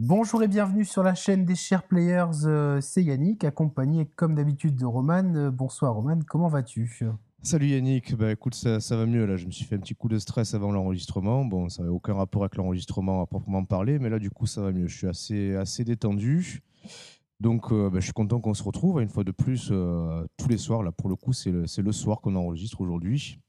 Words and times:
Bonjour 0.00 0.44
et 0.44 0.46
bienvenue 0.46 0.84
sur 0.84 1.02
la 1.02 1.16
chaîne 1.16 1.44
des 1.44 1.56
chers 1.56 1.82
players, 1.82 2.44
euh, 2.44 2.80
c'est 2.80 3.02
Yannick, 3.02 3.42
accompagné 3.42 4.06
comme 4.06 4.36
d'habitude 4.36 4.76
de 4.76 4.86
Roman. 4.86 5.34
Euh, 5.34 5.50
bonsoir 5.50 5.92
Roman, 5.92 6.20
comment 6.24 6.46
vas-tu? 6.46 7.02
Salut 7.42 7.66
Yannick, 7.66 8.14
bah 8.14 8.30
écoute, 8.30 8.54
ça, 8.54 8.78
ça 8.78 8.96
va 8.96 9.06
mieux 9.06 9.26
là. 9.26 9.36
Je 9.36 9.46
me 9.46 9.50
suis 9.50 9.64
fait 9.64 9.74
un 9.74 9.80
petit 9.80 9.96
coup 9.96 10.06
de 10.06 10.20
stress 10.20 10.54
avant 10.54 10.70
l'enregistrement. 10.70 11.44
Bon, 11.44 11.68
ça 11.68 11.82
n'avait 11.82 11.92
aucun 11.92 12.14
rapport 12.14 12.44
avec 12.44 12.54
l'enregistrement 12.54 13.22
à 13.22 13.26
proprement 13.26 13.64
parler, 13.64 13.98
mais 13.98 14.08
là 14.08 14.20
du 14.20 14.30
coup 14.30 14.46
ça 14.46 14.62
va 14.62 14.70
mieux. 14.70 14.86
Je 14.86 14.96
suis 14.96 15.08
assez, 15.08 15.56
assez 15.56 15.82
détendu. 15.82 16.62
Donc 17.40 17.72
euh, 17.72 17.90
bah, 17.90 17.98
je 17.98 18.04
suis 18.04 18.12
content 18.12 18.38
qu'on 18.38 18.54
se 18.54 18.62
retrouve 18.62 19.02
une 19.02 19.08
fois 19.08 19.24
de 19.24 19.32
plus 19.32 19.70
euh, 19.72 20.24
tous 20.36 20.48
les 20.48 20.58
soirs. 20.58 20.84
Là 20.84 20.92
pour 20.92 21.08
le 21.08 21.16
coup, 21.16 21.32
c'est 21.32 21.50
le, 21.50 21.64
le 21.76 21.92
soir 21.92 22.20
qu'on 22.20 22.36
enregistre 22.36 22.80
aujourd'hui. 22.80 23.40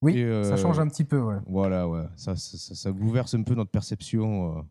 Oui, 0.00 0.22
euh, 0.22 0.42
ça 0.42 0.56
change 0.56 0.78
un 0.78 0.88
petit 0.88 1.04
peu, 1.04 1.20
ouais. 1.20 1.36
Voilà, 1.46 1.86
ouais. 1.86 2.06
Ça, 2.16 2.34
ça, 2.34 2.56
ça, 2.56 2.74
ça 2.74 2.92
bouleverse 2.92 3.34
un 3.34 3.42
peu 3.42 3.54
notre 3.54 3.70
perception 3.70 4.64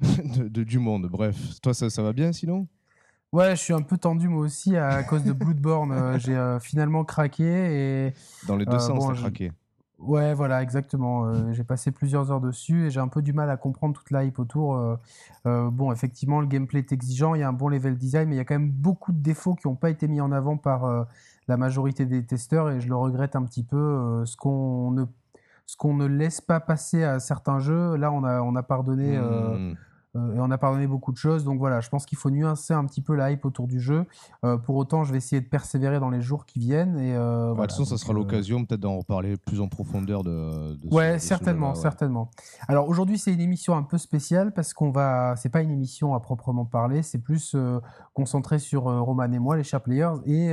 de, 0.36 0.48
de- 0.48 0.64
du 0.64 0.78
monde. 0.78 1.06
Bref, 1.10 1.36
toi 1.62 1.74
ça, 1.74 1.90
ça 1.90 2.02
va 2.02 2.12
bien 2.12 2.32
sinon? 2.32 2.66
Ouais, 3.32 3.50
je 3.54 3.60
suis 3.60 3.72
un 3.74 3.82
peu 3.82 3.96
tendu 3.96 4.28
moi 4.28 4.42
aussi 4.42 4.76
à 4.76 5.02
cause 5.08 5.24
de 5.24 5.32
Bloodborne. 5.32 5.92
euh, 5.92 6.18
J'ai 6.18 6.36
euh, 6.36 6.58
finalement 6.58 7.04
craqué 7.04 7.44
et 8.08 8.14
Dans 8.46 8.56
les 8.56 8.66
deux 8.66 8.74
Euh, 8.74 8.78
sens, 8.78 9.06
bon, 9.06 9.14
craqué. 9.14 9.52
ouais, 10.00 10.34
voilà, 10.34 10.62
exactement. 10.62 11.26
euh, 11.26 11.52
J'ai 11.52 11.62
passé 11.62 11.90
plusieurs 11.92 12.32
heures 12.32 12.40
dessus 12.40 12.86
et 12.86 12.90
j'ai 12.90 12.98
un 13.00 13.08
peu 13.08 13.22
du 13.22 13.32
mal 13.32 13.48
à 13.50 13.56
comprendre 13.56 13.94
toute 13.94 14.10
la 14.10 14.24
hype 14.24 14.38
autour. 14.40 14.76
bon, 15.44 15.92
effectivement, 15.92 16.40
le 16.40 16.46
gameplay 16.46 16.80
est 16.80 16.92
exigeant, 16.92 17.34
il 17.34 17.40
y 17.40 17.42
a 17.44 17.48
un 17.48 17.52
bon 17.52 17.68
level 17.68 17.96
design, 17.96 18.28
mais 18.28 18.34
il 18.34 18.38
y 18.38 18.40
a 18.40 18.44
quand 18.44 18.54
même 18.58 18.70
beaucoup 18.70 19.12
de 19.12 19.18
défauts 19.20 19.54
qui 19.54 19.68
n'ont 19.68 19.76
pas 19.76 19.90
été 19.90 20.08
mis 20.08 20.20
en 20.20 20.32
avant 20.32 20.56
par 20.56 21.06
la 21.46 21.56
majorité 21.56 22.06
des 22.06 22.24
testeurs 22.24 22.70
et 22.70 22.80
je 22.80 22.88
le 22.88 22.96
regrette 22.96 23.36
un 23.36 23.44
petit 23.44 23.62
peu. 23.62 24.24
ce 24.26 24.36
qu'on 24.36 24.90
ne 24.90 25.04
ce 25.66 25.76
qu'on 25.76 25.94
ne 25.94 26.06
laisse 26.06 26.40
pas 26.40 26.58
passer 26.58 27.04
à 27.04 27.20
certains 27.20 27.60
jeux, 27.60 27.94
là 27.96 28.10
on 28.10 28.24
a 28.24 28.40
on 28.42 28.56
a 28.56 28.62
pardonné. 28.64 29.16
Mmh. 29.18 29.76
Euh, 30.16 30.34
et 30.34 30.40
on 30.40 30.50
a 30.50 30.58
pardonné 30.58 30.86
beaucoup 30.88 31.12
de 31.12 31.16
choses. 31.16 31.44
Donc 31.44 31.58
voilà, 31.58 31.80
je 31.80 31.88
pense 31.88 32.04
qu'il 32.04 32.18
faut 32.18 32.30
nuancer 32.30 32.74
un 32.74 32.84
petit 32.84 33.00
peu 33.00 33.14
la 33.14 33.30
hype 33.30 33.44
autour 33.44 33.68
du 33.68 33.78
jeu. 33.80 34.06
Euh, 34.44 34.56
pour 34.56 34.74
autant, 34.76 35.04
je 35.04 35.12
vais 35.12 35.18
essayer 35.18 35.40
de 35.40 35.46
persévérer 35.46 36.00
dans 36.00 36.10
les 36.10 36.20
jours 36.20 36.46
qui 36.46 36.58
viennent. 36.58 36.98
Et, 36.98 37.14
euh, 37.14 37.48
Bah, 37.50 37.52
voilà, 37.54 37.66
de 37.66 37.72
toute 37.72 37.72
façon, 37.72 37.84
ça 37.84 37.90
donc, 37.90 37.98
sera 38.00 38.12
euh, 38.12 38.16
l'occasion 38.16 38.64
peut-être 38.64 38.80
d'en 38.80 38.98
reparler 38.98 39.36
plus 39.36 39.60
en 39.60 39.68
profondeur 39.68 40.24
de. 40.24 40.74
de 40.74 40.88
ce- 40.88 40.94
Ouais, 40.94 41.14
de 41.14 41.18
ce 41.18 41.26
certainement, 41.26 41.74
certainement. 41.76 42.30
Alors 42.66 42.88
aujourd'hui, 42.88 43.18
c'est 43.18 43.32
une 43.32 43.40
émission 43.40 43.76
un 43.76 43.82
peu 43.84 43.98
spéciale 43.98 44.52
parce 44.52 44.74
qu'on 44.74 44.90
va, 44.90 45.36
c'est 45.36 45.48
pas 45.48 45.62
une 45.62 45.70
émission 45.70 46.14
à 46.14 46.20
proprement 46.20 46.64
parler, 46.64 47.02
c'est 47.02 47.18
plus 47.18 47.54
concentré 48.14 48.58
sur 48.58 48.82
Roman 48.84 49.30
et 49.32 49.38
moi, 49.38 49.56
les 49.56 49.62
chers 49.64 49.80
players, 49.82 50.14
et 50.26 50.52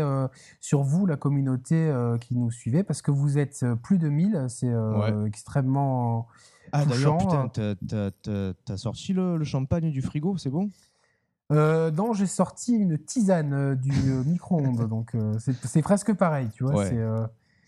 sur 0.59 0.83
vous, 0.83 1.05
la 1.05 1.17
communauté 1.17 1.91
qui 2.21 2.35
nous 2.35 2.51
suivez, 2.51 2.83
parce 2.83 3.01
que 3.01 3.11
vous 3.11 3.37
êtes 3.37 3.65
plus 3.83 3.97
de 3.97 4.09
1000, 4.09 4.45
c'est 4.49 4.71
extrêmement. 5.25 6.27
Ah 6.71 6.85
d'ailleurs, 6.85 7.17
putain, 7.17 7.49
t'as- 7.49 8.51
t'as- 8.65 8.77
sorti 8.77 9.13
le, 9.13 9.37
le 9.37 9.43
champagne 9.45 9.91
du 9.91 10.01
frigo, 10.01 10.37
c'est 10.37 10.49
bon? 10.49 10.69
Euh, 11.51 11.91
non, 11.91 12.11
j'ai 12.13 12.25
sorti 12.25 12.73
une 12.73 12.97
tisane 12.97 13.53
euh, 13.53 13.75
du 13.75 13.91
euh, 13.91 14.23
micro-ondes, 14.25 14.87
donc 14.89 15.15
c'est 15.39 15.81
presque 15.81 16.13
pareil, 16.13 16.49
tu 16.53 16.63
vois. 16.63 16.75
Ouais. 16.75 16.89
c'est, 16.89 16.99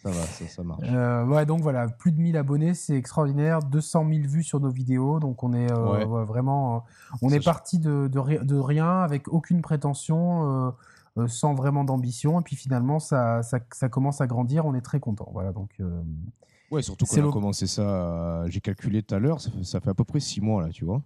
Ça 0.03 0.09
va, 0.11 0.21
ça, 0.23 0.47
ça 0.47 0.63
marche. 0.63 0.81
Euh, 0.83 1.25
ouais, 1.25 1.45
donc 1.45 1.61
voilà, 1.61 1.87
plus 1.87 2.11
de 2.11 2.19
1000 2.19 2.37
abonnés, 2.37 2.73
c'est 2.73 2.95
extraordinaire. 2.95 3.59
200 3.63 4.05
000 4.07 4.27
vues 4.27 4.43
sur 4.43 4.59
nos 4.59 4.69
vidéos, 4.69 5.19
donc 5.19 5.43
on 5.43 5.53
est 5.53 5.71
euh, 5.71 5.91
Ouais. 5.91 6.05
ouais, 6.05 6.25
vraiment, 6.25 6.75
euh, 6.77 6.79
on 7.21 7.29
Ça, 7.29 7.35
est 7.35 7.43
parti 7.43 7.79
de, 7.79 8.07
de, 8.07 8.19
ri- 8.19 8.45
de 8.45 8.55
rien, 8.57 8.99
avec 9.01 9.27
aucune 9.27 9.61
prétention, 9.61 10.73
sans 11.27 11.53
vraiment 11.53 11.83
d'ambition, 11.83 12.39
et 12.39 12.43
puis 12.43 12.55
finalement 12.55 12.99
ça, 12.99 13.41
commence 13.91 14.21
à 14.21 14.27
grandir, 14.27 14.65
on 14.65 14.73
est 14.73 14.81
très 14.81 14.99
content. 14.99 15.29
Voilà, 15.33 15.51
donc 15.51 15.69
Ouais, 16.71 16.81
surtout 16.81 17.05
qu'on 17.05 17.29
a 17.29 17.31
commencé 17.31 17.65
ça, 17.67 17.81
euh, 17.81 18.47
j'ai 18.47 18.61
calculé 18.61 19.01
tout 19.03 19.15
à 19.15 19.19
l'heure, 19.19 19.41
ça, 19.41 19.49
fait- 19.51 19.63
ça 19.63 19.79
fait 19.79 19.89
à 19.89 19.93
peu 19.93 20.03
près 20.03 20.19
six 20.19 20.39
mois 20.41 20.61
là, 20.63 20.69
tu 20.69 20.85
vois. 20.85 21.01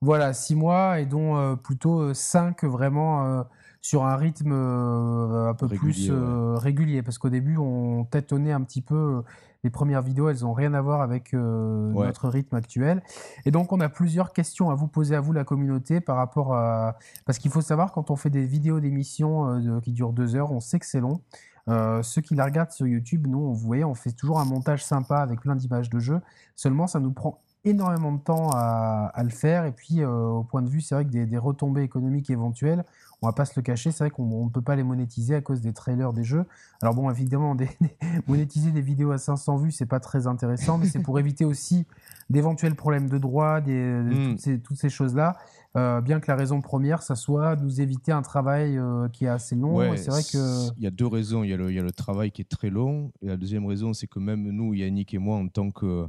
voilà, 0.00 0.32
six 0.32 0.54
mois 0.54 1.00
et 1.00 1.06
dont 1.06 1.36
euh, 1.36 1.56
plutôt 1.56 2.14
5 2.14 2.64
vraiment 2.64 3.26
euh, 3.26 3.42
sur 3.82 4.04
un 4.04 4.16
rythme 4.16 4.52
euh, 4.52 5.48
un 5.50 5.54
peu 5.54 5.66
Régulier, 5.66 5.92
plus 5.92 6.10
euh, 6.10 6.56
régulier, 6.56 7.02
parce 7.02 7.18
qu'au 7.18 7.28
début 7.30 7.56
on 7.58 8.04
tâtonnait 8.04 8.52
un 8.52 8.62
petit 8.62 8.82
peu. 8.82 8.94
euh, 8.94 9.22
Les 9.62 9.68
premières 9.68 10.00
vidéos, 10.00 10.30
elles 10.30 10.46
ont 10.46 10.54
rien 10.54 10.72
à 10.72 10.80
voir 10.80 11.02
avec 11.02 11.34
euh, 11.34 11.92
Ouais. 11.92 12.06
notre 12.06 12.30
rythme 12.30 12.56
actuel. 12.56 13.02
Et 13.44 13.50
donc, 13.50 13.72
on 13.74 13.80
a 13.80 13.90
plusieurs 13.90 14.32
questions 14.32 14.70
à 14.70 14.74
vous 14.74 14.88
poser 14.88 15.14
à 15.14 15.20
vous, 15.20 15.34
la 15.34 15.44
communauté, 15.44 16.00
par 16.00 16.16
rapport 16.16 16.54
à... 16.54 16.96
Parce 17.26 17.36
qu'il 17.38 17.50
faut 17.50 17.60
savoir, 17.60 17.92
quand 17.92 18.10
on 18.10 18.16
fait 18.16 18.30
des 18.30 18.46
vidéos 18.46 18.80
d'émissions 18.80 19.48
euh, 19.48 19.80
qui 19.82 19.92
durent 19.92 20.14
deux 20.14 20.34
heures, 20.34 20.50
on 20.50 20.60
sait 20.60 20.78
que 20.78 20.86
c'est 20.86 21.00
long. 21.00 21.20
Euh, 21.68 22.02
ceux 22.02 22.20
qui 22.20 22.34
la 22.34 22.44
regardent 22.44 22.72
sur 22.72 22.86
YouTube, 22.86 23.26
nous, 23.26 23.52
vous 23.52 23.66
voyez, 23.66 23.84
on 23.84 23.94
fait 23.94 24.12
toujours 24.12 24.40
un 24.40 24.44
montage 24.44 24.84
sympa 24.84 25.18
avec 25.18 25.40
plein 25.40 25.56
d'images 25.56 25.90
de 25.90 25.98
jeu. 25.98 26.20
Seulement, 26.56 26.86
ça 26.86 27.00
nous 27.00 27.12
prend 27.12 27.40
énormément 27.64 28.12
de 28.12 28.20
temps 28.20 28.50
à, 28.52 29.22
le 29.22 29.28
faire. 29.30 29.64
Et 29.64 29.72
puis, 29.72 30.02
euh, 30.02 30.10
au 30.10 30.44
point 30.44 30.62
de 30.62 30.68
vue, 30.68 30.80
c'est 30.80 30.94
vrai 30.94 31.04
que 31.04 31.10
des 31.10 31.38
retombées 31.38 31.82
économiques 31.82 32.30
éventuelles, 32.30 32.84
on 33.22 33.26
va 33.26 33.32
pas 33.34 33.44
se 33.44 33.52
le 33.56 33.62
cacher, 33.62 33.90
c'est 33.90 34.04
vrai 34.04 34.10
qu'on 34.10 34.24
on 34.24 34.46
ne 34.46 34.50
peut 34.50 34.62
pas 34.62 34.76
les 34.76 34.82
monétiser 34.82 35.34
à 35.34 35.40
cause 35.40 35.60
des 35.60 35.72
trailers 35.72 36.12
des 36.12 36.24
jeux. 36.24 36.44
Alors 36.80 36.94
bon, 36.94 37.10
évidemment, 37.10 37.54
des- 37.54 37.68
des- 37.80 37.96
monétiser 38.26 38.70
des 38.72 38.80
vidéos 38.80 39.10
à 39.12 39.18
500 39.18 39.56
vues, 39.58 39.72
c'est 39.72 39.86
pas 39.86 40.00
très 40.00 40.26
intéressant, 40.26 40.78
mais 40.78 40.86
c'est 40.86 41.02
pour 41.02 41.18
éviter 41.20 41.44
aussi 41.44 41.86
d'éventuels 42.30 42.74
problèmes 42.76 43.08
de 43.08 43.18
droit, 43.18 43.60
des, 43.60 43.72
de 43.74 44.02
Mm. 44.14 44.30
toutes 44.30 44.40
ces, 44.40 44.60
toutes 44.60 44.76
ces 44.78 44.88
choses-là. 44.90 45.36
Euh, 45.76 46.00
bien 46.00 46.18
que 46.18 46.28
la 46.30 46.36
raison 46.36 46.60
première, 46.60 47.02
ça 47.02 47.14
soit 47.14 47.54
nous 47.56 47.80
éviter 47.80 48.10
un 48.10 48.22
travail 48.22 48.76
euh, 48.76 49.08
qui 49.08 49.24
est 49.26 49.28
assez 49.28 49.54
long. 49.54 49.76
Ouais, 49.76 49.96
c'est 49.96 50.10
vrai 50.10 50.22
que... 50.22 50.68
Il 50.76 50.82
y 50.82 50.86
a 50.86 50.90
deux 50.90 51.06
raisons. 51.06 51.44
Il 51.44 51.50
y 51.50 51.52
a, 51.52 51.56
le, 51.56 51.70
il 51.70 51.76
y 51.76 51.78
a 51.78 51.82
le 51.82 51.92
travail 51.92 52.32
qui 52.32 52.40
est 52.42 52.48
très 52.50 52.70
long. 52.70 53.12
Et 53.22 53.26
la 53.28 53.36
deuxième 53.36 53.66
raison, 53.66 53.92
c'est 53.92 54.08
que 54.08 54.18
même 54.18 54.42
nous, 54.50 54.74
Yannick 54.74 55.14
et 55.14 55.18
moi, 55.18 55.36
en 55.36 55.46
tant 55.46 55.70
que, 55.70 56.08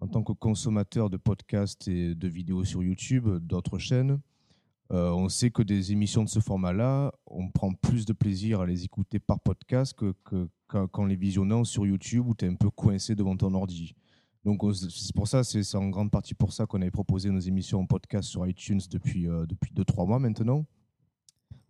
en 0.00 0.06
tant 0.06 0.22
que 0.22 0.32
consommateurs 0.32 1.10
de 1.10 1.16
podcasts 1.16 1.88
et 1.88 2.14
de 2.14 2.28
vidéos 2.28 2.62
sur 2.64 2.82
YouTube, 2.84 3.28
d'autres 3.40 3.78
chaînes, 3.78 4.20
euh, 4.92 5.10
on 5.10 5.28
sait 5.28 5.50
que 5.50 5.62
des 5.62 5.92
émissions 5.92 6.24
de 6.24 6.28
ce 6.28 6.40
format-là, 6.40 7.12
on 7.26 7.50
prend 7.50 7.72
plus 7.72 8.04
de 8.04 8.12
plaisir 8.12 8.60
à 8.60 8.66
les 8.66 8.84
écouter 8.84 9.18
par 9.18 9.40
podcast 9.40 9.94
que, 9.94 10.14
que- 10.24 10.48
qu'en 10.68 10.86
qu'en 10.88 11.06
les 11.06 11.16
visionnant 11.16 11.64
sur 11.64 11.86
YouTube 11.86 12.26
où 12.28 12.34
tu 12.34 12.44
es 12.44 12.48
un 12.48 12.54
peu 12.54 12.70
coincé 12.70 13.14
devant 13.14 13.36
ton 13.36 13.54
ordi. 13.54 13.94
Donc 14.44 14.60
c'est 14.74 15.14
pour 15.14 15.26
ça, 15.26 15.42
c'est 15.42 15.74
en 15.74 15.88
grande 15.88 16.10
partie 16.10 16.34
pour 16.34 16.52
ça 16.52 16.66
qu'on 16.66 16.82
avait 16.82 16.90
proposé 16.90 17.30
nos 17.30 17.38
émissions 17.40 17.80
en 17.80 17.86
podcast 17.86 18.28
sur 18.28 18.46
iTunes 18.46 18.80
depuis, 18.90 19.26
euh, 19.26 19.46
depuis 19.46 19.72
2-3 19.72 20.06
mois 20.06 20.18
maintenant. 20.18 20.66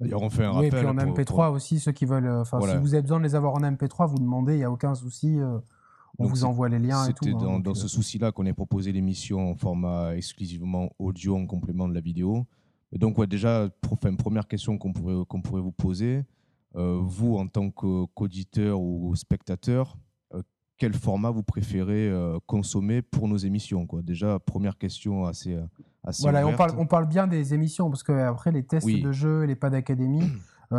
D'ailleurs, 0.01 0.23
on 0.23 0.31
fait 0.31 0.45
un 0.45 0.51
Oui, 0.59 0.67
et 0.67 0.71
rappel. 0.71 0.81
puis 0.81 0.89
en 0.89 0.95
pour- 1.07 1.15
MP3 1.17 1.47
pour- 1.47 1.55
aussi, 1.55 1.79
ceux 1.79 1.93
qui 1.93 2.05
veulent... 2.05 2.27
euh, 2.27 2.41
Enfin, 2.41 2.59
Voilà. 2.59 2.75
si 2.75 2.81
vous 2.81 2.95
avez 2.95 3.03
besoin 3.03 3.19
de 3.21 3.25
les 3.25 3.37
avoir 3.37 3.55
en 3.55 3.61
MP3, 3.63 4.09
vous 4.09 4.19
demandez, 4.19 4.55
il 4.55 4.59
n'y 4.59 4.65
a 4.65 4.71
aucun 4.73 4.95
souci. 4.97 5.39
euh, 5.39 5.59
on 6.19 6.25
Donc 6.25 6.33
vous 6.33 6.45
envoie 6.45 6.69
les 6.69 6.79
liens 6.81 7.05
et 7.07 7.13
tout. 7.13 7.25
C'était 7.25 7.37
hein, 7.37 7.39
dans, 7.41 7.61
dans 7.61 7.71
euh, 7.73 7.75
ce 7.75 7.87
souci-là 7.89 8.33
qu'on 8.33 8.47
a 8.47 8.53
proposé 8.53 8.91
l'émission 8.93 9.51
en 9.51 9.55
format 9.55 10.17
exclusivement 10.17 10.91
audio 10.99 11.37
en 11.37 11.47
complément 11.47 11.89
de 11.89 11.95
la 11.95 12.01
vidéo. 12.01 12.47
Donc, 12.99 13.19
ouais, 13.19 13.27
déjà, 13.27 13.69
enfin, 13.91 14.15
première 14.15 14.47
question 14.47 14.78
qu'on 14.78 14.93
pourrait, 14.93 15.25
qu'on 15.28 15.43
pourrait 15.43 15.60
vous 15.60 15.72
poser, 15.72 16.25
euh, 16.77 16.99
vous, 17.03 17.37
en 17.37 17.47
tant 17.47 17.71
qu'auditeur 17.71 18.81
ou 18.81 19.15
spectateur, 19.16 19.97
euh, 20.32 20.43
quel 20.77 20.94
format 20.94 21.31
vous 21.31 21.43
préférez 21.43 22.09
euh, 22.09 22.38
consommer 22.47 23.03
pour 23.03 23.28
nos 23.28 23.37
émissions 23.37 23.87
quoi? 23.87 24.03
Déjà, 24.03 24.38
première 24.38 24.77
question 24.77 25.27
assez, 25.27 25.56
assez 26.03 26.22
Voilà, 26.22 26.47
on 26.47 26.56
parle, 26.56 26.75
on 26.78 26.87
parle 26.87 27.06
bien 27.06 27.27
des 27.27 27.55
émissions, 27.55 27.91
parce 27.91 28.03
que 28.03 28.12
après 28.12 28.53
les 28.53 28.65
tests 28.65 28.87
Oui. 28.87 29.03
de 29.03 29.12
jeu, 29.12 29.44
les 29.44 29.56
pas 29.56 29.71
d'académie, 29.71 30.31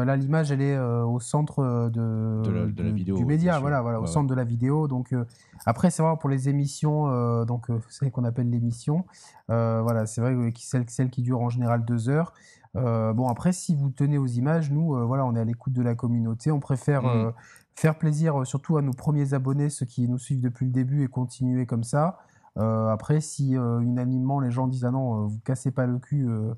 là 0.04 0.16
l'image 0.18 0.52
elle 0.52 0.62
est 0.62 0.76
euh, 0.76 1.06
au 1.06 1.20
centre 1.20 1.60
euh, 1.60 1.90
de, 1.90 2.42
De 2.44 2.52
la- 2.52 2.66
de 2.66 2.84
la 2.84 2.92
vidéo, 2.92 3.16
du 3.16 3.24
média, 3.26 3.60
voilà, 3.60 3.82
voilà, 3.82 4.00
au 4.00 4.04
Ouais, 4.04 4.08
centre 4.10 4.28
de 4.28 4.34
la 4.36 4.44
vidéo. 4.44 4.88
Donc 4.88 5.14
euh, 5.14 5.24
après 5.66 5.92
c'est 5.92 6.02
vrai 6.04 6.16
pour 6.20 6.30
les 6.30 6.50
émissions, 6.50 7.08
euh, 7.08 7.46
donc 7.46 7.70
euh, 7.70 7.80
celles 7.90 8.12
qu'on 8.12 8.24
appelle 8.26 8.50
l'émission, 8.50 9.06
euh, 9.52 9.82
voilà, 9.84 10.06
c'est 10.08 10.20
vrai 10.22 10.34
que 10.52 10.60
celles, 10.60 10.90
celles 10.90 11.10
qui 11.12 11.22
durent 11.22 11.42
en 11.42 11.50
général 11.50 11.86
deux 11.86 12.10
heures. 12.10 12.34
Euh, 12.76 13.14
bon 13.14 13.30
après 13.30 13.54
si 13.54 13.76
vous 13.76 13.90
tenez 13.90 14.18
aux 14.18 14.28
images, 14.28 14.72
nous 14.72 14.96
euh, 14.96 15.06
voilà, 15.06 15.26
on 15.26 15.36
est 15.36 15.40
à 15.40 15.46
l'écoute 15.46 15.72
de 15.74 15.82
la 15.84 15.96
communauté, 15.96 16.52
on 16.52 16.60
préfère 16.60 17.06
euh, 17.06 17.32
faire 17.76 17.98
plaisir 17.98 18.42
euh, 18.42 18.46
surtout 18.46 18.78
à 18.78 18.82
nos 18.82 18.92
premiers 18.94 19.34
abonnés, 19.34 19.70
ceux 19.70 19.86
qui 19.86 20.10
nous 20.10 20.18
suivent 20.18 20.42
depuis 20.42 20.66
le 20.66 20.72
début 20.72 21.04
et 21.04 21.08
continuer 21.08 21.66
comme 21.66 21.84
ça. 21.84 22.18
Euh, 22.58 22.88
après, 22.88 23.20
si 23.20 23.58
euh, 23.58 23.80
unanimement 23.82 24.40
les 24.40 24.50
gens 24.50 24.68
disent 24.68 24.86
ah 24.86 24.92
non, 24.92 25.24
euh, 25.24 25.28
vous 25.28 25.40
cassez 25.44 25.72
pas 25.72 25.86
le 25.86 26.00
cul, 26.00 26.26
euh, 26.28 26.54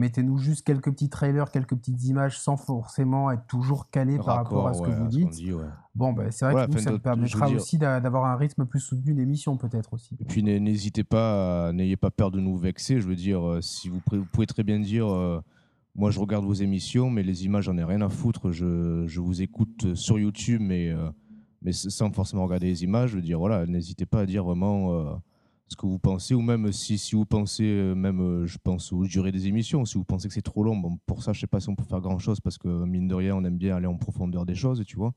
mettez-nous 0.00 0.38
juste 0.38 0.66
quelques 0.66 0.90
petits 0.90 1.08
trailers, 1.08 1.50
quelques 1.50 1.76
petites 1.76 2.02
images 2.04 2.38
sans 2.40 2.56
forcément 2.56 3.30
être 3.30 3.46
toujours 3.46 3.90
calé 3.90 4.16
par 4.16 4.36
rapport 4.36 4.66
à 4.68 4.74
ce 4.74 4.82
que 4.82 4.90
vous 4.90 5.06
dites. 5.06 5.30
dit, 5.30 5.52
ouais. 5.52 5.62
Bon, 5.94 6.12
ben, 6.12 6.30
c'est 6.30 6.44
vrai 6.46 6.54
Ouais, 6.54 6.66
que 6.66 6.72
nous, 6.72 6.78
ça 6.78 6.90
nous 6.90 6.98
permettra 6.98 7.46
dire- 7.46 7.56
aussi 7.56 7.78
d'a- 7.78 8.00
d'avoir 8.00 8.24
un 8.24 8.36
rythme 8.36 8.64
plus 8.66 8.80
soutenu 8.80 9.14
d'émission 9.14 9.56
peut-être 9.56 9.92
aussi. 9.94 10.16
Et 10.20 10.24
puis 10.24 10.42
n'hé- 10.42 10.58
n'hésitez 10.58 11.04
pas, 11.04 11.72
n'ayez 11.72 11.96
pas 11.96 12.10
peur 12.10 12.30
de 12.30 12.40
nous 12.40 12.56
vexer. 12.56 13.00
Je 13.00 13.06
veux 13.06 13.16
dire, 13.16 13.46
euh, 13.46 13.60
si 13.60 13.88
vous, 13.88 14.00
pouvez 14.32 14.46
très 14.46 14.62
bien 14.64 14.80
dire, 14.80 15.06
euh, 15.08 15.40
moi 15.94 16.10
je 16.10 16.18
regarde 16.20 16.44
vos 16.44 16.54
émissions, 16.54 17.10
mais 17.10 17.22
les 17.22 17.44
images 17.44 17.64
j'en 17.64 17.76
ai 17.76 17.84
rien 17.84 18.00
à 18.00 18.08
foutre. 18.08 18.50
Je, 18.52 19.04
je 19.06 19.20
vous 19.20 19.42
écoute 19.42 19.94
sur 19.94 20.18
YouTube, 20.18 20.60
mais 20.64 20.88
euh, 20.90 21.10
sans 21.72 22.10
forcément 22.12 22.44
regarder 22.44 22.66
les 22.68 22.84
images. 22.84 23.10
Je 23.10 23.16
veux 23.16 23.22
dire, 23.22 23.38
voilà, 23.38 23.66
n'hésitez 23.66 24.06
pas 24.06 24.20
à 24.20 24.26
dire 24.26 24.44
vraiment 24.44 24.94
euh, 24.94 25.12
ce 25.70 25.76
que 25.76 25.86
vous 25.86 25.98
pensez, 26.00 26.34
ou 26.34 26.42
même 26.42 26.72
si, 26.72 26.98
si 26.98 27.14
vous 27.14 27.24
pensez, 27.24 27.64
euh, 27.64 27.94
même 27.94 28.20
euh, 28.20 28.46
je 28.46 28.58
pense 28.58 28.92
aux 28.92 29.04
durées 29.06 29.30
des 29.30 29.46
émissions, 29.46 29.84
si 29.84 29.96
vous 29.96 30.04
pensez 30.04 30.26
que 30.26 30.34
c'est 30.34 30.42
trop 30.42 30.64
long, 30.64 30.76
bon, 30.76 30.98
pour 31.06 31.22
ça 31.22 31.32
je 31.32 31.40
sais 31.40 31.46
pas 31.46 31.60
si 31.60 31.68
on 31.68 31.76
peut 31.76 31.84
faire 31.84 32.00
grand 32.00 32.18
chose 32.18 32.40
parce 32.40 32.58
que 32.58 32.68
mine 32.84 33.06
de 33.06 33.14
rien 33.14 33.36
on 33.36 33.44
aime 33.44 33.56
bien 33.56 33.76
aller 33.76 33.86
en 33.86 33.96
profondeur 33.96 34.44
des 34.44 34.56
choses, 34.56 34.84
tu 34.84 34.96
vois. 34.96 35.14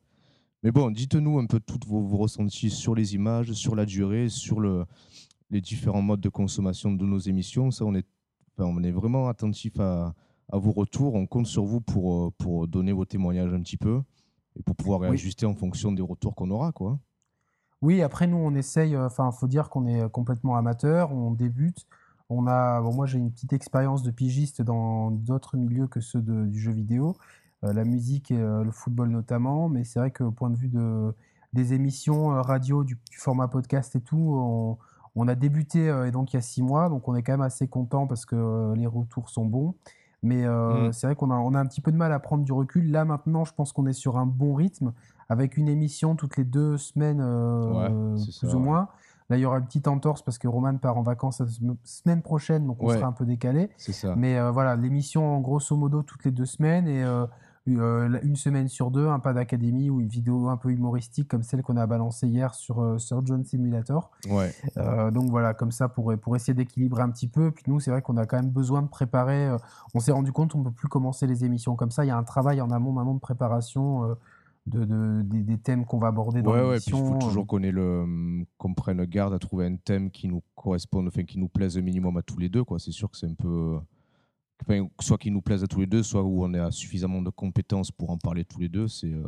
Mais 0.61 0.71
bon, 0.71 0.91
dites-nous 0.91 1.39
un 1.39 1.45
peu 1.45 1.59
tous 1.59 1.79
vos, 1.87 2.01
vos 2.01 2.17
ressentis 2.17 2.69
sur 2.69 2.95
les 2.95 3.15
images, 3.15 3.51
sur 3.51 3.75
la 3.75 3.85
durée, 3.85 4.29
sur 4.29 4.59
le, 4.59 4.85
les 5.49 5.59
différents 5.59 6.01
modes 6.01 6.21
de 6.21 6.29
consommation 6.29 6.91
de 6.91 7.05
nos 7.05 7.19
émissions. 7.19 7.69
Ça, 7.71 7.83
on 7.83 7.95
est 7.95 8.07
on 8.59 8.83
est 8.83 8.91
vraiment 8.91 9.27
attentif 9.27 9.79
à, 9.79 10.13
vos 10.51 10.71
retours. 10.71 11.15
On 11.15 11.25
compte 11.25 11.47
sur 11.47 11.65
vous 11.65 11.81
pour, 11.81 12.31
pour 12.33 12.67
donner 12.67 12.91
vos 12.91 13.05
témoignages 13.05 13.53
un 13.53 13.61
petit 13.61 13.77
peu 13.77 14.01
et 14.55 14.61
pour 14.61 14.75
pouvoir 14.75 15.01
réajuster 15.01 15.45
en 15.45 15.55
fonction 15.55 15.91
des 15.91 16.03
retours 16.03 16.35
qu'on 16.35 16.51
aura. 16.51 16.71
Quoi. 16.71 16.99
Oui, 17.83 18.01
après, 18.01 18.27
nous, 18.27 18.37
on 18.37 18.55
essaye, 18.55 18.95
enfin, 18.97 19.29
il 19.31 19.37
faut 19.37 19.47
dire 19.47 19.69
qu'on 19.69 19.85
est 19.85 20.09
complètement 20.09 20.55
amateur, 20.55 21.11
on 21.11 21.31
débute. 21.31 21.85
On 22.29 22.47
a, 22.47 22.81
bon, 22.81 22.93
moi, 22.93 23.05
j'ai 23.05 23.19
une 23.19 23.29
petite 23.29 23.51
expérience 23.51 24.03
de 24.03 24.09
pigiste 24.09 24.61
dans 24.61 25.11
d'autres 25.11 25.57
milieux 25.57 25.87
que 25.87 25.99
ceux 25.99 26.21
du 26.21 26.57
jeu 26.57 26.71
vidéo, 26.71 27.17
euh, 27.65 27.73
la 27.73 27.83
musique 27.83 28.31
et 28.31 28.39
euh, 28.39 28.63
le 28.63 28.71
football 28.71 29.09
notamment, 29.09 29.67
mais 29.67 29.83
c'est 29.83 29.99
vrai 29.99 30.11
qu'au 30.11 30.31
point 30.31 30.49
de 30.49 30.55
vue 30.55 30.69
de, 30.69 31.13
des 31.51 31.73
émissions 31.73 32.33
euh, 32.33 32.41
radio, 32.41 32.85
du, 32.85 32.97
format 33.17 33.49
podcast 33.49 33.97
et 33.97 34.01
tout, 34.01 34.77
on, 35.15 35.27
a 35.27 35.35
débuté 35.35 35.87
et 36.07 36.11
donc 36.11 36.33
il 36.33 36.37
y 36.37 36.39
a 36.39 36.41
six 36.41 36.63
mois, 36.63 36.87
donc 36.87 37.07
on 37.09 37.15
est 37.15 37.21
quand 37.21 37.33
même 37.33 37.41
assez 37.41 37.67
content 37.67 38.07
parce 38.07 38.25
que 38.25 38.73
les 38.75 38.87
retours 38.87 39.29
sont 39.29 39.45
bons. 39.45 39.75
Mais 40.23 40.47
mmh. 40.47 40.93
c'est 40.93 41.07
vrai 41.07 41.15
qu'on 41.15 41.31
a, 41.31 41.35
on 41.35 41.53
a 41.53 41.59
un 41.59 41.65
petit 41.65 41.81
peu 41.81 41.91
de 41.91 41.97
mal 41.97 42.13
à 42.13 42.19
prendre 42.19 42.45
du 42.45 42.53
recul. 42.53 42.89
Là 42.91 43.03
maintenant, 43.03 43.43
je 43.43 43.53
pense 43.53 43.73
qu'on 43.73 43.85
est 43.85 43.93
sur 43.93 44.17
un 44.17 44.25
bon 44.25 44.53
rythme 44.53 44.93
avec 45.29 45.57
une 45.57 45.67
émission 45.67 46.15
toutes 46.15 46.37
les 46.37 46.43
deux 46.43 46.77
semaines, 46.77 47.21
euh, 47.21 48.17
plus 48.39 48.55
ou 48.55 48.59
moins. 48.59 48.89
Là, 49.29 49.37
il 49.37 49.39
y 49.39 49.45
aura 49.45 49.57
une 49.57 49.65
petite 49.65 49.87
entorse 49.87 50.21
parce 50.21 50.37
que 50.37 50.47
Roman 50.47 50.77
part 50.77 50.97
en 50.97 51.01
vacances 51.01 51.39
la 51.39 51.47
semaine 51.83 52.21
prochaine, 52.21 52.67
donc 52.67 52.83
on 52.83 52.89
sera 52.89 53.07
un 53.07 53.13
peu 53.13 53.25
décalé. 53.25 53.69
Mais 54.17 54.37
euh, 54.37 54.51
voilà, 54.51 54.75
l'émission, 54.75 55.39
grosso 55.39 55.75
modo, 55.75 56.03
toutes 56.03 56.25
les 56.25 56.31
deux 56.31 56.45
semaines 56.45 56.87
et 56.87 57.03
euh, 57.03 58.19
une 58.21 58.35
semaine 58.35 58.67
sur 58.67 58.91
deux, 58.91 59.07
un 59.07 59.19
pas 59.19 59.31
d'académie 59.31 59.89
ou 59.89 60.01
une 60.01 60.09
vidéo 60.09 60.49
un 60.49 60.57
peu 60.57 60.71
humoristique 60.71 61.29
comme 61.29 61.43
celle 61.43 61.63
qu'on 61.63 61.77
a 61.77 61.87
balancée 61.87 62.27
hier 62.27 62.53
sur 62.53 62.99
Sir 62.99 63.25
John 63.25 63.45
Simulator. 63.45 64.11
Ouais. 64.29 64.53
donc 65.11 65.29
voilà, 65.29 65.53
comme 65.53 65.71
ça, 65.71 65.87
pour, 65.87 66.13
pour 66.17 66.35
essayer 66.35 66.53
d'équilibrer 66.53 67.01
un 67.01 67.09
petit 67.09 67.29
peu. 67.29 67.51
Puis 67.51 67.63
nous, 67.67 67.79
c'est 67.79 67.91
vrai 67.91 68.01
qu'on 68.01 68.17
a 68.17 68.25
quand 68.25 68.35
même 68.35 68.51
besoin 68.51 68.81
de 68.81 68.89
préparer. 68.89 69.55
on 69.93 69.99
s'est 70.01 70.11
rendu 70.11 70.33
compte 70.33 70.51
qu'on 70.51 70.59
ne 70.59 70.65
peut 70.65 70.71
plus 70.71 70.89
commencer 70.89 71.27
les 71.27 71.45
émissions 71.45 71.77
comme 71.77 71.91
ça. 71.91 72.03
Il 72.03 72.09
y 72.09 72.11
a 72.11 72.17
un 72.17 72.23
travail 72.23 72.59
en 72.59 72.69
amont, 72.71 72.91
maintenant 72.91 73.13
de 73.13 73.19
préparation 73.19 74.17
de, 74.65 75.21
des, 75.23 75.57
thèmes 75.57 75.85
qu'on 75.85 75.99
va 75.99 76.07
aborder 76.07 76.41
dans 76.41 76.51
ouais, 76.51 76.61
l'émission. 76.61 76.97
Ouais, 76.97 77.03
il 77.03 77.21
faut 77.21 77.27
toujours 77.27 77.47
qu'on, 77.47 77.59
le, 77.59 78.45
qu'on 78.57 78.73
prenne 78.73 79.03
garde 79.05 79.33
à 79.33 79.39
trouver 79.39 79.65
un 79.65 79.75
thème 79.75 80.09
qui 80.09 80.27
nous 80.27 80.41
corresponde, 80.55 81.07
enfin 81.07 81.23
qui 81.23 81.37
nous 81.37 81.49
plaise 81.49 81.77
au 81.77 81.81
minimum 81.81 82.17
à 82.17 82.21
tous 82.21 82.37
les 82.37 82.49
deux. 82.49 82.63
Quoi. 82.63 82.79
C'est 82.79 82.91
sûr 82.91 83.09
que 83.11 83.17
c'est 83.17 83.27
un 83.27 83.35
peu. 83.35 83.77
soit 85.01 85.17
qui 85.17 85.31
nous 85.31 85.41
plaise 85.41 85.63
à 85.63 85.67
tous 85.67 85.81
les 85.81 85.87
deux, 85.87 86.03
soit 86.03 86.23
où 86.23 86.43
on 86.43 86.53
a 86.53 86.71
suffisamment 86.71 87.21
de 87.21 87.29
compétences 87.29 87.91
pour 87.91 88.09
en 88.09 88.17
parler 88.17 88.45
tous 88.45 88.59
les 88.59 88.69
deux. 88.69 88.87
C'est, 88.87 89.11
euh, 89.11 89.23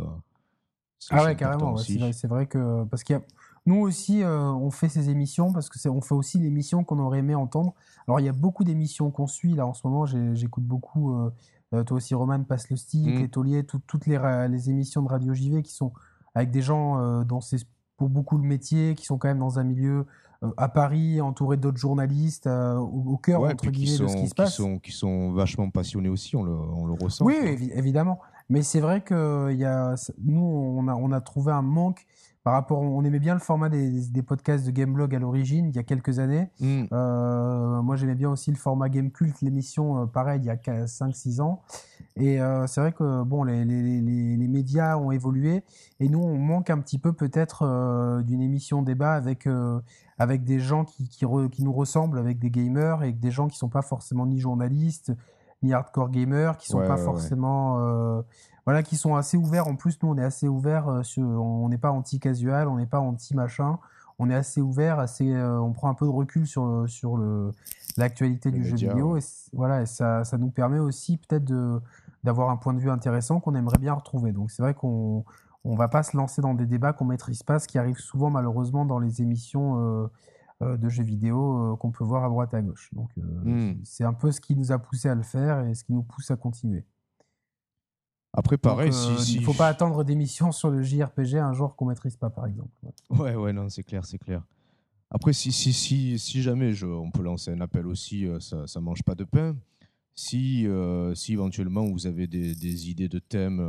ah 1.11 1.23
ouais, 1.23 1.35
carrément. 1.35 1.77
c'est, 1.77 2.27
vrai, 2.27 2.47
que. 2.47 2.83
Parce 2.85 3.03
qu'il 3.03 3.15
y 3.15 3.19
a, 3.19 3.21
nous 3.65 3.79
aussi, 3.79 4.23
euh, 4.23 4.51
on 4.51 4.69
fait 4.69 4.89
ces 4.89 5.09
émissions 5.09 5.51
parce 5.51 5.69
que 5.69 5.79
c'est, 5.79 5.89
on 5.89 6.01
fait 6.01 6.13
aussi 6.13 6.39
l'émission 6.39 6.83
qu'on 6.83 6.99
aurait 6.99 7.19
aimé 7.19 7.33
entendre. 7.35 7.73
Alors, 8.07 8.19
il 8.19 8.25
y 8.25 8.29
a 8.29 8.33
beaucoup 8.33 8.63
d'émissions 8.63 9.09
qu'on 9.09 9.27
suit 9.27 9.53
là 9.53 9.65
en 9.65 9.73
ce 9.73 9.85
moment. 9.87 10.05
j'écoute 10.05 10.63
beaucoup 10.63 11.15
euh, 11.15 11.25
euh, 11.25 11.31
toi 11.83 11.97
aussi, 11.97 12.15
Roman, 12.15 12.43
passe 12.43 12.69
le 12.69 12.77
stick, 12.77 13.05
mmh. 13.07 13.19
les 13.19 13.29
tauliers, 13.29 13.65
toutes 13.65 14.05
les, 14.05 14.19
les, 14.49 14.69
émissions 14.69 15.01
de 15.01 15.07
Radio 15.07 15.33
JV 15.33 15.61
qui 15.63 15.73
sont 15.73 15.93
avec 16.33 16.51
des 16.51 16.61
gens 16.61 16.99
euh, 16.99 17.23
dont 17.23 17.41
c'est 17.41 17.57
pour 17.97 18.09
beaucoup 18.09 18.37
le 18.37 18.43
métier, 18.43 18.93
qui 18.95 19.05
sont 19.05 19.17
quand 19.17 19.29
même 19.29 19.39
dans 19.39 19.57
un 19.57 19.63
milieu 19.63 20.05
euh, 20.43 20.51
à 20.57 20.67
Paris, 20.67 21.21
entouré 21.21 21.55
d'autres 21.57 21.77
journalistes, 21.77 22.47
au, 22.47 23.17
cœur 23.17 23.41
entre 23.41 23.69
guillemets 23.69 23.97
de 23.97 24.07
ce 24.07 24.17
qui 24.17 24.27
se 24.27 24.35
passe. 24.35 24.51
Qui 24.51 24.55
sont, 24.55 24.79
qui 24.79 24.91
sont 24.91 25.31
vachement 25.31 25.69
passionnés 25.69 26.09
aussi, 26.09 26.35
on 26.35 26.43
le, 26.43 26.51
on 26.51 26.85
le 26.85 26.93
ressent. 26.93 27.25
Oui, 27.25 27.35
évidemment. 27.73 28.19
Mais 28.49 28.61
c'est 28.61 28.81
vrai 28.81 29.01
que 29.01 29.53
y 29.53 29.63
a, 29.63 29.95
nous, 30.23 30.41
on 30.41 30.87
a, 30.87 30.93
on 30.93 31.11
a 31.11 31.21
trouvé 31.21 31.51
un 31.51 31.61
manque 31.61 32.05
par 32.45 32.53
rapport, 32.53 32.79
on 32.79 33.03
aimait 33.03 33.17
bien 33.17 33.33
le 33.33 33.39
format 33.39 33.69
des, 33.69 34.21
podcasts 34.21 34.67
de 34.67 34.69
Gameblog 34.69 35.15
à 35.15 35.17
l'origine, 35.17 35.69
il 35.69 35.75
y 35.75 35.79
a 35.79 35.83
quelques 35.83 36.19
années. 36.19 36.47
Mm. 36.59 36.83
Euh, 36.93 37.81
moi, 37.81 37.95
j'aimais 37.95 38.13
bien 38.13 38.29
aussi 38.29 38.51
le 38.51 38.55
format 38.55 38.87
Gamecult, 38.87 39.41
l'émission, 39.41 40.03
euh, 40.03 40.05
pareil, 40.05 40.41
il 40.43 40.45
y 40.45 40.51
a 40.51 40.85
5-6 40.85 41.41
ans. 41.41 41.63
Et 42.15 42.39
euh, 42.39 42.67
c'est 42.67 42.81
vrai 42.81 42.91
que 42.91 43.23
bon, 43.23 43.43
les, 43.45 43.65
médias 44.47 44.95
ont 44.95 45.09
évolué 45.09 45.63
et 45.99 46.07
nous, 46.07 46.19
on 46.19 46.37
manque 46.37 46.69
un 46.69 46.77
petit 46.77 46.99
peu 46.99 47.13
peut-être 47.13 48.21
d'une 48.21 48.41
émission 48.41 48.83
débat 48.83 49.13
avec, 49.13 49.49
avec 50.19 50.43
des 50.43 50.59
gens 50.59 50.85
qui, 50.85 51.09
qui, 51.09 51.25
nous 51.25 51.73
ressemblent, 51.73 52.19
avec 52.19 52.37
des 52.37 52.51
gamers 52.51 53.01
et 53.01 53.11
des 53.11 53.31
gens 53.31 53.47
qui 53.47 53.55
ne 53.55 53.59
sont 53.59 53.69
pas 53.69 53.81
forcément 53.81 54.27
ni 54.27 54.39
journalistes, 54.39 55.11
ni 55.63 55.73
hardcore 55.73 56.11
gamers, 56.11 56.57
qui 56.57 56.71
ne 56.71 56.79
sont 56.79 56.87
pas 56.87 56.97
forcément 56.97 58.23
voilà, 58.65 58.81
qui 58.81 58.97
sont 58.97 59.15
assez 59.15 59.37
ouverts. 59.37 59.67
En 59.67 59.75
plus, 59.75 60.01
nous, 60.01 60.09
on 60.09 60.17
est 60.17 60.23
assez 60.23 60.47
ouverts. 60.47 60.89
Euh, 60.89 61.01
on 61.17 61.69
n'est 61.69 61.77
pas 61.77 61.91
anti-casual, 61.91 62.67
on 62.67 62.77
n'est 62.77 62.87
pas 62.87 62.99
anti-machin. 62.99 63.77
On 64.17 64.29
est 64.29 64.35
assez 64.35 64.61
ouvert, 64.61 64.99
assez, 64.99 65.33
euh, 65.33 65.59
on 65.59 65.73
prend 65.73 65.89
un 65.89 65.93
peu 65.93 66.05
de 66.05 66.11
recul 66.11 66.47
sur, 66.47 66.85
sur 66.87 67.19
l'actualité 67.97 68.49
du 68.49 68.63
jeu 68.63 68.77
vidéo. 68.77 69.17
Et 69.17 69.21
voilà, 69.51 69.81
et 69.81 69.85
ça, 69.85 70.23
ça, 70.23 70.37
nous 70.37 70.49
permet 70.49 70.79
aussi 70.79 71.17
peut-être 71.17 71.43
d'avoir 72.23 72.49
un 72.49 72.55
point 72.55 72.73
de 72.73 72.79
vue 72.79 72.89
intéressant 72.89 73.41
qu'on 73.41 73.55
aimerait 73.55 73.77
bien 73.77 73.93
retrouver. 73.93 74.31
Donc 74.31 74.51
c'est 74.51 74.61
vrai 74.61 74.73
qu'on 74.73 75.25
ne 75.65 75.75
va 75.75 75.89
pas 75.89 76.01
se 76.01 76.15
lancer 76.15 76.41
dans 76.41 76.53
des 76.53 76.65
débats 76.65 76.93
qu'on 76.93 77.03
maîtrise 77.03 77.43
pas, 77.43 77.59
ce 77.59 77.67
qui 77.67 77.77
arrive 77.77 77.97
souvent 77.97 78.29
malheureusement 78.29 78.85
dans 78.85 78.99
les 78.99 79.21
émissions 79.21 80.09
euh, 80.61 80.77
de 80.77 80.87
jeux 80.87 81.03
vidéo 81.03 81.75
qu'on 81.81 81.91
peut 81.91 82.05
voir 82.05 82.23
à 82.23 82.29
droite 82.29 82.53
à 82.53 82.61
gauche. 82.61 82.89
Donc 82.93 83.09
hmm. 83.17 83.73
c'est 83.83 84.05
un 84.05 84.13
peu 84.13 84.31
ce 84.31 84.39
qui 84.39 84.55
nous 84.55 84.71
a 84.71 84.79
poussé 84.79 85.09
à 85.09 85.15
le 85.15 85.23
faire 85.23 85.59
et 85.65 85.75
ce 85.75 85.83
qui 85.83 85.91
nous 85.91 86.03
pousse 86.03 86.31
à 86.31 86.37
continuer. 86.37 86.85
Après, 88.37 88.57
pareil, 88.57 88.89
euh, 88.89 89.17
si, 89.17 89.35
il 89.35 89.39
ne 89.39 89.45
faut 89.45 89.53
pas 89.53 89.67
attendre 89.67 90.03
des 90.03 90.13
missions 90.13 90.51
sur 90.51 90.69
le 90.69 90.83
JRPG 90.83 91.35
un 91.35 91.53
jour 91.53 91.77
qu'on 91.77 91.85
maîtrise 91.85 92.17
pas, 92.17 92.29
par 92.29 92.45
exemple. 92.45 92.69
Ouais, 93.09 93.33
ouais, 93.33 93.53
non, 93.53 93.69
c'est 93.69 93.83
clair, 93.83 94.05
c'est 94.05 94.17
clair. 94.17 94.43
Après, 95.09 95.31
si, 95.31 95.53
si, 95.53 95.71
si, 95.71 96.19
si 96.19 96.41
jamais 96.41 96.73
je, 96.73 96.85
on 96.85 97.11
peut 97.11 97.23
lancer 97.23 97.51
un 97.51 97.61
appel 97.61 97.87
aussi, 97.87 98.27
euh, 98.27 98.41
ça 98.41 98.65
ne 98.75 98.79
mange 98.81 99.03
pas 99.03 99.15
de 99.15 99.23
pain. 99.23 99.55
Si, 100.15 100.67
euh, 100.67 101.15
si 101.15 101.31
éventuellement 101.31 101.85
vous 101.85 102.07
avez 102.07 102.27
des, 102.27 102.55
des 102.55 102.89
idées 102.89 103.07
de 103.07 103.19
thèmes 103.19 103.59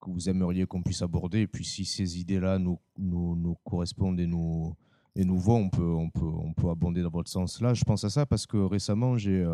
que 0.00 0.10
vous 0.10 0.30
aimeriez 0.30 0.64
qu'on 0.64 0.82
puisse 0.82 1.02
aborder, 1.02 1.40
et 1.40 1.46
puis 1.46 1.66
si 1.66 1.84
ces 1.84 2.18
idées-là 2.18 2.58
nous, 2.58 2.78
nous, 2.96 3.36
nous, 3.36 3.56
correspondent 3.64 4.18
et 4.18 4.26
nous, 4.26 4.74
et 5.14 5.26
nous 5.26 5.38
vont, 5.38 5.56
on 5.56 5.68
peut, 5.68 5.82
on, 5.82 6.08
peut, 6.08 6.24
on 6.24 6.54
peut 6.54 6.70
abonder 6.70 7.02
dans 7.02 7.10
votre 7.10 7.30
sens. 7.30 7.60
Là, 7.60 7.74
je 7.74 7.84
pense 7.84 8.02
à 8.04 8.08
ça 8.08 8.24
parce 8.24 8.46
que 8.46 8.56
récemment, 8.56 9.18
j'ai 9.18 9.46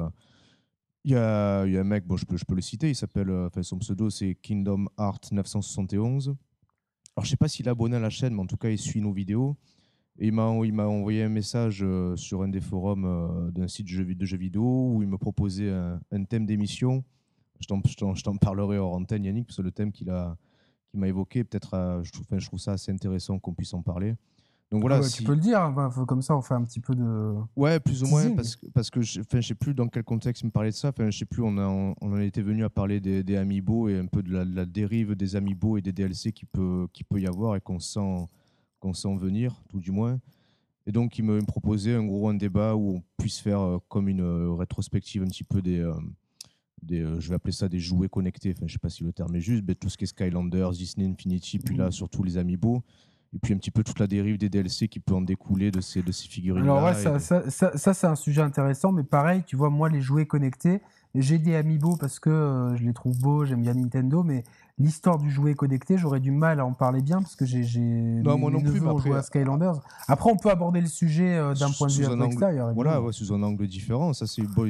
il 1.04 1.12
y, 1.12 1.16
a, 1.16 1.60
un 1.62 1.84
mec, 1.84 2.06
bon, 2.06 2.16
je, 2.16 2.26
peux, 2.26 2.54
le 2.54 2.60
citer, 2.60 2.90
il 2.90 2.94
s'appelle, 2.94 3.30
euh, 3.30 3.46
enfin, 3.46 3.62
son 3.62 3.78
pseudo 3.78 4.10
c'est 4.10 4.34
Kingdom 4.34 4.86
Heart 4.98 5.32
971. 5.32 6.36
Alors 7.16 7.24
je 7.24 7.30
sais 7.30 7.36
pas 7.36 7.48
s'il 7.48 7.66
est 7.66 7.70
abonné 7.70 7.96
à 7.96 8.00
la 8.00 8.10
chaîne, 8.10 8.34
mais 8.34 8.40
en 8.40 8.46
tout 8.46 8.58
cas 8.58 8.68
il 8.68 8.78
suit 8.78 9.00
nos 9.00 9.12
vidéos. 9.12 9.56
Il 10.18 10.32
m'a 10.32 10.44
envoyé 10.44 11.22
un 11.22 11.30
message 11.30 11.82
euh, 11.82 12.14
sur 12.16 12.42
un 12.42 12.48
des 12.48 12.60
forums 12.60 13.06
euh, 13.06 13.50
d'un 13.50 13.66
site 13.66 13.86
de 13.86 14.26
jeux, 14.26 14.36
vidéo 14.36 14.92
où 14.92 15.02
il 15.02 15.08
me 15.08 15.16
proposait 15.16 15.70
un, 15.70 16.24
thème 16.24 16.44
d'émission. 16.44 17.02
Je 17.60 17.66
t'en 18.22 18.36
parlerai 18.36 18.76
hors 18.76 18.92
antenne, 18.92 19.24
Yannick, 19.24 19.46
parce 19.46 19.56
que 19.56 19.62
le 19.62 19.70
thème 19.70 19.92
qu'il 19.92 20.08
m'a 20.08 21.08
évoqué, 21.08 21.44
peut-être, 21.44 22.02
je, 22.02 22.10
je 22.38 22.46
trouve 22.46 22.58
ça 22.58 22.72
assez 22.72 22.92
intéressant 22.92 23.38
qu'on 23.38 23.54
puisse 23.54 23.72
en 23.72 23.82
parler. 23.82 24.16
Donc 24.70 24.82
voilà, 24.82 25.00
Tu 25.00 25.24
peux 25.24 25.34
le 25.34 25.40
dire, 25.40 25.60
hein, 25.60 25.90
comme 26.06 26.22
ça 26.22 26.36
on 26.36 26.42
fait 26.42 26.54
un 26.54 26.62
petit 26.62 26.78
peu 26.78 26.94
de. 26.94 27.34
Ouais, 27.56 27.80
plus 27.80 28.04
ou 28.04 28.06
moins, 28.06 28.30
parce 28.36 28.54
que, 28.54 28.66
parce 28.68 28.88
que 28.88 29.00
je 29.00 29.20
ne 29.32 29.40
sais 29.40 29.54
plus 29.54 29.74
dans 29.74 29.88
quel 29.88 30.04
contexte 30.04 30.42
il 30.42 30.46
me 30.46 30.52
parlait 30.52 30.70
de 30.70 30.76
ça. 30.76 30.92
Je 30.96 31.10
sais 31.10 31.24
plus, 31.24 31.42
on, 31.42 31.58
a, 31.58 31.66
on, 31.66 31.94
en 32.00 32.20
était 32.20 32.42
venu 32.42 32.62
à 32.62 32.70
parler 32.70 33.00
des, 33.00 33.24
des 33.24 33.36
Amiibo 33.36 33.88
et 33.88 33.98
un 33.98 34.06
peu 34.06 34.22
de 34.22 34.32
la, 34.32 34.64
dérive 34.64 35.16
des 35.16 35.34
Amiibo 35.34 35.76
et 35.76 35.82
des 35.82 35.90
DLC 35.90 36.30
qui 36.30 36.44
peut, 36.44 36.86
qui 36.92 37.02
peut 37.02 37.20
y 37.20 37.26
avoir 37.26 37.56
et 37.56 37.60
qu'on 37.60 37.80
sent, 37.80 38.28
qu'on 38.78 38.94
sent 38.94 39.16
venir, 39.16 39.60
tout 39.68 39.80
du 39.80 39.90
moins. 39.90 40.20
Et 40.86 40.92
donc 40.92 41.18
il 41.18 41.24
me 41.24 41.42
proposait 41.42 41.96
un 41.96 42.04
gros 42.04 42.28
un 42.28 42.34
débat 42.34 42.76
où 42.76 42.96
on 42.96 43.02
puisse 43.18 43.40
faire 43.40 43.60
euh, 43.60 43.78
comme 43.88 44.08
une 44.08 44.22
euh, 44.22 44.52
rétrospective 44.52 45.22
un 45.22 45.26
petit 45.26 45.44
peu 45.44 45.60
des. 45.60 45.80
Euh, 45.80 45.94
des 46.80 47.04
je 47.18 47.28
vais 47.28 47.34
appeler 47.34 47.52
ça 47.52 47.68
des 47.68 47.80
jouets 47.80 48.08
connectés, 48.08 48.54
enfin, 48.56 48.66
je 48.66 48.72
sais 48.72 48.78
pas 48.78 48.88
si 48.88 49.02
le 49.02 49.12
terme 49.12 49.34
est 49.34 49.40
juste, 49.40 49.64
mais 49.66 49.74
tout 49.74 49.90
ce 49.90 49.98
qui 49.98 50.04
est 50.04 50.06
Skylanders, 50.06 50.70
Disney 50.70 51.06
Infinity, 51.06 51.58
puis 51.58 51.76
là 51.76 51.90
surtout 51.90 52.22
les 52.22 52.38
Amiibo 52.38 52.82
et 53.34 53.38
puis 53.38 53.54
un 53.54 53.58
petit 53.58 53.70
peu 53.70 53.84
toute 53.84 53.98
la 53.98 54.06
dérive 54.06 54.38
des 54.38 54.48
DLC 54.48 54.88
qui 54.88 54.98
peut 55.00 55.14
en 55.14 55.20
découler 55.20 55.70
de 55.70 55.80
ces, 55.80 56.02
de 56.02 56.10
ces 56.10 56.26
figurines. 56.28 56.64
Alors 56.64 56.82
ouais, 56.82 56.94
ça, 56.94 57.18
ça, 57.18 57.42
ça, 57.48 57.94
c'est 57.94 58.06
un 58.06 58.16
sujet 58.16 58.42
intéressant, 58.42 58.92
mais 58.92 59.04
pareil, 59.04 59.44
tu 59.46 59.56
vois, 59.56 59.70
moi, 59.70 59.88
les 59.88 60.00
jouets 60.00 60.26
connectés, 60.26 60.80
j'ai 61.14 61.38
des 61.38 61.56
Amiibo 61.56 61.96
parce 61.96 62.18
que 62.18 62.30
euh, 62.30 62.76
je 62.76 62.84
les 62.84 62.92
trouve 62.92 63.18
beaux, 63.18 63.44
j'aime 63.44 63.62
bien 63.62 63.74
Nintendo, 63.74 64.22
mais 64.22 64.44
l'histoire 64.78 65.18
du 65.18 65.30
jouet 65.30 65.54
connecté, 65.54 65.98
j'aurais 65.98 66.20
du 66.20 66.30
mal 66.30 66.60
à 66.60 66.64
en 66.64 66.72
parler 66.72 67.02
bien 67.02 67.20
parce 67.20 67.36
que 67.36 67.44
j'ai 67.44 67.60
non 67.80 68.38
moi 68.38 68.50
non 68.50 68.60
plus 68.60 68.86
après, 68.86 69.12
à 69.12 69.22
Skylanders. 69.22 69.80
Après, 70.08 70.30
on 70.30 70.36
peut 70.36 70.50
aborder 70.50 70.80
le 70.80 70.86
sujet 70.86 71.36
euh, 71.36 71.54
d'un 71.54 71.70
point 71.70 71.88
de 71.88 71.92
vue 71.92 72.06
un 72.06 72.20
extérieur. 72.20 72.72
Voilà, 72.74 73.00
sous 73.10 73.32
un 73.32 73.42
angle 73.42 73.66
différent. 73.66 74.12
Ça 74.12 74.26
c'est 74.26 74.42
bon, 74.42 74.66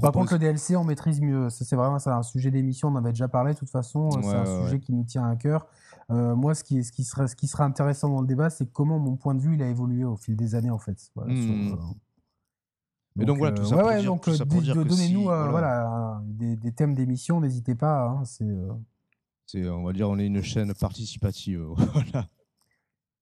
Par 0.00 0.12
contre, 0.12 0.32
le 0.32 0.38
DLC, 0.38 0.76
on 0.76 0.84
maîtrise 0.84 1.20
mieux. 1.20 1.48
Ça 1.50 1.64
c'est 1.64 1.76
vraiment 1.76 1.98
ça, 1.98 2.16
un 2.16 2.22
sujet 2.22 2.50
d'émission. 2.50 2.88
On 2.88 2.92
en 2.92 2.96
avait 2.96 3.10
déjà 3.10 3.28
parlé. 3.28 3.54
De 3.54 3.58
toute 3.58 3.70
façon, 3.70 4.10
c'est 4.22 4.34
un 4.34 4.64
sujet 4.64 4.80
qui 4.80 4.92
nous 4.92 5.04
tient 5.04 5.28
à 5.28 5.36
cœur. 5.36 5.66
Euh, 6.10 6.34
moi, 6.34 6.54
ce 6.54 6.64
qui, 6.64 6.82
ce, 6.84 6.92
qui 6.92 7.04
serait, 7.04 7.28
ce 7.28 7.36
qui 7.36 7.46
sera 7.46 7.64
intéressant 7.64 8.08
dans 8.08 8.20
le 8.20 8.26
débat, 8.26 8.50
c'est 8.50 8.70
comment 8.70 8.98
mon 8.98 9.16
point 9.16 9.34
de 9.34 9.40
vue 9.40 9.54
il 9.54 9.62
a 9.62 9.68
évolué 9.68 10.04
au 10.04 10.16
fil 10.16 10.36
des 10.36 10.54
années, 10.54 10.70
en 10.70 10.78
fait. 10.78 11.10
Voilà, 11.14 11.32
mmh. 11.32 11.72
euh, 11.72 11.76
mais 13.16 13.24
donc, 13.24 13.38
voilà, 13.38 13.56
tout 13.56 13.64
ça 13.64 13.76
pour 13.76 14.60
dire, 14.62 14.74
donc, 14.74 14.88
donnez-nous 14.88 15.22
voilà. 15.22 16.20
des, 16.24 16.56
des, 16.56 16.72
thèmes 16.72 16.94
d'émission, 16.94 17.40
n'hésitez 17.40 17.74
pas. 17.74 18.08
Hein, 18.08 18.24
c'est 18.24 18.44
c'est, 19.46 19.68
on 19.68 19.84
va 19.84 19.92
dire, 19.92 20.08
on 20.08 20.18
est 20.18 20.26
une 20.26 20.42
chaîne 20.42 20.72
participative. 20.74 21.66
voilà. 21.76 22.28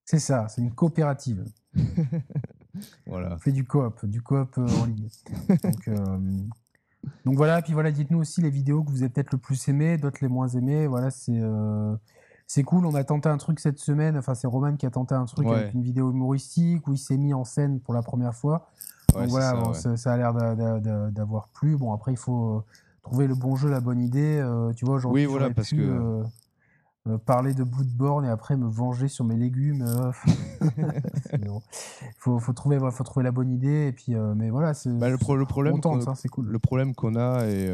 C'est 0.05 0.19
ça, 0.19 0.47
c'est 0.47 0.61
une 0.61 0.73
coopérative. 0.73 1.45
voilà. 3.07 3.35
On 3.35 3.37
fait 3.39 3.51
du 3.51 3.65
coop, 3.65 4.05
du 4.05 4.21
coop 4.21 4.57
euh, 4.57 4.67
en 4.81 4.85
ligne. 4.85 5.07
Donc, 5.63 5.87
euh, 5.87 6.19
Donc 7.25 7.35
voilà, 7.35 7.61
puis 7.61 7.73
voilà, 7.73 7.91
dites-nous 7.91 8.19
aussi 8.19 8.41
les 8.41 8.49
vidéos 8.49 8.83
que 8.83 8.89
vous 8.89 9.01
avez 9.01 9.09
peut-être 9.09 9.31
le 9.31 9.37
plus 9.37 9.67
aimé, 9.67 9.97
d'autres 9.97 10.19
les 10.21 10.27
moins 10.27 10.47
aimés. 10.47 10.87
Voilà, 10.87 11.11
c'est 11.11 11.39
euh, 11.39 11.95
c'est 12.47 12.63
cool. 12.63 12.85
On 12.85 12.95
a 12.95 13.03
tenté 13.03 13.29
un 13.29 13.37
truc 13.37 13.59
cette 13.59 13.79
semaine. 13.79 14.17
Enfin, 14.17 14.35
c'est 14.35 14.47
Roman 14.47 14.75
qui 14.75 14.85
a 14.85 14.91
tenté 14.91 15.15
un 15.15 15.25
truc 15.25 15.47
Ouais. 15.47 15.55
avec 15.55 15.73
une 15.73 15.83
vidéo 15.83 16.11
humoristique 16.11 16.87
où 16.87 16.93
il 16.93 16.97
s'est 16.97 17.17
mis 17.17 17.33
en 17.33 17.43
scène 17.43 17.79
pour 17.79 17.93
la 17.93 18.01
première 18.01 18.35
fois. 18.35 18.69
Donc 19.21 19.29
voilà, 19.29 19.51
ça, 19.51 19.55
bon, 19.55 19.67
ouais. 19.69 19.73
ça, 19.73 19.97
ça 19.97 20.13
a 20.13 20.17
l'air 20.17 20.33
d'a- 20.33 20.55
d'a- 20.55 20.79
d'a- 20.79 21.11
d'avoir 21.11 21.47
plu. 21.49 21.75
Bon, 21.77 21.93
après, 21.93 22.11
il 22.13 22.17
faut 22.17 22.57
euh, 22.57 22.63
trouver 23.01 23.27
le 23.27 23.35
bon 23.35 23.55
jeu, 23.55 23.69
la 23.69 23.81
bonne 23.81 23.99
idée. 24.01 24.39
Euh, 24.39 24.71
tu 24.73 24.85
vois, 24.85 24.95
aujourd'hui, 24.95 25.25
Oui, 25.25 25.31
voilà, 25.31 25.49
parce 25.51 25.69
pu, 25.69 25.77
que- 25.77 25.81
euh, 25.81 26.23
euh, 27.07 27.17
parler 27.17 27.53
de 27.53 27.63
Bloodborne 27.63 28.23
et 28.25 28.29
après 28.29 28.55
me 28.55 28.67
venger 28.67 29.07
sur 29.09 29.25
mes 29.25 29.35
légumes. 29.35 29.81
euh, 29.81 30.11
bon. 31.45 31.61
faut, 32.17 32.39
faut, 32.39 32.53
trouver, 32.53 32.77
ouais, 32.77 32.91
faut 32.91 33.03
trouver 33.03 33.23
la 33.23 33.31
bonne 33.31 33.51
idée. 33.51 33.87
Et 33.87 33.91
puis, 33.91 34.15
euh, 34.15 34.33
mais 34.35 34.49
voilà, 34.49 34.73
c'est 34.73 34.89
Bah, 34.97 35.09
le, 35.09 35.17
pro- 35.17 35.35
le 35.35 35.45
problème 35.45 35.79
qu'on- 35.81 35.99
hein, 36.07 36.15
c'est 36.15 36.29
cool. 36.29 36.47
le 36.47 36.59
problème 36.59 36.95
qu'on 36.95 37.15
a 37.15 37.45
et 37.47 37.67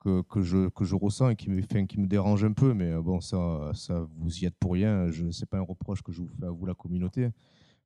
que, 0.00 0.22
que, 0.22 0.42
je, 0.42 0.68
que 0.68 0.84
je 0.84 0.94
ressens 0.94 1.30
et 1.30 1.36
qui 1.36 1.50
me, 1.50 1.60
enfin, 1.62 1.84
qui 1.86 1.98
me 2.00 2.06
dérange 2.06 2.44
un 2.44 2.52
peu, 2.52 2.72
mais 2.72 2.94
bon, 2.94 3.20
ça, 3.20 3.70
ça 3.74 4.06
vous 4.18 4.38
y 4.38 4.46
êtes 4.46 4.54
pour 4.54 4.72
rien. 4.74 5.10
Je 5.10 5.30
c'est 5.32 5.48
pas 5.48 5.58
un 5.58 5.62
reproche 5.62 6.02
que 6.02 6.12
je 6.12 6.20
vous 6.22 6.28
fais 6.38 6.46
à 6.46 6.50
vous, 6.50 6.66
la 6.66 6.74
communauté, 6.74 7.30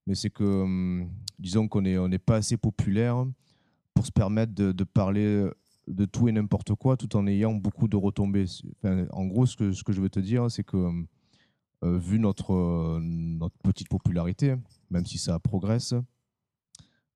mais 0.06 0.14
c'est 0.14 0.30
que, 0.30 0.44
hum, 0.44 1.09
disons 1.38 1.68
qu'on 1.68 1.82
n'est 1.82 2.18
pas 2.18 2.37
assez 2.37 2.56
populaire 2.56 3.25
pour 3.94 4.06
se 4.06 4.12
permettre 4.12 4.52
de, 4.54 4.85
parler 4.85 5.49
de 5.87 6.04
tout 6.04 6.28
et 6.28 6.32
n'importe 6.32 6.75
quoi 6.75 6.97
tout 6.97 7.14
en 7.16 7.26
ayant 7.26 7.54
beaucoup 7.54 7.88
de 7.88 7.97
retombées. 7.97 8.47
En 9.11 9.26
gros, 9.26 9.47
ce 9.47 9.56
que, 9.56 9.73
ce 9.73 9.85
que 9.85 9.92
je 9.92 10.00
veux 10.00 10.11
te 10.11 10.21
dire, 10.21 10.50
c'est 10.50 10.64
que, 10.64 10.76
hum, 10.76 11.06
euh, 11.85 11.99
vu 11.99 12.18
notre, 12.21 13.00
petite 13.62 13.88
popularité, 13.88 14.54
même 14.90 15.04
si 15.04 15.18
ça 15.18 15.38
progresse, 15.38 15.94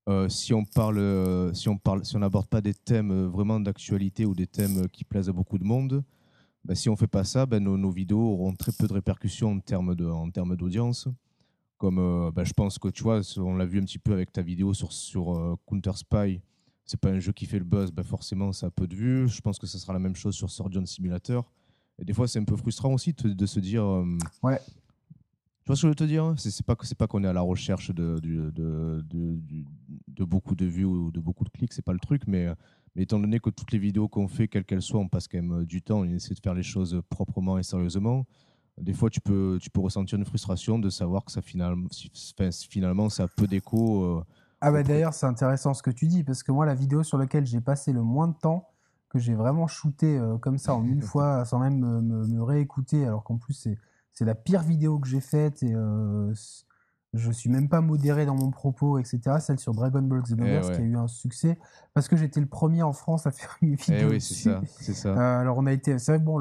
euh, 0.09 0.29
si 0.29 0.53
on 0.53 0.65
parle, 0.65 1.51
si 1.53 1.67
on 1.67 2.19
n'aborde 2.19 2.47
pas 2.47 2.61
des 2.61 2.73
thèmes 2.73 3.25
vraiment 3.25 3.59
d'actualité 3.59 4.25
ou 4.25 4.33
des 4.33 4.47
thèmes 4.47 4.87
qui 4.89 5.03
plaisent 5.03 5.29
à 5.29 5.33
beaucoup 5.33 5.57
de 5.57 5.63
monde, 5.63 6.03
ben, 6.65 6.75
si 6.75 6.89
on 6.89 6.97
fait 6.97 7.07
pas 7.07 7.23
ça, 7.23 7.45
ben, 7.45 7.63
nos, 7.63 7.91
vidéos 7.91 8.19
auront 8.19 8.53
très 8.53 8.73
peu 8.73 8.87
de 8.87 8.93
répercussions 8.93 9.51
en 9.51 10.29
termes 10.29 10.55
d'audience. 10.57 11.07
Comme 11.77 11.99
euh, 11.99 12.31
ben, 12.31 12.43
je 12.43 12.53
pense 12.53 12.79
que 12.79 12.87
tu 12.87 13.03
vois, 13.03 13.21
on 13.37 13.55
l'a 13.55 13.65
vu 13.65 13.79
un 13.79 13.83
petit 13.83 13.99
peu 13.99 14.13
avec 14.13 14.31
ta 14.31 14.41
vidéo 14.41 14.73
sur 14.73 14.91
sur 14.91 15.35
euh, 15.37 15.55
Counter 15.67 15.91
Spy. 15.95 16.41
C'est 16.85 16.99
pas 16.99 17.09
un 17.09 17.19
jeu 17.19 17.33
qui 17.33 17.45
fait 17.45 17.59
le 17.59 17.65
buzz, 17.65 17.91
ben 17.91 18.03
forcément 18.03 18.51
ça 18.53 18.67
a 18.67 18.69
peu 18.71 18.87
de 18.87 18.95
vues. 18.95 19.27
Je 19.27 19.41
pense 19.41 19.59
que 19.59 19.67
ce 19.67 19.77
sera 19.77 19.93
la 19.93 19.99
même 19.99 20.15
chose 20.15 20.33
sur 20.35 20.49
Surgeon 20.49 20.85
Simulator. 20.85 21.51
Et 21.99 22.05
des 22.05 22.13
fois, 22.13 22.27
c'est 22.27 22.39
un 22.39 22.43
peu 22.45 22.55
frustrant 22.55 22.93
aussi 22.93 23.13
de, 23.13 23.29
de 23.33 23.45
se 23.45 23.59
dire. 23.59 23.83
euh, 23.83 24.05
Ouais. 24.43 24.59
tu 24.59 25.67
vois 25.67 25.75
ce 25.75 25.81
que 25.81 25.87
je 25.87 25.89
veux 25.89 25.95
te 25.95 26.03
dire? 26.03 26.33
C'est 26.37 26.65
pas 26.65 26.75
c'est 26.81 26.97
pas 26.97 27.07
qu'on 27.07 27.23
est 27.23 27.27
à 27.27 27.33
la 27.33 27.41
recherche 27.41 27.91
de, 27.93 28.19
du- 28.19 28.37
de, 28.37 29.03
de, 29.07 29.35
du- 29.37 29.65
de 30.07 30.23
beaucoup 30.23 30.55
de 30.55 30.65
vues 30.65 30.85
ou 30.85 31.11
de 31.11 31.19
beaucoup 31.19 31.43
de 31.43 31.49
clics, 31.49 31.73
c'est 31.73 31.81
pas 31.85 31.93
le 31.93 31.99
truc, 31.99 32.23
mais, 32.25 32.47
mais 32.95 33.03
étant 33.03 33.19
donné 33.19 33.39
que 33.39 33.49
toutes 33.51 33.71
les 33.71 33.79
vidéos 33.79 34.07
qu'on 34.07 34.27
fait, 34.27 34.47
quelles 34.47 34.65
qu'elles 34.65 34.81
soient, 34.81 34.99
on 35.01 35.07
passe 35.09 35.27
quand 35.27 35.41
même 35.41 35.65
du 35.65 35.81
temps, 35.83 35.99
on 35.99 36.05
essaie 36.05 36.33
de 36.33 36.39
faire 36.39 36.53
les 36.55 36.63
choses 36.63 36.99
proprement 37.09 37.57
et 37.59 37.63
sérieusement. 37.63 38.25
Des 38.79 38.93
fois, 38.93 39.09
tu 39.09 39.21
peux, 39.21 39.57
tu 39.61 39.69
peux 39.69 39.79
ressentir 39.81 40.17
une 40.19 40.25
frustration 40.25 40.77
de 40.77 40.89
savoir 40.89 41.25
que 41.25 41.31
ça 41.31 41.41
finalement, 41.41 41.87
finalement 42.69 43.09
ça 43.09 43.23
a 43.23 43.27
peu 43.27 43.47
d'écho. 43.47 44.03
euh, 44.03 44.23
Ah 44.61 44.71
bah 44.71 44.83
d'ailleurs, 44.83 45.13
c'est 45.13 45.25
intéressant 45.25 45.73
ce 45.73 45.83
que 45.83 45.91
tu 45.91 46.07
dis, 46.07 46.23
parce 46.23 46.43
que 46.43 46.51
moi, 46.51 46.65
la 46.65 46.75
vidéo 46.75 47.03
sur 47.03 47.17
laquelle 47.17 47.45
j'ai 47.45 47.61
passé 47.61 47.93
le 47.93 48.01
moins 48.01 48.27
de 48.27 48.35
temps, 48.35 48.67
que 49.09 49.19
j'ai 49.19 49.35
vraiment 49.35 49.67
shooté 49.67 50.17
euh, 50.17 50.37
comme 50.37 50.57
ça 50.57 50.73
en 50.75 50.83
une 50.85 51.01
fois, 51.11 51.45
sans 51.45 51.59
même 51.59 51.77
me, 51.79 52.01
me- 52.01 52.27
me 52.27 52.43
réécouter, 52.43 53.05
alors 53.05 53.23
qu'en 53.23 53.37
plus, 53.37 53.53
c'est, 53.53 53.77
la 54.25 54.35
pire 54.35 54.61
vidéo 54.63 54.99
que 54.99 55.07
j'ai 55.07 55.21
faite, 55.21 55.61
et 55.63 55.73
euh, 55.73 56.33
je 57.13 57.31
suis 57.31 57.49
même 57.49 57.69
pas 57.69 57.81
modéré 57.81 58.25
dans 58.25 58.35
mon 58.35 58.51
propos, 58.51 58.99
etc. 58.99 59.37
Celle 59.39 59.59
sur 59.59 59.73
Dragon 59.73 60.01
Ball 60.01 60.21
Xenoverse, 60.21 60.67
Eh 60.67 60.69
ouais. 60.71 60.75
qui 60.77 60.81
a 60.81 60.85
eu 60.85 60.97
un 60.97 61.07
succès, 61.07 61.57
parce 61.93 62.07
que 62.07 62.15
j'étais 62.17 62.39
le 62.41 62.45
premier 62.47 62.83
en 62.83 62.93
France 62.93 63.25
à 63.25 63.31
faire 63.31 63.57
une 63.61 63.75
vidéo 63.75 64.09
Eh 64.09 64.13
oui, 64.13 64.21
c'est 64.21 64.49
dessus. 64.59 64.93
ça. 64.93 65.09
Euh, 65.09 65.39
alors 65.41 65.57
on 65.57 65.65
a 65.65 65.71
été, 65.71 65.97
c'est 65.99 66.19
bon, 66.19 66.39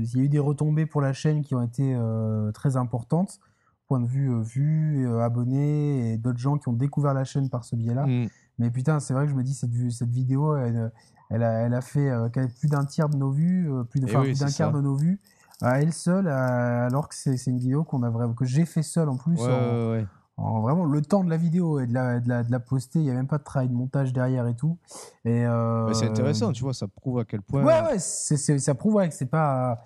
il 0.00 0.04
y 0.16 0.20
a 0.20 0.22
eu 0.24 0.28
des 0.28 0.38
retombées 0.40 0.86
pour 0.86 1.00
la 1.00 1.12
chaîne 1.12 1.42
qui 1.42 1.54
ont 1.54 1.62
été 1.62 1.94
euh, 1.94 2.50
très 2.52 2.76
importantes, 2.76 3.38
point 3.86 4.00
de 4.00 4.06
vue 4.06 4.30
euh, 4.30 4.40
vues, 4.42 5.06
euh, 5.08 5.20
abonnés 5.20 6.12
et 6.12 6.18
d'autres 6.18 6.38
gens 6.40 6.58
qui 6.58 6.68
ont 6.68 6.72
découvert 6.74 7.14
la 7.14 7.24
chaîne 7.24 7.48
par 7.48 7.64
ce 7.64 7.76
biais-là. 7.76 8.06
Mm. 8.06 8.26
Mais 8.58 8.70
putain, 8.70 8.98
c'est 9.00 9.14
vrai 9.14 9.24
que 9.24 9.30
je 9.30 9.36
me 9.36 9.44
dis 9.44 9.54
cette, 9.54 9.70
cette 9.92 10.10
vidéo, 10.10 10.56
elle, 10.56 10.90
elle 11.30 11.42
a, 11.44 11.52
elle 11.60 11.74
a 11.74 11.80
fait 11.80 12.10
plus 12.58 12.68
d'un 12.68 12.84
tiers 12.84 13.08
de 13.08 13.16
nos 13.16 13.30
vues, 13.30 13.70
plus 13.88 14.00
de- 14.00 14.08
Eh 14.10 14.16
oui, 14.16 14.24
plus 14.30 14.40
d'un 14.40 14.50
quart 14.50 14.72
de 14.72 14.80
nos 14.80 14.96
vues 14.96 15.20
à 15.62 15.80
elle 15.82 15.92
seule, 15.92 16.28
à- 16.28 16.86
alors 16.86 17.08
que 17.08 17.14
c'est 17.14 17.34
une 17.46 17.58
vidéo 17.58 17.84
qu'on 17.84 18.02
a 18.02 18.10
vraiment 18.10 18.34
que 18.34 18.44
j'ai 18.44 18.64
fait 18.64 18.82
seul 18.82 19.08
en 19.08 19.16
plus. 19.16 19.40
Ouais, 19.40 19.46
en- 19.52 19.90
ouais, 19.90 19.90
ouais. 19.92 20.06
en 20.36 20.60
vraiment 20.60 20.84
le 20.84 21.02
temps 21.02 21.24
de 21.24 21.30
la 21.30 21.36
vidéo 21.36 21.80
et 21.80 21.86
de 21.86 21.94
la, 21.94 22.20
de 22.20 22.28
la, 22.28 22.44
de 22.44 22.50
la 22.52 22.60
poster, 22.60 23.00
il 23.00 23.04
n'y 23.06 23.10
a 23.10 23.14
même 23.14 23.26
pas 23.26 23.38
de 23.38 23.42
travail 23.42 23.68
de 23.68 23.74
montage 23.74 24.12
derrière 24.12 24.46
et 24.46 24.54
tout. 24.54 24.78
Et 25.24 25.44
euh, 25.44 25.92
c'est 25.94 26.06
intéressant, 26.08 26.52
tu 26.52 26.62
vois, 26.62 26.74
ça 26.74 26.86
prouve 26.86 27.18
à 27.18 27.24
quel 27.24 27.42
point. 27.42 27.64
Ouais, 27.64 27.80
ouais, 27.92 27.98
ça 27.98 28.74
prouve 28.74 28.94
ouais, 28.94 29.08
que 29.08 29.14
c'est 29.14 29.26
pas. 29.26 29.82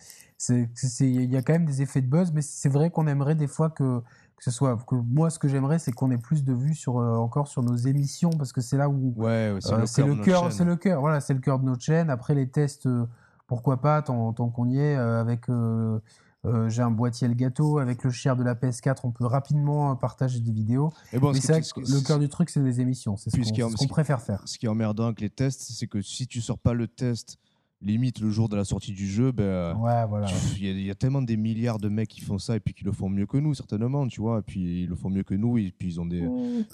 Il 0.50 1.32
y 1.32 1.36
a 1.36 1.42
quand 1.42 1.52
même 1.52 1.64
des 1.66 1.82
effets 1.82 2.00
de 2.02 2.08
buzz, 2.08 2.32
mais 2.32 2.42
c'est 2.42 2.68
vrai 2.68 2.90
qu'on 2.90 3.06
aimerait 3.06 3.36
des 3.36 3.46
fois 3.46 3.70
que, 3.70 4.00
que 4.00 4.42
ce 4.44 4.50
soit. 4.50 4.76
Que 4.86 4.96
moi, 4.96 5.30
ce 5.30 5.38
que 5.38 5.46
j'aimerais, 5.46 5.78
c'est 5.78 5.92
qu'on 5.92 6.10
ait 6.10 6.18
plus 6.18 6.42
de 6.44 6.52
vues 6.52 6.74
sur, 6.74 6.98
euh, 6.98 7.16
encore 7.16 7.46
sur 7.46 7.62
nos 7.62 7.76
émissions, 7.76 8.30
parce 8.30 8.52
que 8.52 8.60
c'est 8.60 8.76
là 8.76 8.88
où. 8.88 9.14
Ouais, 9.16 9.52
ouais, 9.52 9.58
c'est 9.86 10.02
euh, 10.02 10.06
le 10.06 10.16
cœur 10.16 10.50
c'est 10.52 10.64
le 10.64 10.74
cœur, 10.76 11.00
voilà, 11.00 11.20
c'est 11.20 11.32
le 11.34 11.40
cœur 11.40 11.60
de 11.60 11.64
notre 11.64 11.82
chaîne. 11.82 12.10
Après 12.10 12.34
les 12.34 12.48
tests, 12.48 12.86
euh, 12.86 13.06
pourquoi 13.52 13.82
pas, 13.82 14.00
tant, 14.00 14.32
tant 14.32 14.48
qu'on 14.48 14.66
y 14.70 14.78
est, 14.78 14.96
euh, 14.96 15.20
avec. 15.20 15.50
euh, 15.50 15.98
euh, 16.46 16.68
j'ai 16.70 16.80
un 16.82 16.90
boîtier 16.90 17.28
le 17.28 17.34
gâteau 17.34 17.78
avec 17.78 18.02
le 18.02 18.10
share 18.10 18.34
de 18.34 18.42
la 18.42 18.54
PS4, 18.54 19.00
on 19.04 19.12
peut 19.12 19.26
rapidement 19.26 19.94
partager 19.94 20.40
des 20.40 20.50
vidéos. 20.50 20.90
Et 21.12 21.18
bon, 21.18 21.32
mais 21.32 21.40
ce 21.40 21.52
c'est 21.60 21.76
le 21.76 22.00
cœur 22.00 22.18
du 22.18 22.28
truc, 22.30 22.48
c'est 22.50 22.60
les 22.62 22.80
émissions. 22.80 23.16
C'est 23.16 23.28
ce 23.30 23.76
qu'on 23.76 23.86
préfère 23.86 24.20
faire. 24.22 24.40
ce 24.46 24.58
qui 24.58 24.64
est 24.66 24.68
emmerdant 24.70 25.04
avec 25.04 25.20
les 25.20 25.30
tests, 25.30 25.60
c'est 25.70 25.86
que 25.86 26.00
si 26.00 26.26
tu 26.26 26.40
sors 26.40 26.58
pas 26.58 26.72
le 26.72 26.88
test 26.88 27.36
limite 27.80 28.20
le 28.20 28.30
jour 28.30 28.48
de 28.48 28.56
la 28.56 28.64
sortie 28.64 28.92
du 28.92 29.06
jeu, 29.06 29.30
ben, 29.32 29.76
Ouais, 29.76 30.04
voilà. 30.06 30.26
tu- 30.26 30.34
il 30.58 30.64
y, 30.64 30.68
a- 30.68 30.72
il 30.72 30.82
y 30.86 30.90
a 30.90 30.94
tellement 30.96 31.20
des 31.22 31.36
milliards 31.36 31.78
de 31.78 31.88
mecs 31.88 32.08
qui 32.08 32.20
font 32.22 32.38
ça 32.38 32.56
et 32.56 32.60
puis 32.60 32.74
qui 32.74 32.84
le 32.84 32.92
font 32.92 33.08
mieux 33.08 33.26
que 33.26 33.36
nous, 33.36 33.54
certainement, 33.54 34.08
tu 34.08 34.20
vois. 34.20 34.38
Et 34.38 34.42
puis 34.42 34.82
ils 34.84 34.88
le 34.88 34.96
font 34.96 35.10
mieux 35.10 35.24
que 35.24 35.34
nous 35.34 35.58
et 35.58 35.72
puis 35.76 35.88
ils 35.88 36.00
ont 36.00 36.06
des, 36.06 36.28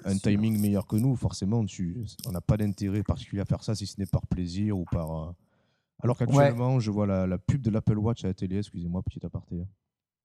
un 0.04 0.16
timing 0.16 0.58
meilleur 0.60 0.86
que 0.86 0.96
nous. 0.96 1.14
Forcément, 1.16 1.64
tu, 1.66 2.04
on 2.26 2.32
n'a 2.32 2.40
pas 2.40 2.56
d'intérêt 2.56 3.02
particulier 3.02 3.42
à 3.42 3.46
faire 3.46 3.62
ça 3.64 3.74
si 3.74 3.86
ce 3.86 3.98
n'est 4.00 4.06
par 4.06 4.26
plaisir 4.26 4.78
ou 4.78 4.84
par. 4.90 5.34
Alors 6.02 6.16
qu'actuellement, 6.16 6.78
je 6.78 6.90
vois 6.90 7.06
la, 7.06 7.26
la 7.26 7.38
pub 7.38 7.60
de 7.60 7.70
l'Apple 7.70 7.98
Watch 7.98 8.24
à 8.24 8.28
la 8.28 8.34
télé, 8.34 8.58
excusez-moi, 8.58 9.02
petit 9.02 9.24
aparté. 9.24 9.64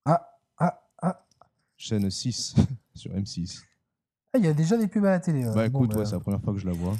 Ah, 0.05 0.21
ah, 0.57 0.83
ah. 1.01 1.25
Chaîne 1.77 2.09
6 2.09 2.55
sur 2.95 3.11
M6. 3.11 3.61
Ah, 4.33 4.37
Il 4.37 4.45
y 4.45 4.47
a 4.47 4.53
déjà 4.53 4.77
des 4.77 4.87
pubs 4.87 5.05
à 5.05 5.11
la 5.11 5.19
télé. 5.19 5.43
Bah 5.45 5.67
Bon, 5.69 5.79
écoute, 5.79 5.91
bah, 5.91 5.97
ouais, 5.99 6.05
c'est 6.05 6.13
la 6.13 6.19
première 6.19 6.41
fois 6.41 6.53
que 6.53 6.59
je 6.59 6.67
la 6.67 6.73
vois. 6.73 6.95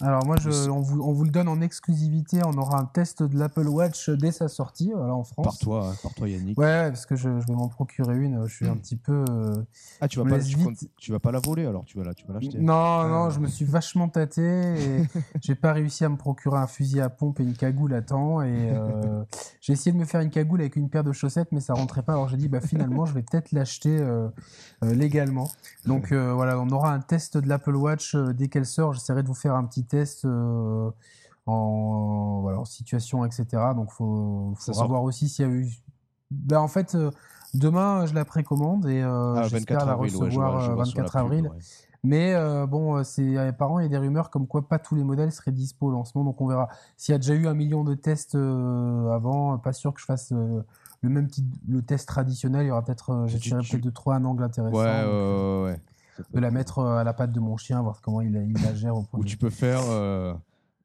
Alors 0.00 0.26
moi, 0.26 0.36
je, 0.40 0.68
on, 0.70 0.80
vous, 0.80 1.00
on 1.02 1.12
vous 1.12 1.24
le 1.24 1.30
donne 1.30 1.48
en 1.48 1.60
exclusivité. 1.60 2.40
On 2.44 2.58
aura 2.58 2.78
un 2.80 2.84
test 2.84 3.22
de 3.22 3.38
l'Apple 3.38 3.68
Watch 3.68 4.10
dès 4.10 4.32
sa 4.32 4.48
sortie, 4.48 4.92
voilà, 4.94 5.14
en 5.14 5.22
France. 5.24 5.44
Par 5.46 5.58
toi, 5.58 5.88
hein, 5.90 5.94
par 6.02 6.12
toi 6.14 6.28
Yannick. 6.28 6.58
Ouais, 6.58 6.88
parce 6.90 7.06
que 7.06 7.14
je, 7.16 7.40
je 7.40 7.46
vais 7.46 7.54
m'en 7.54 7.68
procurer 7.68 8.16
une. 8.18 8.44
Je 8.46 8.54
suis 8.54 8.68
un 8.68 8.76
petit 8.76 8.96
peu. 8.96 9.24
euh, 9.30 9.54
Ah, 10.00 10.08
tu 10.08 10.18
vas, 10.18 10.28
pas, 10.28 10.38
tu, 10.40 10.56
vite. 10.56 10.64
comptes- 10.64 10.88
tu 10.96 11.12
vas 11.12 11.20
pas 11.20 11.30
la 11.30 11.38
voler 11.38 11.64
alors, 11.66 11.84
tu 11.84 11.96
vas 11.96 12.04
la- 12.04 12.12
tu 12.14 12.26
vas 12.26 12.34
l'acheter. 12.34 12.58
Non, 12.58 12.74
Ah. 12.74 13.06
non, 13.08 13.30
je 13.30 13.38
me 13.38 13.46
suis 13.46 13.64
vachement 13.64 14.08
tâté 14.08 14.42
et 14.42 15.02
j'ai 15.40 15.54
pas 15.54 15.72
réussi 15.72 16.04
à 16.04 16.08
me 16.08 16.16
procurer 16.16 16.58
un 16.58 16.66
fusil 16.66 17.00
à 17.00 17.08
pompe 17.08 17.38
et 17.40 17.44
une 17.44 17.54
cagoule 17.54 17.94
à 17.94 18.02
temps. 18.02 18.42
Et 18.42 18.70
euh, 18.72 19.22
j'ai 19.60 19.74
essayé 19.74 19.92
de 19.92 19.96
me 19.98 20.04
faire 20.04 20.20
une 20.20 20.30
cagoule 20.30 20.60
avec 20.60 20.74
une 20.76 20.90
paire 20.90 21.04
de 21.04 21.12
chaussettes, 21.12 21.48
mais 21.52 21.60
ça 21.60 21.72
rentrait 21.74 22.02
pas. 22.02 22.12
Alors 22.14 22.28
j'ai 22.28 22.36
dit, 22.36 22.48
bah 22.48 22.60
finalement, 22.60 23.06
je 23.06 23.14
vais 23.14 23.22
peut-être 23.22 23.52
l'acheter 23.52 23.96
euh, 24.00 24.28
euh, 24.82 24.92
légalement. 24.92 25.48
Donc 25.86 26.10
euh, 26.10 26.32
voilà, 26.34 26.58
on 26.58 26.68
aura 26.70 26.92
un 26.92 27.00
test 27.00 27.38
de 27.38 27.48
l'Apple 27.48 27.76
Watch 27.76 28.16
euh, 28.16 28.32
dès 28.32 28.48
qu'elle 28.48 28.66
sort. 28.66 28.92
J'essaierai 28.92 29.22
de 29.22 29.28
vous 29.28 29.34
faire 29.34 29.54
un 29.54 29.64
petit 29.64 29.83
test. 29.84 30.24
euh, 30.24 30.90
en, 31.46 32.40
voilà, 32.40 32.58
en 32.60 32.64
situation, 32.64 33.24
etc. 33.26 33.74
Donc, 33.74 33.90
faut, 33.90 34.54
Ça 34.58 34.66
faudra 34.66 34.80
sort- 34.80 34.88
voir 34.88 35.02
aussi 35.02 35.28
s'il 35.28 35.44
y 35.44 35.48
a 35.48 35.50
eu. 35.52 35.68
Ben, 36.30 36.58
en 36.58 36.68
fait, 36.68 36.94
euh, 36.94 37.10
demain, 37.52 38.06
je 38.06 38.14
la 38.14 38.24
précommande 38.24 38.86
et 38.86 39.02
euh, 39.02 39.34
Ah, 39.36 39.42
j'espère 39.42 39.80
24 39.80 39.86
la 39.86 39.96
ouais, 39.98 40.08
je 40.08 40.16
recevoir 40.16 40.50
vois- 40.52 40.60
je 40.60 40.70
vois 40.72 40.84
sur 40.86 40.98
la 41.00 41.04
24 41.04 41.12
pub, 41.12 41.20
avril. 41.26 41.50
ouais. 41.52 41.58
Mais 42.02 42.34
euh, 42.34 42.66
bon, 42.66 43.02
c'est 43.04 43.36
apparemment 43.36 43.80
il 43.80 43.82
y 43.82 43.86
a 43.86 43.88
des 43.90 43.98
rumeurs 43.98 44.30
comme 44.30 44.46
quoi 44.46 44.66
pas 44.68 44.78
tous 44.78 44.94
les 44.94 45.04
modèles 45.04 45.32
seraient 45.32 45.52
dispo 45.52 45.86
au 45.88 45.90
lancement, 45.90 46.24
donc 46.24 46.40
on 46.40 46.46
verra. 46.46 46.68
S'il 46.96 47.12
y 47.12 47.16
a 47.16 47.18
déjà 47.18 47.34
eu 47.34 47.46
un 47.46 47.54
million 47.54 47.82
de 47.84 47.94
tests 47.94 48.34
euh, 48.36 49.10
avant, 49.10 49.56
pas 49.58 49.72
sûr 49.74 49.92
que 49.94 50.00
je 50.00 50.06
fasse 50.06 50.32
euh, 50.32 50.62
le 51.02 51.08
même 51.10 51.28
le 51.68 51.82
test 51.82 52.08
traditionnel. 52.08 52.64
Il 52.64 52.68
y 52.68 52.70
aura 52.70 52.82
peut-être, 52.84 53.24
j'essaierai 53.26 53.60
peut-être 53.62 53.84
de 53.84 53.90
trouver 53.90 54.16
un 54.16 54.24
angle 54.24 54.42
intéressant, 54.44 54.78
Ouais, 54.78 55.02
donc, 55.04 55.12
ouais, 55.12 55.62
ouais, 55.64 55.64
ouais. 55.72 55.80
De 56.32 56.40
la 56.40 56.50
mettre 56.50 56.78
euh, 56.78 56.96
à 56.98 57.04
la 57.04 57.12
patte 57.12 57.32
de 57.32 57.40
mon 57.40 57.56
chien, 57.56 57.80
voir 57.82 58.00
comment 58.00 58.20
il, 58.20 58.34
il 58.56 58.62
la 58.62 58.74
gère 58.74 58.96
au 58.96 59.04
Ou 59.14 59.24
tu 59.24 59.36
peux 59.36 59.50
faire 59.50 59.80
euh, 59.88 60.32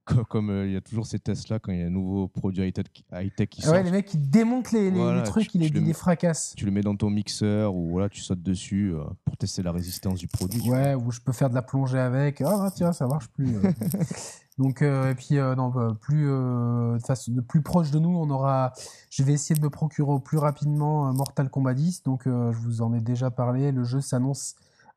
co- 0.05 0.23
comme 0.25 0.49
euh, 0.49 0.65
il 0.65 0.73
y 0.73 0.75
a 0.75 0.81
toujours 0.81 1.05
ces 1.05 1.19
tests-là 1.19 1.59
quand 1.59 1.71
il 1.71 1.79
y 1.79 1.83
a 1.83 1.85
un 1.85 1.91
nouveau 1.91 2.27
produit 2.27 2.63
high-tech 2.67 3.47
qui 3.49 3.61
sort. 3.61 3.73
ouais, 3.73 3.83
les 3.83 3.91
mecs, 3.91 4.11
ils 4.13 4.29
démontent 4.29 4.71
les, 4.71 4.89
les- 4.89 5.23
trucs, 5.23 5.49
tu- 5.49 5.57
ils 5.57 5.61
les, 5.61 5.69
les 5.69 5.81
mets- 5.81 5.93
fracassent. 5.93 6.53
Tu 6.57 6.65
le 6.65 6.71
mets 6.71 6.81
dans 6.81 6.95
ton 6.95 7.09
mixeur 7.11 7.75
ou 7.75 7.89
voilà, 7.89 8.09
tu 8.09 8.21
sautes 8.21 8.41
dessus 8.41 8.93
euh, 8.95 9.03
pour 9.25 9.37
tester 9.37 9.61
la 9.61 9.71
résistance 9.71 10.17
du 10.19 10.27
produit. 10.27 10.67
Ouais, 10.69 10.95
ou 10.95 11.11
je 11.11 11.19
peux 11.19 11.31
faire 11.33 11.49
de 11.51 11.55
la 11.55 11.61
plongée 11.61 11.99
avec. 11.99 12.41
Ah 12.41 12.57
bah, 12.57 12.71
tiens, 12.73 12.91
ça 12.91 13.05
marche 13.07 13.27
plus. 13.29 13.55
euh. 13.57 13.71
Donc 14.57 14.81
et 14.81 15.13
puis 15.15 15.35
non, 15.35 15.69
bah, 15.69 15.95
plus 16.01 16.25
de 16.25 17.41
plus 17.41 17.61
proche 17.61 17.91
de 17.91 17.99
nous, 17.99 18.09
on 18.09 18.29
aura. 18.29 18.73
Je 19.09 19.23
vais 19.23 19.31
essayer 19.33 19.55
de 19.57 19.63
me 19.63 19.69
procurer 19.69 20.11
au 20.11 20.19
plus 20.19 20.37
rapidement 20.37 21.13
Mortal 21.13 21.49
Kombat 21.49 21.75
10. 21.75 22.03
Donc 22.03 22.23
je 22.25 22.57
vous 22.57 22.81
en 22.81 22.93
ai 22.93 22.99
déjà 22.99 23.31
parlé. 23.31 23.71
Le 23.71 23.83
jeu 23.85 24.01
s'annonce 24.01 24.55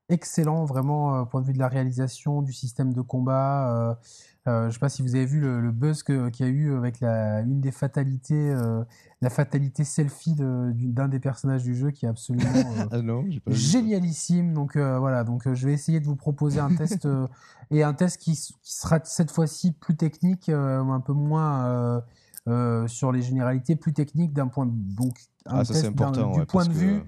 excellent, 0.09 0.65
vraiment 0.65 1.15
euh, 1.15 1.25
point 1.25 1.41
de 1.41 1.47
vue 1.47 1.53
de 1.53 1.59
la 1.59 1.69
réalisation, 1.69 2.43
du 2.43 2.53
système 2.53 2.93
de 2.93 3.01
combat. 3.01 3.91
euh, 3.91 3.95
Euh, 4.49 4.63
je 4.63 4.67
ne 4.67 4.71
sais 4.73 4.79
pas 4.81 4.89
si 4.89 5.03
vous 5.03 5.15
avez 5.15 5.25
vu 5.25 5.41
le, 5.41 5.71
buzz 5.71 6.03
qu'il 6.03 6.33
y 6.41 6.43
a 6.43 6.47
eu 6.49 6.77
avec 6.77 6.99
la, 6.99 7.43
une 7.43 7.61
des 7.61 7.71
fatalités, 7.71 8.51
euh, 8.51 8.83
la 9.21 9.31
fatalité 9.31 9.85
selfie 9.85 10.35
d'un 10.35 11.07
des 11.07 11.21
personnages 11.21 11.63
du 11.63 11.77
jeu 11.77 11.93
qui 11.93 12.07
est 12.07 12.09
absolument 12.09 12.51
ah 12.91 12.99
génialissime. 13.47 14.53
Donc 14.53 14.77
voilà, 14.77 15.23
donc 15.23 15.53
je 15.53 15.67
vais 15.67 15.73
essayer 15.73 16.01
de 16.01 16.07
vous 16.07 16.17
proposer 16.17 16.59
un 16.59 16.75
test 16.75 17.07
et 17.71 17.85
un 17.85 17.95
test 17.95 18.21
qui, 18.21 18.35
sera 18.63 18.99
cette 19.05 19.31
fois-ci 19.31 19.73
plus 19.73 19.97
technique, 19.97 20.49
un 20.49 21.01
peu 21.01 21.13
moins 21.13 22.03
sur 22.89 23.13
les 23.13 23.23
généralités, 23.23 23.77
plus 23.77 23.93
technique 23.93 24.33
d'un 24.33 24.49
point 24.49 24.67
donc 24.67 25.19
un 25.47 25.61
ah, 25.61 25.65
test 25.65 25.85
important, 25.85 26.33
du 26.33 26.47
point 26.47 26.67
de 26.67 26.73
vue 26.73 27.03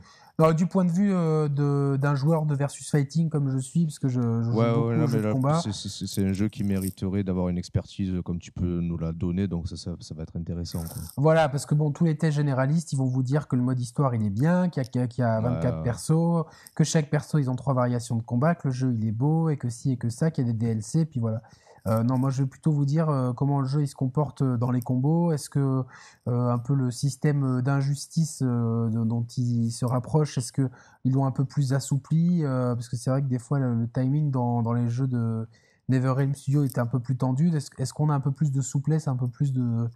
du 0.57 0.67
point 0.67 0.85
de 0.85 0.91
vue 0.91 1.13
euh, 1.13 1.97
d'un 1.97 2.15
joueur 2.15 2.45
de 2.45 2.55
versus 2.55 2.91
fighting 2.91 3.29
comme 3.29 3.51
je 3.51 3.59
suis, 3.59 3.85
parce 3.85 3.99
que 3.99 4.09
je, 4.09 4.21
je 4.21 4.43
joue 4.43 4.53
beaucoup 4.53 5.17
de 5.17 5.33
combat. 5.33 5.61
C'est 5.61 6.25
un 6.25 6.33
jeu 6.33 6.49
qui 6.49 6.65
mériterait 6.65 7.23
d'avoir 7.23 7.49
une 7.49 7.59
expertise 7.59 8.13
comme 8.25 8.39
tu 8.39 8.51
peux 8.51 8.81
nous 8.81 8.99
la 8.99 9.13
donner, 9.13 9.47
donc 9.47 9.69
ça, 9.69 9.77
ça, 9.77 10.15
va 10.15 10.23
être 10.23 10.37
intéressant. 10.37 10.83
Voilà, 11.17 11.49
parce 11.49 11.67
que 11.67 11.75
bon, 11.75 11.91
tous 11.91 12.05
les 12.05 12.17
tests 12.17 12.37
généralistes, 12.37 12.93
ils 12.93 12.97
vont 12.97 13.07
vous 13.07 13.23
dire 13.23 13.47
que 13.47 13.57
le 13.57 13.63
mode 13.63 13.79
histoire 13.79 14.15
il 14.15 14.25
est 14.25 14.31
bien, 14.31 14.69
qu'il 14.69 14.83
y, 14.83 15.23
a, 15.23 15.41
24 15.41 15.83
persos, 15.83 16.45
que 16.75 16.85
chaque 16.85 17.11
perso 17.11 17.39
ils 17.39 17.49
ont 17.49 17.57
trois 17.57 17.75
variations 17.75 18.17
de 18.17 18.23
combat, 18.23 18.55
que 18.55 18.69
le 18.69 18.75
jeu 18.75 18.93
il 18.93 19.07
est 19.07 19.13
beau 19.13 19.51
et 19.51 19.57
que 19.57 19.69
si 19.69 19.93
et 19.93 19.97
que 19.97 20.09
ça, 20.09 20.31
qu'il 20.31 20.47
y 20.47 20.51
a 20.51 20.53
des 20.53 20.59
DLC, 20.59 21.05
puis 21.07 21.21
voilà. 21.21 21.43
Euh, 21.87 22.03
non, 22.03 22.17
moi 22.17 22.31
je 22.31 22.43
vais 22.43 22.49
plutôt 22.49 22.73
vous 22.73 22.87
dire 22.87 23.11
euh, 23.11 23.33
comment 23.35 23.61
le 23.61 23.67
jeu 23.67 23.83
il 23.83 23.89
se 23.89 23.95
comporte 23.95 24.41
euh, 24.41 24.57
dans 24.57 24.71
les 24.71 24.81
combos. 24.81 25.33
Est-ce 25.33 25.51
que 25.51 25.85
un 26.27 26.59
peu 26.59 26.75
le 26.75 26.91
système 26.91 27.61
d'injustice 27.61 28.43
dont 28.43 29.27
il 29.37 29.71
se 29.71 29.85
rapproche, 29.85 30.39
est-ce 30.39 30.53
qu'ils 30.53 31.13
l'ont 31.13 31.27
un 31.27 31.31
peu 31.31 31.45
plus 31.45 31.75
assoupli 31.75 32.43
Parce 32.45 32.89
que 32.89 32.97
c'est 32.97 33.11
vrai 33.11 33.23
que 33.23 33.27
des 33.27 33.39
fois 33.39 33.59
le, 33.59 33.87
timing 33.93 34.31
dans, 34.31 34.73
les 34.73 34.89
jeux 34.89 35.07
de 35.07 35.47
NeverRealm 35.91 36.35
Studio 36.35 36.65
était 36.65 36.79
un 36.79 36.87
peu 36.87 37.01
plus 37.01 37.17
tendu. 37.17 37.55
Est-ce 37.55 37.93
qu'on 37.93 38.09
a 38.09 38.15
un 38.15 38.21
peu 38.21 38.33
plus 38.33 38.53
de 38.53 38.63
souplesse, 38.63 39.07
un 39.07 39.17
peu 39.17 39.29
plus 39.29 39.53
de, 39.53 39.89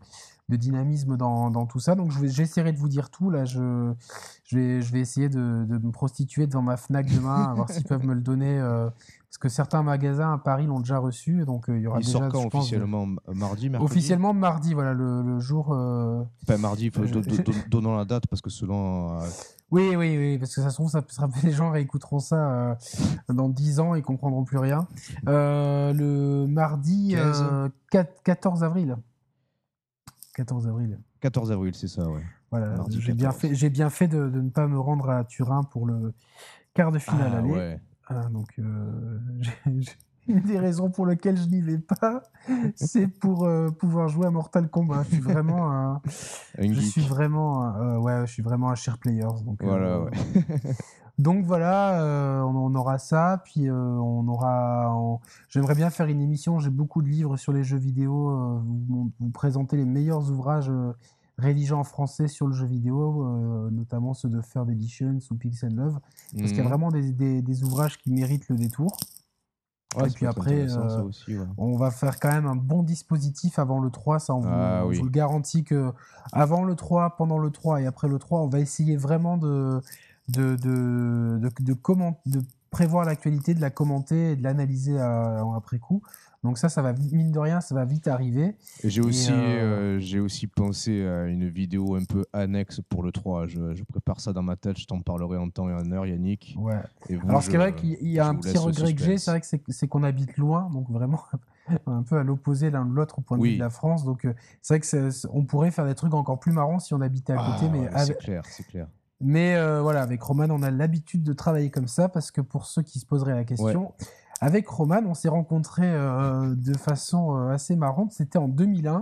de 0.48 0.56
dynamisme 0.56 1.16
dans, 1.16 1.50
dans, 1.50 1.66
tout 1.66 1.80
ça. 1.80 1.94
Donc 1.94 2.12
j'essaierai 2.24 2.72
de 2.72 2.78
vous 2.78 2.88
dire 2.88 3.10
tout. 3.10 3.30
Là, 3.30 3.44
je, 3.44 3.92
je, 4.44 4.56
vais, 4.56 4.82
je 4.82 4.92
vais 4.92 5.00
essayer 5.00 5.28
de, 5.28 5.66
de 5.68 5.78
me 5.78 5.92
prostituer 5.92 6.46
devant 6.46 6.62
ma 6.62 6.76
Fnac 6.76 7.06
demain, 7.12 7.50
à 7.50 7.54
voir 7.54 7.70
s'ils 7.70 7.84
peuvent 7.84 8.04
me 8.04 8.14
le 8.14 8.20
donner. 8.20 8.58
Euh, 8.58 8.88
parce 9.28 9.38
que 9.38 9.48
certains 9.50 9.82
magasins 9.82 10.32
à 10.32 10.38
Paris 10.38 10.66
l'ont 10.66 10.80
déjà 10.80 10.98
reçu. 10.98 11.44
Donc 11.44 11.68
euh, 11.68 11.76
il 11.76 11.82
y 11.82 11.86
aura 11.86 12.00
il 12.00 12.06
déjà. 12.06 12.18
Sort 12.18 12.28
quand 12.28 12.46
officiellement? 12.46 13.06
Mardi, 13.34 13.68
mercredi? 13.68 13.92
Officiellement 13.92 14.32
mardi, 14.32 14.72
voilà, 14.72 14.94
le, 14.94 15.22
le 15.22 15.38
jour. 15.38 15.72
Euh... 15.72 16.24
mardi, 16.58 16.90
donnons 17.68 17.96
la 17.96 18.06
date 18.06 18.26
parce 18.26 18.40
que 18.40 18.50
selon. 18.50 19.20
Euh, 19.20 19.26
oui, 19.70 19.94
oui, 19.96 20.16
oui, 20.16 20.38
parce 20.38 20.54
que 20.54 20.62
ça 20.62 20.70
se 20.70 20.76
trouve, 20.76 20.88
ça, 20.88 21.02
ça, 21.08 21.28
les 21.42 21.52
gens 21.52 21.70
réécouteront 21.70 22.20
ça 22.20 22.78
dans 23.28 23.50
10 23.50 23.80
ans, 23.80 23.94
ils 23.94 24.02
comprendront 24.02 24.44
plus 24.44 24.56
rien. 24.56 24.88
le 25.26 26.46
mardi 26.46 27.14
14 28.24 28.64
avril. 28.64 28.96
14 30.38 30.68
avril. 30.68 31.00
14 31.18 31.50
avril, 31.50 31.74
c'est 31.74 31.88
ça, 31.88 32.08
ouais. 32.08 32.22
Voilà, 32.52 32.76
j'ai 32.90 33.12
bien 33.12 33.32
fait, 33.32 33.56
j'ai 33.56 33.70
bien 33.70 33.90
fait 33.90 34.06
de, 34.06 34.28
de, 34.28 34.40
ne 34.40 34.50
pas 34.50 34.68
me 34.68 34.78
rendre 34.78 35.10
à 35.10 35.24
Turin 35.24 35.64
pour 35.64 35.84
le 35.84 36.14
quart 36.74 36.92
de 36.92 37.00
finale 37.00 37.32
ah, 37.34 37.38
aller. 37.38 37.78
Ah, 38.06 38.28
donc, 38.30 38.46
euh, 38.60 39.18
une 40.28 40.40
des 40.42 40.60
raisons 40.60 40.90
pour 40.90 41.06
lesquelles 41.06 41.36
je 41.36 41.48
n'y 41.48 41.60
vais 41.60 41.78
pas, 41.78 42.22
c'est 42.76 43.08
pour 43.08 43.46
euh, 43.46 43.70
pouvoir 43.70 44.06
jouer 44.08 44.28
à 44.28 44.30
Mortal 44.30 44.68
Kombat. 44.68 45.02
Je 45.10 45.16
suis 45.16 45.22
vraiment 45.22 45.72
un, 45.72 46.02
je 46.56 46.80
suis 46.80 47.02
vraiment, 47.02 47.74
euh, 47.74 47.98
ouais, 47.98 48.24
je 48.24 48.32
suis 48.34 48.42
vraiment 48.42 48.70
un 48.70 48.76
share 48.76 48.98
players. 48.98 49.42
Donc, 49.44 49.60
voilà, 49.60 50.02
ouais. 50.02 50.12
Donc 51.18 51.44
voilà, 51.44 52.00
euh, 52.00 52.42
on, 52.42 52.72
aura 52.76 52.98
ça, 52.98 53.42
puis 53.44 53.68
euh, 53.68 53.74
on 53.74 54.28
aura. 54.28 55.20
J'aimerais 55.48 55.74
bien 55.74 55.90
faire 55.90 56.06
une 56.06 56.20
émission. 56.20 56.60
J'ai 56.60 56.70
beaucoup 56.70 57.02
de 57.02 57.08
livres 57.08 57.36
sur 57.36 57.52
les 57.52 57.64
jeux 57.64 57.76
vidéo. 57.76 58.30
Euh, 58.30 58.60
vous, 58.88 59.10
présenter 59.34 59.76
les 59.76 59.84
meilleurs 59.84 60.30
ouvrages 60.30 60.70
rédigés 61.36 61.74
en 61.74 61.84
français 61.84 62.28
sur 62.28 62.46
le 62.46 62.52
jeu 62.52 62.66
vidéo, 62.66 63.24
notamment 63.70 64.14
ceux 64.14 64.28
de 64.28 64.40
Third 64.40 64.70
Edition 64.70 65.18
ou 65.30 65.34
Pixel 65.34 65.74
Love, 65.74 65.98
parce 66.36 66.48
qu'il 66.48 66.56
y 66.56 66.60
a 66.60 66.62
mhm. 66.62 66.68
vraiment 66.68 66.90
des, 66.90 67.64
ouvrages 67.64 67.98
qui 67.98 68.12
méritent 68.12 68.48
le 68.48 68.56
détour. 68.56 68.96
et 70.04 70.10
puis 70.10 70.26
après, 70.26 70.66
on 71.56 71.76
va 71.76 71.90
faire 71.90 72.18
quand 72.18 72.32
même 72.32 72.46
un 72.46 72.56
bon 72.56 72.82
dispositif 72.82 73.58
avant 73.58 73.80
le 73.80 73.90
3. 73.90 74.18
Ça, 74.18 74.34
on, 74.34 74.40
vous, 74.40 74.48
ah 74.50 74.84
le 74.90 75.08
garantit 75.10 75.62
que 75.62 75.92
avant 76.32 76.64
le 76.64 76.74
3, 76.74 77.16
pendant 77.16 77.38
le 77.38 77.50
3 77.50 77.82
et 77.82 77.86
après 77.86 78.08
le 78.08 78.18
3, 78.18 78.40
on 78.40 78.48
va 78.48 78.58
essayer 78.58 78.96
vraiment 78.96 79.36
de 79.36 79.80
de, 80.28 80.56
de, 80.56 81.38
de, 81.38 81.50
de, 81.60 81.72
comment, 81.72 82.20
de 82.26 82.40
prévoir 82.70 83.04
l'actualité, 83.04 83.54
de 83.54 83.60
la 83.60 83.70
commenter 83.70 84.32
et 84.32 84.36
de 84.36 84.42
l'analyser 84.42 84.98
après 84.98 85.78
coup. 85.78 86.02
Donc 86.44 86.56
ça, 86.56 86.68
ça 86.68 86.82
va 86.82 86.92
mine 86.92 87.32
de 87.32 87.38
rien, 87.38 87.60
ça 87.60 87.74
va 87.74 87.84
vite 87.84 88.06
arriver. 88.06 88.54
J'ai 88.84 89.00
aussi, 89.00 89.32
euh, 89.32 89.96
euh, 89.96 89.98
j'ai 89.98 90.20
aussi 90.20 90.46
pensé 90.46 91.04
à 91.04 91.26
une 91.26 91.48
vidéo 91.48 91.96
un 91.96 92.04
peu 92.04 92.24
annexe 92.32 92.80
pour 92.88 93.02
le 93.02 93.10
3. 93.10 93.48
Je, 93.48 93.74
je 93.74 93.82
prépare 93.82 94.20
ça 94.20 94.32
dans 94.32 94.42
ma 94.42 94.54
tête, 94.54 94.78
je 94.78 94.86
t'en 94.86 95.00
parlerai 95.00 95.36
en 95.36 95.50
temps 95.50 95.68
et 95.68 95.74
en 95.74 95.90
heure, 95.90 96.06
Yannick. 96.06 96.54
Ouais. 96.58 96.78
Alors 97.28 97.42
c'est 97.42 97.56
vrai 97.56 97.74
qu'il 97.74 98.08
y 98.08 98.20
a 98.20 98.28
un 98.28 98.36
petit 98.36 98.56
regret 98.56 98.94
que 98.94 99.02
j'ai, 99.02 99.18
c'est 99.18 99.32
vrai 99.32 99.40
que 99.40 99.46
c'est 99.68 99.88
qu'on 99.88 100.04
habite 100.04 100.36
loin, 100.36 100.70
donc 100.70 100.88
vraiment 100.90 101.24
un 101.86 102.02
peu 102.04 102.16
à 102.16 102.22
l'opposé 102.22 102.70
l'un 102.70 102.84
de 102.84 102.94
l'autre 102.94 103.18
au 103.18 103.22
point 103.22 103.36
de 103.36 103.42
vue 103.42 103.54
de 103.54 103.58
la 103.58 103.70
France. 103.70 104.04
Donc 104.04 104.24
euh, 104.24 104.32
c'est 104.62 104.74
vrai 104.74 104.80
que 104.80 105.26
on 105.32 105.44
pourrait 105.44 105.72
faire 105.72 105.86
des 105.86 105.96
trucs 105.96 106.14
encore 106.14 106.38
plus 106.38 106.52
marrants 106.52 106.78
si 106.78 106.94
on 106.94 107.00
habitait 107.00 107.32
à 107.32 107.36
côté, 107.36 107.66
ah 107.66 107.68
mais 107.72 108.04
c'est 108.04 108.18
clair, 108.18 108.42
c'est 108.46 108.66
clair. 108.66 108.86
Mais 109.20 109.56
euh, 109.56 109.82
voilà, 109.82 110.02
avec 110.02 110.22
Roman, 110.22 110.46
on 110.50 110.62
a 110.62 110.70
l'habitude 110.70 111.22
de 111.22 111.32
travailler 111.32 111.70
comme 111.70 111.88
ça 111.88 112.08
parce 112.08 112.30
que 112.30 112.40
pour 112.40 112.66
ceux 112.66 112.82
qui 112.82 113.00
se 113.00 113.06
poseraient 113.06 113.34
la 113.34 113.44
question, 113.44 113.92
avec 114.40 114.68
Roman, 114.68 115.02
on 115.06 115.14
s'est 115.14 115.28
rencontrés 115.28 115.90
euh, 115.90 116.54
de 116.54 116.76
façon 116.76 117.36
euh, 117.36 117.50
assez 117.50 117.76
marrante. 117.76 118.12
C'était 118.12 118.38
en 118.38 118.48
2001 118.48 118.98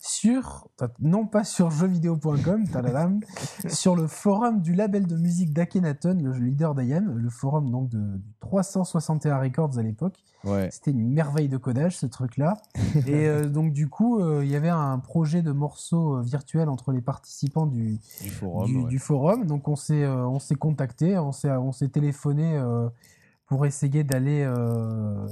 sur, 0.00 0.68
non 1.00 1.26
pas 1.26 1.44
sur 1.44 1.70
jeuxvideo.com, 1.70 2.66
sur 3.68 3.96
le 3.96 4.06
forum 4.06 4.60
du 4.60 4.74
label 4.74 5.06
de 5.06 5.16
musique 5.16 5.54
d'Akenaton, 5.54 6.18
le 6.22 6.32
leader 6.32 6.74
d'IAM, 6.74 7.16
le 7.16 7.30
forum 7.30 7.70
donc 7.70 7.88
de, 7.88 8.20
361 8.40 9.38
Records 9.38 9.78
à 9.78 9.82
l'époque. 9.82 10.22
C'était 10.70 10.90
une 10.90 11.10
merveille 11.10 11.48
de 11.48 11.56
codage 11.56 11.96
ce 11.96 12.04
truc-là. 12.04 12.58
et 13.06 13.26
euh, 13.26 13.48
donc 13.48 13.72
du 13.72 13.88
coup, 13.88 14.20
euh, 14.20 14.44
il 14.44 14.50
y 14.50 14.56
avait 14.56 14.68
un 14.68 14.98
projet 14.98 15.40
de 15.40 15.52
morceaux 15.52 16.18
euh, 16.18 16.22
virtuels 16.22 16.68
entre 16.68 16.92
les 16.92 17.00
participants 17.00 17.66
du, 17.66 17.98
forum, 18.30 18.88
du, 18.88 18.98
forum. 18.98 19.46
Donc 19.46 19.68
on 19.68 19.76
s'est 19.76 20.06
on 20.06 20.38
s'est 20.38 20.54
contacté, 20.54 21.16
on 21.16 21.32
s'est 21.32 21.50
on 21.50 21.72
s'est 21.72 21.88
téléphoné 21.88 22.60
pour 23.46 23.66
essayer 23.66 24.04
d'aller 24.04 24.42
euh, 24.42 25.26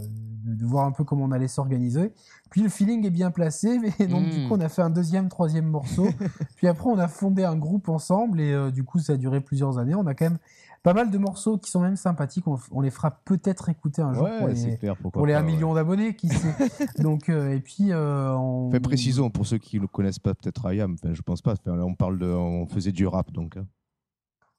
de, 0.45 0.67
voir 0.67 0.87
un 0.87 0.93
peu 0.93 1.05
comment 1.05 1.25
on 1.25 1.33
allait 1.33 1.49
s'organiser. 1.49 2.13
Puis 2.51 2.63
le 2.63 2.69
feeling 2.69 3.07
est 3.07 3.11
bien 3.11 3.31
placé, 3.31 3.79
mais 3.99 4.07
donc 4.07 4.29
du 4.29 4.47
coup 4.47 4.55
hmm. 4.55 4.59
on 4.59 4.61
a 4.61 4.69
fait 4.69 4.83
un 4.83 4.91
deuxième, 4.91 5.29
troisième 5.29 5.67
morceau. 5.67 6.09
puis 6.57 6.67
après 6.67 6.89
on 6.89 6.99
a 6.99 7.09
fondé 7.09 7.45
un 7.45 7.57
groupe 7.57 7.89
ensemble 7.89 8.41
et 8.41 8.53
euh, 8.53 8.71
du 8.71 8.85
coup 8.85 8.99
ça 8.99 9.15
a 9.15 9.17
duré 9.17 9.41
plusieurs 9.41 9.79
années. 9.79 9.95
On 9.95 10.07
a 10.07 10.15
quand 10.15 10.27
même 10.27 10.39
pas 10.83 10.95
mal 10.95 11.13
de 11.13 11.19
morceaux 11.19 11.59
qui 11.59 11.71
sont 11.71 11.81
même 11.81 11.95
sympathiques. 11.95 12.45
On, 12.73 12.81
les 12.81 12.91
fera 12.91 13.13
peut-être 13.25 13.69
écouter 13.69 14.03
un 14.03 14.13
jour 14.13 14.29
pour 14.39 14.49
les, 14.49 14.79
pour 15.13 15.27
les 15.27 15.35
1 15.35 15.43
million 15.43 15.75
d'abonnés, 15.75 16.17
qui 16.17 16.29
sait. 16.29 16.55
donc 16.99 17.29
euh, 17.29 17.55
et 17.55 17.61
puis 17.61 17.95
on... 17.95 18.69
Fait 18.73 18.81
précisons 18.81 19.31
pour 19.31 19.47
ceux 19.47 19.59
qui 19.59 19.79
ne 19.79 19.87
connaissent 19.87 20.19
pas 20.19 20.35
peut-être 20.35 20.67
Ayam. 20.67 20.95
Enfin, 20.95 21.15
je 21.15 21.23
pense 21.23 21.41
pas. 21.41 21.55
on 21.67 21.95
parle 21.95 22.19
de, 22.19 22.27
on 22.27 22.67
faisait 22.67 22.93
du 22.93 23.07
rap 23.07 23.31
donc. 23.31 23.57
Hein. 23.57 23.67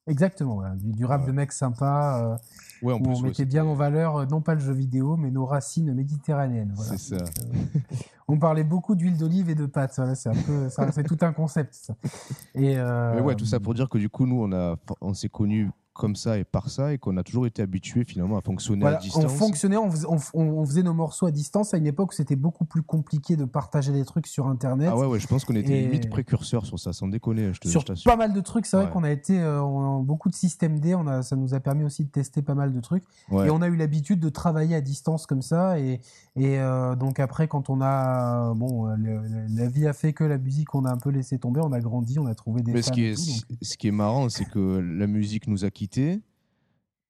Exactement, 0.05 0.61
du, 0.75 1.05
rap 1.05 1.25
de 1.25 1.31
mecs 1.31 1.53
sympas. 1.53 2.33
Euh, 2.33 2.37
où 2.81 2.91
on 2.91 3.21
mettait 3.21 3.45
bien 3.45 3.65
en 3.65 3.73
valeur, 3.73 4.17
euh, 4.17 4.25
non 4.25 4.41
pas 4.41 4.53
le 4.53 4.59
jeu 4.59 4.73
vidéo, 4.73 5.15
mais 5.15 5.31
nos 5.31 5.45
racines 5.45 5.93
méditerranéennes. 5.93 6.75
C'est 6.77 6.97
ça. 6.97 7.15
Euh, 7.15 7.79
on 8.27 8.37
parlait 8.37 8.65
beaucoup 8.65 8.95
d'huile 8.95 9.17
d'olive 9.17 9.49
et 9.49 9.55
de 9.55 9.65
pâtes. 9.65 9.93
c'est 10.15 10.29
un 10.29 10.35
peu, 10.35 10.67
c'est 10.69 11.03
tout 11.03 11.17
un 11.21 11.31
concept. 11.31 11.73
Ça. 11.75 11.95
Et 12.55 12.75
mais 12.75 13.21
ouais, 13.21 13.35
tout 13.35 13.45
ça 13.45 13.61
pour 13.61 13.73
dire 13.73 13.87
que 13.87 13.97
du 13.97 14.09
coup, 14.09 14.25
nous, 14.25 14.43
on 14.43 14.51
a, 14.51 14.75
on 14.99 15.13
s'est 15.13 15.29
connus 15.29 15.69
comme 15.93 16.15
ça 16.15 16.38
et 16.38 16.43
par 16.43 16.69
ça 16.69 16.93
et 16.93 16.97
qu'on 16.97 17.17
a 17.17 17.23
toujours 17.23 17.45
été 17.45 17.62
habitué 17.62 18.03
finalement 18.03 18.38
à 18.38 18.41
fonctionner 18.41 18.86
à 18.86 18.95
distance. 18.95 19.25
On 19.25 19.29
fonctionnait, 19.29 19.77
on 19.77 20.65
faisait, 20.65 20.84
nos 20.84 20.93
morceaux 20.93 21.27
à 21.27 21.32
distance 21.32 21.73
à 21.73 21.77
une 21.77 21.88
époque 21.88 22.12
où 22.12 22.15
c'était 22.15 22.36
beaucoup 22.36 22.65
plus 22.65 22.82
compliqué 22.82 23.36
de 23.36 23.45
partager 23.45 23.91
des 23.91 24.03
trucs 24.03 24.27
sur 24.27 24.47
Internet. 24.47 24.89
Ah 24.91 24.97
ouais, 24.97 25.06
ouais 25.06 25.19
je 25.19 25.27
pense 25.27 25.45
qu'on 25.45 25.56
était 25.56 25.82
limite 25.82 26.10
précurseurs 26.10 26.65
sur 26.65 26.79
ça, 26.79 26.93
sans 26.93 27.08
déconner. 27.08 27.53
Je 27.53 27.60
te, 27.60 27.67
sur 27.67 27.84
pas 28.06 28.15
mal 28.15 28.34
de 28.34 28.41
trucs, 28.41 28.65
c'est 28.65 28.77
vrai 28.77 28.89
qu'on 28.89 29.03
a 29.03 29.12
été, 29.12 29.39
euh, 29.39 29.62
beaucoup 29.99 30.29
de 30.29 30.36
systèmes 30.36 30.79
D, 30.79 30.95
on 30.95 31.08
a, 31.08 31.21
ça 31.21 31.36
nous 31.36 31.53
a 31.53 31.60
permis 31.60 31.84
aussi 31.84 32.03
de 32.03 32.10
tester 32.10 32.41
pas 32.41 32.56
mal 32.56 32.73
de 32.73 32.79
trucs. 32.79 33.03
Et 33.32 33.49
on 33.49 33.62
a 33.62 33.67
eu 33.67 33.75
l'habitude 33.75 34.19
de 34.19 34.29
travailler 34.29 34.75
à 34.75 34.82
distance 34.82 35.25
comme 35.25 35.41
ça. 35.41 35.79
Et, 35.79 36.01
et 36.36 36.60
euh, 36.60 36.95
donc 36.95 37.19
après, 37.19 37.47
quand 37.47 37.69
on 37.69 37.82
a, 37.82 38.53
bon, 38.56 38.88
la 38.88 39.67
vie 39.69 39.88
a 39.88 39.93
fait 39.93 40.13
que 40.13 40.23
la 40.23 40.38
musique, 40.38 40.73
on 40.73 40.86
a 40.86 40.91
un 40.91 40.97
peu 40.97 41.10
laissé 41.10 41.38
tomber, 41.38 41.62
on 41.63 41.71
a 41.71 41.79
grandi, 41.79 42.17
on 42.19 42.25
a 42.25 42.36
trouvé 42.36 42.62
des. 42.62 42.73
Mais 42.73 42.82
ce 42.82 42.91
qui, 42.91 43.06
est, 43.06 43.15
ce 43.15 43.77
qui 43.77 43.88
est 43.88 43.91
marrant, 43.91 44.29
c'est 44.29 44.45
que 44.45 44.79
la 44.79 45.08
musique 45.08 45.47
nous 45.47 45.65
a 45.65 45.71
quittés 45.71 45.83
l'Antiquité 45.84 46.22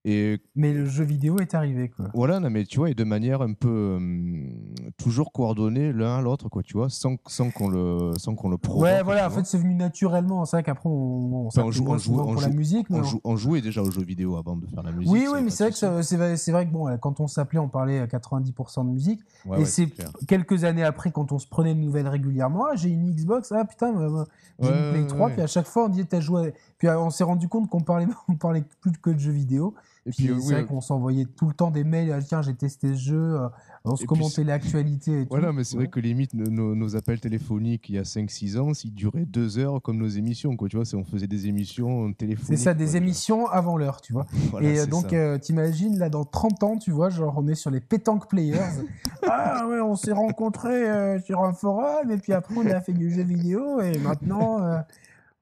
et 0.05 0.41
Mais 0.55 0.73
le 0.73 0.85
jeu 0.85 1.05
vidéo 1.05 1.39
est 1.39 1.55
arrivé, 1.55 1.87
quoi. 1.87 2.09
voilà, 2.13 2.41
non, 2.41 2.49
mais 2.49 2.65
tu 2.65 2.77
vois, 2.79 2.89
et 2.89 2.93
de 2.93 3.05
manière 3.05 3.41
un 3.41 3.53
peu 3.53 3.93
hum, 3.95 4.49
toujours 4.97 5.31
coordonnée 5.31 5.93
l'un 5.93 6.17
à 6.17 6.21
l'autre, 6.21 6.49
quoi, 6.49 6.61
tu 6.61 6.73
vois, 6.73 6.89
sans, 6.89 7.15
sans 7.27 7.51
qu'on 7.51 7.69
le, 7.69 8.11
sans 8.17 8.35
qu'on 8.35 8.49
le 8.49 8.57
provoque. 8.57 8.83
Ouais, 8.83 9.01
voilà, 9.01 9.27
en 9.27 9.29
fait, 9.29 9.45
c'est 9.45 9.57
venu 9.57 9.75
naturellement. 9.75 10.43
C'est 10.43 10.57
vrai 10.57 10.63
qu'après, 10.63 10.89
on, 10.89 10.91
on, 10.91 11.47
Enfin, 11.47 11.61
on 11.63 11.71
s'appelait 11.71 11.71
joue- 11.71 11.83
moins 11.85 11.95
on 11.95 11.97
joue- 11.99 12.03
souvent 12.11 12.23
on 12.27 12.33
pour 12.33 12.41
la 12.41 12.49
joue- 12.51 12.57
musique. 12.57 12.89
mais 12.89 12.97
on, 12.97 12.99
on- 12.99 13.03
jou- 13.03 13.21
on 13.23 13.35
jouait 13.37 13.61
déjà 13.61 13.81
aux 13.81 13.91
jeux 13.91 14.03
vidéo 14.03 14.35
avant 14.35 14.57
de 14.57 14.67
faire 14.67 14.83
la 14.83 14.91
musique. 14.91 15.09
Oui, 15.09 15.25
oui, 15.31 15.39
mais 15.41 15.49
c'est 15.49 15.63
vrai 15.63 15.71
que 15.71 15.77
souci. 15.77 15.85
ça- 15.93 16.03
c'est 16.03 16.17
vrai, 16.17 16.35
c'est 16.35 16.51
vrai 16.51 16.65
que 16.67 16.71
bon, 16.73 16.97
quand 16.97 17.21
on 17.21 17.27
s'appelait, 17.27 17.59
on 17.59 17.69
parlait 17.69 17.99
à 17.99 18.07
90% 18.07 18.83
de 18.83 18.89
musique. 18.89 19.21
Ouais, 19.45 19.57
et 19.57 19.59
ouais, 19.61 19.65
c'est 19.65 19.87
quelques 20.27 20.65
années 20.65 20.83
après, 20.83 21.11
quand 21.11 21.31
on 21.31 21.39
se 21.39 21.47
prenait 21.47 21.73
de 21.75 21.79
nouvelles 21.79 22.09
régulièrement, 22.09 22.65
ah, 22.71 22.75
j'ai 22.75 22.89
une 22.89 23.09
Xbox, 23.09 23.53
ah 23.53 23.63
putain, 23.63 23.95
euh, 23.97 24.25
j'ai 24.59 24.67
Ouais, 24.69 24.75
une 24.75 24.91
Play 24.91 25.01
ouais, 25.03 25.07
3, 25.07 25.27
ouais. 25.27 25.33
puis 25.33 25.41
à 25.43 25.47
chaque 25.47 25.67
fois, 25.67 25.85
on 25.85 25.89
disait, 25.89 26.03
t'as 26.03 26.19
joué. 26.19 26.53
Puis 26.77 26.89
euh, 26.89 26.99
on 26.99 27.09
s'est 27.09 27.23
rendu 27.23 27.47
compte 27.47 27.69
qu'on 27.69 27.79
parlait, 27.81 28.05
on 28.27 28.35
parlait 28.35 28.65
plus 28.81 28.91
que 29.01 29.09
de 29.11 29.19
jeux 29.19 29.31
vidéo. 29.31 29.73
Et 30.05 30.09
Puis, 30.11 30.27
puis, 30.27 30.41
c'est 30.41 30.53
vrai 30.53 30.65
qu'on 30.65 30.81
s'envoyait 30.81 31.23
tout 31.23 31.47
le 31.47 31.53
temps 31.53 31.71
des 31.71 31.85
mails, 31.85 32.11
ah, 32.11 32.21
tiens, 32.21 32.41
j'ai 32.41 32.53
testé 32.53 32.89
ce 32.93 32.99
jeu, 32.99 33.39
euh, 33.39 33.47
on 33.85 33.95
se 33.95 34.05
commentait 34.05 34.43
l'actualité 34.43 35.21
et 35.21 35.23
tout. 35.23 35.29
Voilà, 35.29 35.53
mais 35.53 35.63
c'est 35.63 35.77
Ouais. 35.77 35.83
vrai 35.83 35.89
que 35.91 36.01
limite, 36.01 36.33
nos, 36.33 36.95
appels 36.97 37.21
téléphoniques 37.21 37.87
il 37.87 37.95
y 37.95 37.97
a 37.97 38.03
5-6 38.03 38.57
ans, 38.57 38.73
ils 38.83 38.93
duraient 38.93 39.25
deux 39.25 39.57
heures 39.57 39.81
comme 39.81 39.97
nos 39.97 40.09
émissions. 40.09 40.57
Quoi, 40.57 40.67
tu 40.67 40.75
vois, 40.75 40.83
c'est- 40.85 40.97
on 40.97 41.05
faisait 41.05 41.27
des 41.27 41.47
émissions 41.47 42.11
téléphoniques. 42.11 42.57
C'est 42.57 42.63
ça, 42.65 42.73
des 42.73 42.85
quoi, 42.85 42.95
émissions 42.97 43.47
avant 43.47 43.77
l'heure, 43.77 44.01
tu 44.01 44.11
vois. 44.11 44.25
Voilà, 44.51 44.67
et 44.69 44.79
euh, 44.79 44.85
donc, 44.87 45.13
euh, 45.13 45.37
t'imagines, 45.37 45.97
là, 45.97 46.09
dans 46.09 46.25
30 46.25 46.61
ans, 46.63 46.77
tu 46.77 46.91
vois, 46.91 47.09
genre, 47.09 47.35
on 47.37 47.47
est 47.47 47.55
sur 47.55 47.71
les 47.71 47.79
pétanque 47.79 48.27
players. 48.27 48.57
ah 49.29 49.65
ouais, 49.69 49.79
on 49.79 49.95
s'est 49.95 50.11
rencontrés 50.11 50.89
euh, 50.89 51.19
sur 51.21 51.41
un 51.45 51.53
forum, 51.53 52.11
et 52.11 52.17
puis 52.17 52.33
après, 52.33 52.55
on 52.57 52.65
a 52.69 52.81
fait 52.81 52.93
du 52.93 53.09
jeu 53.09 53.23
vidéo, 53.23 53.79
et 53.79 53.97
maintenant, 53.99 54.61
euh, 54.61 54.79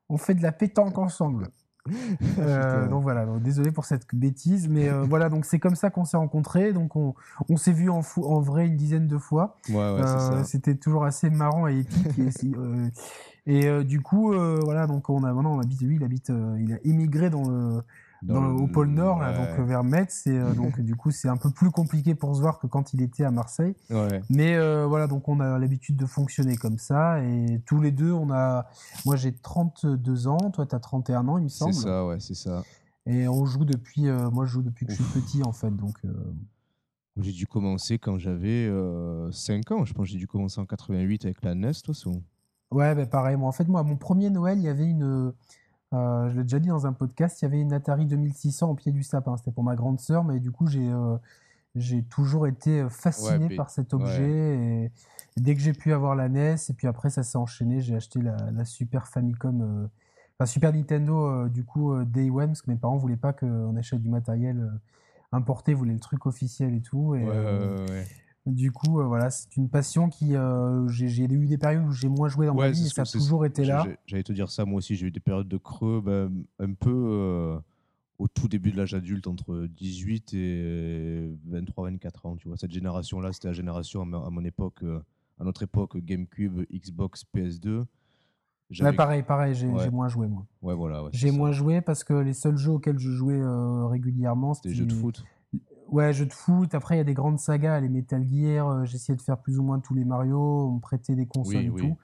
on 0.08 0.18
fait 0.18 0.36
de 0.36 0.44
la 0.44 0.52
pétanque 0.52 1.00
ensemble. 1.00 1.50
Euh, 2.40 2.88
donc 2.88 3.02
voilà, 3.04 3.26
donc 3.26 3.42
désolé 3.42 3.72
pour 3.72 3.86
cette 3.86 4.06
bêtise, 4.14 4.68
mais 4.70 4.90
euh, 4.90 5.02
voilà, 5.04 5.30
donc 5.30 5.46
c'est 5.46 5.60
comme 5.60 5.76
ça 5.76 5.90
qu'on 5.90 6.06
s'est 6.06 6.18
rencontrés. 6.18 6.74
Donc 6.74 6.96
on, 6.96 7.14
on 7.50 7.58
s'est 7.58 7.72
vu 7.72 7.90
en, 7.90 8.02
fou- 8.02 8.26
en 8.26 8.40
vrai 8.40 8.68
une 8.68 8.76
dizaine 8.78 9.08
de 9.08 9.18
fois. 9.18 9.58
Ouais, 9.70 9.76
ouais, 9.76 10.02
c'est 10.06 10.34
Euh. 10.34 10.44
C'était 10.44 10.76
toujours 10.76 11.04
assez 11.06 11.30
marrant 11.30 11.68
et 11.68 11.80
épique. 11.80 12.20
et 13.48 13.66
et 13.68 13.84
du 13.84 14.02
coup, 14.02 14.34
voilà, 14.64 14.86
donc 14.86 15.10
on 15.10 15.24
a 15.24 15.34
maintenant, 15.34 15.56
on 15.56 15.60
habite, 15.60 15.82
lui, 15.82 15.96
il 15.96 16.04
habite, 16.04 16.32
il 16.60 16.74
a 16.74 16.78
émigré 16.84 17.30
dans 17.32 17.50
le, 17.50 17.82
dans 18.24 18.42
le- 18.42 18.50
au 18.52 18.68
pôle 18.68 18.90
Nord, 18.90 19.20
là, 19.20 19.32
ouais. 19.32 19.38
donc 19.38 19.60
euh, 19.60 19.64
vers 19.66 19.84
Metz. 19.84 20.28
Et 20.28 20.38
euh, 20.38 20.54
donc, 20.54 20.80
du 20.82 20.96
coup, 20.96 21.12
c'est 21.12 21.28
un 21.28 21.38
peu 21.38 21.50
plus 21.50 21.72
compliqué 21.72 22.16
pour 22.16 22.36
se 22.36 22.42
voir 22.42 22.60
que 22.60 22.68
quand 22.68 22.94
il 22.94 23.02
était 23.02 23.24
à 23.24 23.32
Marseille. 23.32 23.76
Ouais. 23.90 24.22
Mais 24.30 24.56
euh, 24.56 24.86
voilà, 24.88 25.08
donc 25.08 25.28
on 25.28 25.40
a 25.40 25.58
l'habitude 25.60 25.98
de 25.98 26.06
fonctionner 26.06 26.56
comme 26.58 26.78
ça. 26.78 27.22
Et 27.24 27.62
tous 27.66 27.80
les 27.82 27.92
deux, 27.92 28.12
on 28.12 28.32
a. 28.32 28.68
Moi, 29.06 29.16
j'ai 29.16 29.32
32 29.34 30.28
ans, 30.28 30.52
toi, 30.52 30.66
tu 30.66 30.76
as 30.76 30.80
31 30.80 31.28
ans, 31.28 31.38
il 31.38 31.46
me 31.46 31.50
C'est 31.50 31.58
semble. 31.60 31.74
ça, 31.74 32.06
ouais, 32.06 32.20
c'est 32.20 32.36
ça. 32.36 32.64
Et 33.06 33.28
on 33.28 33.46
joue 33.46 33.66
depuis. 33.66 34.08
euh, 34.08 34.30
moi, 34.30 34.46
je 34.46 34.52
joue 34.52 34.62
depuis 34.62 34.86
que 34.86 34.92
je 34.94 35.02
suis 35.02 35.22
petit, 35.22 35.44
en 35.44 35.52
fait. 35.54 35.76
Donc. 35.76 35.98
J'ai 37.18 37.34
dû 37.34 37.46
commencer 37.46 38.00
quand 38.00 38.18
j'avais 38.18 38.72
5 39.32 39.72
ans. 39.72 39.86
Je 39.86 39.94
pense 39.94 40.06
que 40.08 40.12
j'ai 40.14 40.18
dû 40.18 40.28
commencer 40.28 40.62
en 40.62 40.66
88 40.66 41.26
avec 41.26 41.44
la 41.44 41.56
NES, 41.56 41.74
façon. 41.86 42.22
Ouais, 42.72 42.96
bah 42.96 43.06
pareil. 43.06 43.36
Moi, 43.36 43.50
en 43.50 43.52
fait, 43.52 43.68
moi, 43.68 43.82
à 43.82 43.84
mon 43.84 43.98
premier 43.98 44.30
Noël, 44.30 44.58
il 44.58 44.64
y 44.64 44.70
avait 44.70 44.86
une. 44.86 45.34
Euh, 45.94 46.30
je 46.30 46.38
l'ai 46.38 46.44
déjà 46.44 46.60
dit 46.60 46.70
dans 46.70 46.88
un 46.88 46.94
podcast, 46.94 47.42
il 47.42 47.46
y 47.46 47.48
avait 47.48 47.60
une 47.60 47.74
Atari 47.74 48.06
2600 48.06 48.70
au 48.70 48.76
pied 48.76 48.92
du 48.92 49.04
sapin. 49.04 49.36
C'était 49.38 49.52
pour 49.52 49.64
ma 49.64 49.76
grande 49.76 50.00
sœur, 50.00 50.24
mais 50.24 50.40
du 50.40 50.52
coup, 50.52 50.68
j'ai 50.68 50.90
euh, 50.90 51.18
j'ai 51.76 52.04
toujours 52.04 52.48
été 52.48 52.82
euh, 52.82 52.90
fasciné 52.90 53.48
puis- 53.48 53.58
par 53.58 53.70
cet 53.70 53.94
objet. 53.94 54.30
Et, 54.30 54.92
dès 55.38 55.56
que 55.56 55.62
j'ai 55.62 55.74
pu 55.74 55.94
avoir 55.94 56.16
la 56.16 56.28
NES, 56.30 56.56
et 56.70 56.74
puis 56.74 56.88
après, 56.88 57.10
ça 57.10 57.24
s'est 57.24 57.38
enchaîné, 57.38 57.82
j'ai 57.82 57.96
acheté 57.96 58.22
la, 58.22 58.36
la 58.52 58.66
Super 58.66 59.08
Famicom, 59.08 59.62
euh, 59.62 59.88
enfin 60.38 60.46
Super 60.46 60.74
Nintendo, 60.74 61.48
du 61.48 61.64
coup, 61.64 62.04
Day 62.04 62.30
One, 62.30 62.48
parce 62.48 62.62
que 62.62 62.70
mes 62.72 62.78
parents 62.78 62.98
voulaient 62.98 63.16
pas 63.16 63.32
qu'on 63.34 63.76
achète 63.78 64.02
du 64.02 64.10
matériel 64.10 64.72
importé, 65.32 65.74
voulaient 65.74 65.94
le 65.94 66.00
truc 66.00 66.26
officiel 66.26 66.74
et 66.76 66.82
tout. 66.82 67.16
Et, 67.16 67.24
Ouais, 67.24 67.30
ouais, 67.30 67.86
ouais. 67.90 68.08
Du 68.46 68.72
coup, 68.72 69.00
euh, 69.00 69.06
voilà, 69.06 69.30
c'est 69.30 69.56
une 69.58 69.70
passion 69.70 70.10
qui. 70.10 70.36
euh, 70.36 70.88
j'ai 70.88 71.24
eu 71.26 71.46
des 71.48 71.58
périodes 71.58 71.86
où 71.86 71.92
j'ai 71.92 72.08
moins 72.10 72.28
joué 72.28 72.48
dans 72.48 72.56
ma 72.56 72.70
vie, 72.72 72.88
ce 72.90 72.96
ça 72.96 73.02
a 73.04 73.06
toujours 73.06 73.46
été 73.46 73.66
là. 73.66 73.86
J'allais 74.08 74.24
te 74.24 74.34
dire 74.34 74.50
ça, 74.50 74.66
moi 74.66 74.78
aussi, 74.80 74.96
j'ai 74.96 75.08
eu 75.08 75.12
des 75.12 75.20
périodes 75.20 75.48
de 75.48 75.58
creux, 75.58 76.02
ben, 76.04 76.32
un 76.60 76.74
peu 76.74 76.90
euh, 76.92 77.60
au 78.18 78.28
tout 78.28 78.48
début 78.48 78.72
de 78.72 78.78
l'âge 78.78 78.94
adulte, 78.94 79.28
entre 79.28 79.68
18 79.68 80.34
et 80.34 81.30
23-24 81.52 82.28
ans. 82.28 82.36
Tu 82.36 82.48
vois, 82.48 82.58
cette 82.58 82.72
génération-là, 82.72 83.32
c'était 83.34 83.48
la 83.50 83.54
génération 83.54 84.02
à 84.02 84.06
ma- 84.06 84.26
à 84.26 84.30
mon 84.30 84.44
époque, 84.44 84.84
à 85.40 85.44
notre 85.44 85.64
époque, 85.64 85.98
GameCube, 85.98 86.62
Xbox, 86.74 87.24
PS2. 87.36 87.86
Ouais, 88.80 88.94
pareil, 88.94 89.22
pareil, 89.22 89.54
j'ai 89.54 89.68
Ouais. 89.68 89.90
moins 89.92 90.08
joué, 90.08 90.28
moi. 90.28 90.46
Ouais, 90.62 90.74
voilà. 90.74 91.04
J'ai 91.12 91.30
moins 91.32 91.52
joué 91.52 91.82
parce 91.82 92.04
que 92.06 92.14
les 92.14 92.34
seuls 92.34 92.58
jeux 92.58 92.72
auxquels 92.72 92.98
je 93.00 93.12
jouais 93.12 93.42
régulièrement, 93.90 94.54
C'était 94.54 94.70
des 94.70 94.76
jeux 94.76 94.86
de 94.86 94.94
foot. 94.94 95.26
Ouais, 95.92 96.14
jeux 96.14 96.26
de 96.26 96.34
foot. 96.34 96.74
Après, 96.74 96.96
il 96.96 96.98
y 97.00 97.02
a 97.02 97.04
des 97.04 97.14
grandes 97.14 97.40
sagas, 97.40 97.80
les 97.80 97.90
Metal 97.90 98.26
Gear. 98.28 98.68
euh, 98.70 98.86
J'essayais 98.86 99.16
de 99.18 99.22
faire 99.22 99.38
plus 99.38 99.60
ou 99.60 99.64
moins 99.64 99.80
tous 99.80 99.94
les 99.94 100.06
Mario. 100.06 100.40
On 100.40 100.72
me 100.76 100.80
prêtait 100.80 101.16
des 101.16 101.26
consoles 101.28 101.58
Oui, 101.58 101.66
et 101.66 101.70
oui. 101.70 101.82
tout. 101.82 101.98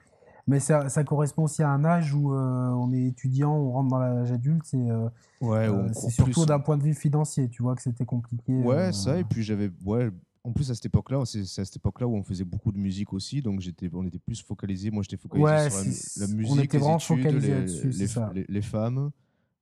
Mais 0.46 0.60
ça, 0.60 0.88
ça 0.88 1.04
correspond 1.04 1.44
aussi 1.44 1.62
à 1.62 1.70
un 1.70 1.84
âge 1.84 2.14
où 2.14 2.32
euh, 2.32 2.68
on 2.70 2.92
est 2.92 3.04
étudiant, 3.06 3.52
on 3.54 3.70
rentre 3.72 3.90
dans 3.90 3.98
l'âge 3.98 4.32
adulte. 4.32 4.62
C'est 4.64 4.78
euh, 4.78 5.08
Ouais, 5.40 5.68
euh, 5.68 5.92
surtout 5.92 6.46
d'un 6.46 6.58
point 6.58 6.76
de 6.78 6.82
vue 6.82 6.94
financier, 6.94 7.48
tu 7.48 7.62
vois, 7.62 7.74
que 7.76 7.82
c'était 7.82 8.06
compliqué. 8.06 8.52
Ouais, 8.62 8.92
ça. 8.92 9.18
Et 9.18 9.24
puis 9.24 9.42
j'avais. 9.42 9.70
Ouais, 9.84 10.10
en 10.44 10.52
plus, 10.52 10.70
à 10.70 10.74
cette 10.74 10.86
époque-là, 10.86 11.22
c'est 11.26 11.40
à 11.42 11.64
cette 11.64 11.76
époque-là 11.76 12.06
où 12.08 12.14
on 12.16 12.22
faisait 12.22 12.44
beaucoup 12.44 12.72
de 12.72 12.78
musique 12.78 13.12
aussi. 13.12 13.42
Donc 13.42 13.60
j'étais, 13.60 13.90
on 13.92 14.06
était 14.06 14.18
plus 14.18 14.42
focalisé. 14.42 14.90
Moi, 14.90 15.02
j'étais 15.02 15.18
focalisé 15.18 15.50
Ouais, 15.50 15.68
sur 15.70 15.78
la, 16.20 16.26
la 16.26 16.32
on 16.32 16.36
musique, 16.36 16.64
était 16.64 16.78
vraiment 16.78 16.98
focalisé 16.98 17.54
les, 17.54 17.66
les- 17.92 18.06
les- 18.34 18.46
les 18.48 18.62
femmes 18.62 19.10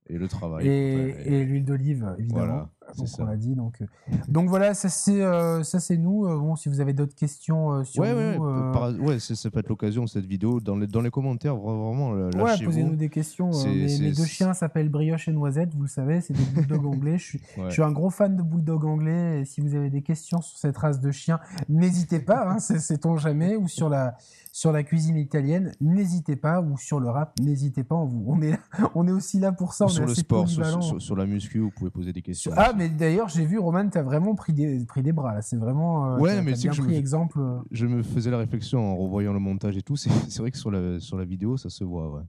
et 0.07 0.17
le 0.17 0.27
travail. 0.29 0.67
et, 0.67 1.33
et 1.33 1.43
l'huile 1.45 1.65
d'olive, 1.65 2.15
évidemment. 2.17 2.45
Voilà, 2.45 2.69
donc 2.97 3.07
ça. 3.07 3.23
on 3.23 3.25
l'a 3.25 3.35
dit. 3.35 3.55
Donc, 3.55 3.81
euh, 3.81 3.85
donc 4.27 4.49
voilà, 4.49 4.73
ça 4.73 4.89
c'est 4.89 5.21
euh, 5.21 5.63
ça 5.63 5.79
c'est 5.79 5.97
nous. 5.97 6.25
Euh, 6.25 6.37
bon, 6.37 6.55
si 6.55 6.69
vous 6.69 6.79
avez 6.79 6.93
d'autres 6.93 7.15
questions 7.15 7.71
euh, 7.73 7.83
sur 7.83 8.01
Ouais, 8.03 8.11
nous, 8.11 8.43
ouais, 8.45 8.51
euh, 8.53 8.71
par- 8.71 8.93
ouais, 8.99 9.19
c'est- 9.19 9.35
ça 9.35 9.49
peut 9.49 9.59
être 9.59 9.69
l'occasion 9.69 10.07
cette 10.07 10.25
vidéo 10.25 10.59
dans 10.59 10.75
les, 10.75 10.87
dans 10.87 11.01
les 11.01 11.09
commentaires 11.11 11.55
vra- 11.55 11.85
vraiment 11.85 12.11
ouais, 12.11 12.65
posez-nous 12.65 12.95
des 12.95 13.09
questions. 13.09 13.51
C'est- 13.51 13.67
mes, 13.69 14.11
deux 14.11 14.25
chiens 14.25 14.53
s'appellent 14.53 14.89
Brioche 14.89 15.27
et 15.27 15.31
Noisette, 15.31 15.73
vous 15.75 15.83
le 15.83 15.87
savez, 15.87 16.21
c'est 16.21 16.33
des 16.33 16.43
bulldogs 16.53 16.85
anglais. 16.95 17.17
Je 17.17 17.23
suis, 17.23 17.41
Ouais. 17.57 17.65
je 17.67 17.71
suis 17.71 17.83
un 17.83 17.91
gros 17.91 18.09
fan 18.09 18.35
de 18.35 18.41
bulldog 18.43 18.85
anglais. 18.85 19.41
Et 19.41 19.45
si 19.45 19.61
vous 19.61 19.75
avez 19.75 19.89
des 19.89 20.01
questions 20.01 20.41
sur 20.41 20.57
cette 20.57 20.77
race 20.77 20.99
de 20.99 21.11
chiens, 21.11 21.39
n'hésitez 21.69 22.19
pas. 22.19 22.47
Hein, 22.49 22.59
c'est- 22.59 22.79
sait-on 22.79 23.17
jamais 23.17 23.55
ou 23.55 23.67
sur 23.67 23.89
la 23.89 24.15
sur 24.53 24.71
la 24.71 24.81
cuisine 24.81 25.17
italienne, 25.17 25.71
n'hésitez 25.81 26.35
pas 26.35 26.61
ou 26.61 26.77
sur 26.79 26.99
le 26.99 27.09
rap, 27.09 27.39
n'hésitez 27.39 27.83
pas. 27.83 27.93
On, 27.93 28.05
vous- 28.05 28.23
on 28.27 28.41
est 28.41 28.51
là- 28.51 28.89
on 28.95 29.07
est 29.07 29.11
aussi 29.11 29.39
là 29.39 29.51
pour 29.51 29.73
ça. 29.75 29.85
Ou 29.85 29.87
On 29.87 29.91
sur 29.91 30.03
est 30.03 30.07
le 30.07 30.15
sport, 30.15 30.47
sur, 30.49 30.61
polyvalent. 30.61 30.81
sur- 30.81 30.99
sur 31.01 31.15
la 31.15 31.27
muscu, 31.27 31.59
vous 31.59 31.69
pouvez 31.69 31.91
poser 31.91 32.11
des 32.11 32.23
questions. 32.23 32.51
Ah. 32.57 32.73
Mais 32.77 32.89
d'ailleurs, 32.89 33.29
j'ai 33.29 33.45
vu, 33.45 33.57
Roman, 33.59 33.89
tu 33.89 33.97
as 33.97 34.03
vraiment 34.03 34.35
pris 34.35 34.53
des, 34.53 34.85
pris 34.85 35.01
des 35.03 35.11
bras, 35.11 35.33
là. 35.33 35.41
C'est 35.41 35.57
vraiment. 35.57 36.13
euh, 36.13 36.19
Ouais, 36.19 36.35
t'as- 36.35 36.41
mais 36.41 36.53
t'as 36.53 36.69
que 36.69 36.75
je 36.75 36.81
me- 36.81 36.91
exemple. 36.93 37.39
euh. 37.39 37.59
Je 37.71 37.85
me 37.85 38.03
faisais 38.03 38.31
la 38.31 38.37
réflexion 38.37 38.79
en 38.79 38.95
revoyant 38.95 39.33
le 39.33 39.39
montage 39.39 39.75
et 39.77 39.81
tout. 39.81 39.95
C'est 39.95 40.09
c'est 40.29 40.39
vrai 40.39 40.51
que 40.51 40.57
sur 40.57 40.71
la, 40.71 40.99
sur 40.99 41.17
la 41.17 41.25
vidéo, 41.25 41.57
ça 41.57 41.69
se 41.69 41.83
voit, 41.83 42.09
ouais. 42.11 42.21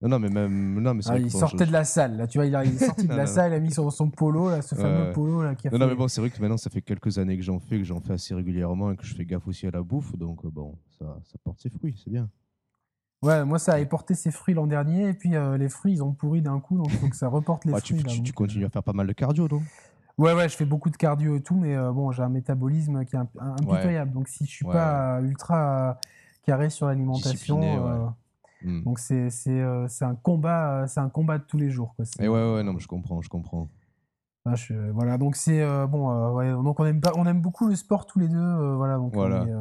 Non, 0.00 0.10
non, 0.10 0.18
mais 0.20 0.28
même. 0.28 0.80
Non, 0.80 0.94
mais 0.94 1.02
c'est 1.02 1.10
Ah, 1.10 1.18
il 1.18 1.28
sortait 1.28 1.64
je- 1.64 1.68
de 1.70 1.72
la 1.72 1.82
salle, 1.82 2.16
là. 2.16 2.26
Tu 2.28 2.38
vois, 2.38 2.46
il, 2.46 2.54
est 2.54 2.78
sorti 2.78 3.06
de 3.08 3.12
la 3.14 3.24
non, 3.24 3.26
salle, 3.26 3.50
il 3.52 3.54
a 3.56 3.60
mis 3.60 3.72
son, 3.72 3.90
son 3.90 4.10
polo, 4.10 4.48
là, 4.48 4.62
ce 4.62 4.76
Ouais, 4.76 4.80
fameux 4.80 5.06
ouais. 5.06 5.12
polo, 5.12 5.42
là, 5.42 5.56
qui 5.56 5.66
a 5.66 5.70
Non, 5.72 5.76
fait. 5.78 5.84
non, 5.84 5.90
mais 5.90 5.96
bon, 5.96 6.06
c'est 6.06 6.20
vrai 6.20 6.30
que 6.30 6.40
maintenant, 6.40 6.56
ça 6.56 6.70
fait 6.70 6.82
quelques 6.82 7.18
années 7.18 7.36
que 7.36 7.42
j'en 7.42 7.58
fais, 7.58 7.78
que 7.78 7.84
j'en 7.84 7.98
fais 8.00 8.12
assez 8.12 8.32
régulièrement 8.32 8.92
et 8.92 8.96
que 8.96 9.04
je 9.04 9.12
fais 9.14 9.24
gaffe 9.24 9.48
aussi 9.48 9.66
à 9.66 9.72
la 9.72 9.82
bouffe. 9.82 10.16
Donc, 10.16 10.44
euh, 10.44 10.50
bon, 10.52 10.76
ça, 10.98 11.18
ça 11.24 11.34
porte 11.42 11.60
ses 11.60 11.70
fruits, 11.70 12.00
c'est 12.04 12.10
bien. 12.10 12.28
Ouais, 13.22 13.44
moi, 13.44 13.58
ça 13.58 13.72
avait 13.74 13.86
porté 13.86 14.14
ses 14.14 14.30
fruits 14.30 14.54
l'an 14.54 14.66
dernier, 14.68 15.08
et 15.08 15.12
puis 15.12 15.34
euh, 15.34 15.56
les 15.58 15.68
fruits, 15.68 15.92
ils 15.94 16.02
ont 16.04 16.12
pourri 16.12 16.40
d'un 16.40 16.60
coup, 16.60 16.76
donc 16.78 16.86
il 16.92 16.98
faut 16.98 17.08
que 17.08 17.16
ça 17.16 17.28
reporte 17.28 17.64
les 17.64 17.72
tu, 17.82 17.94
fruits. 17.94 18.02
là, 18.04 18.10
tu- 18.10 18.16
tu 18.16 18.18
donc, 18.22 18.28
euh. 18.28 18.32
continues 18.34 18.64
à 18.66 18.70
faire 18.70 18.82
pas 18.82 18.92
mal 18.92 19.06
de 19.06 19.12
cardio, 19.12 19.48
donc 19.48 19.62
Ouais, 20.18 20.32
ouais, 20.34 20.48
je 20.48 20.56
fais 20.56 20.64
beaucoup 20.64 20.90
de 20.90 20.96
cardio 20.96 21.36
et 21.36 21.40
tout, 21.42 21.54
mais 21.54 21.76
euh, 21.76 21.92
bon, 21.92 22.10
j'ai 22.10 22.22
un 22.24 22.28
métabolisme 22.28 23.04
qui 23.04 23.14
est 23.14 23.18
imp- 23.20 23.38
impitoyable. 23.40 24.12
Donc, 24.12 24.26
si 24.28 24.46
je 24.46 24.50
suis 24.50 24.66
Ouais, 24.66 24.72
pas 24.72 25.20
ultra 25.20 25.98
carré 26.44 26.70
sur 26.70 26.86
l'alimentation, 26.86 27.60
ouais. 27.60 28.08
Hmm. 28.62 28.82
donc 28.82 28.98
c'est 28.98 29.28
un 30.02 30.14
combat, 30.16 30.86
c'est 30.88 30.98
un 30.98 31.08
combat 31.08 31.38
de 31.38 31.44
tous 31.44 31.56
les 31.58 31.70
jours. 31.70 31.94
Quoi. 31.94 32.04
Et 32.18 32.26
ouais, 32.26 32.52
ouais, 32.54 32.62
non, 32.64 32.72
mais 32.72 32.80
je 32.80 32.88
comprends, 32.88 33.22
je 33.22 33.28
comprends. 33.28 33.68
Ah, 34.50 34.54
je- 34.54 34.90
voilà, 34.92 35.18
donc 35.18 35.36
c'est 35.36 35.62
euh, 35.62 35.86
bon, 35.86 36.10
euh, 36.10 36.30
ouais, 36.32 36.50
donc 36.50 36.78
on 36.80 36.84
aime 36.84 37.00
pas, 37.00 37.12
on 37.16 37.26
aime 37.26 37.40
beaucoup 37.40 37.66
le 37.68 37.76
sport 37.76 38.06
tous 38.06 38.18
les 38.18 38.28
deux, 38.28 38.36
euh, 38.38 38.74
voilà. 38.76 38.96
Donc 38.96 39.14
Voilà. 39.14 39.44
est, 39.44 39.52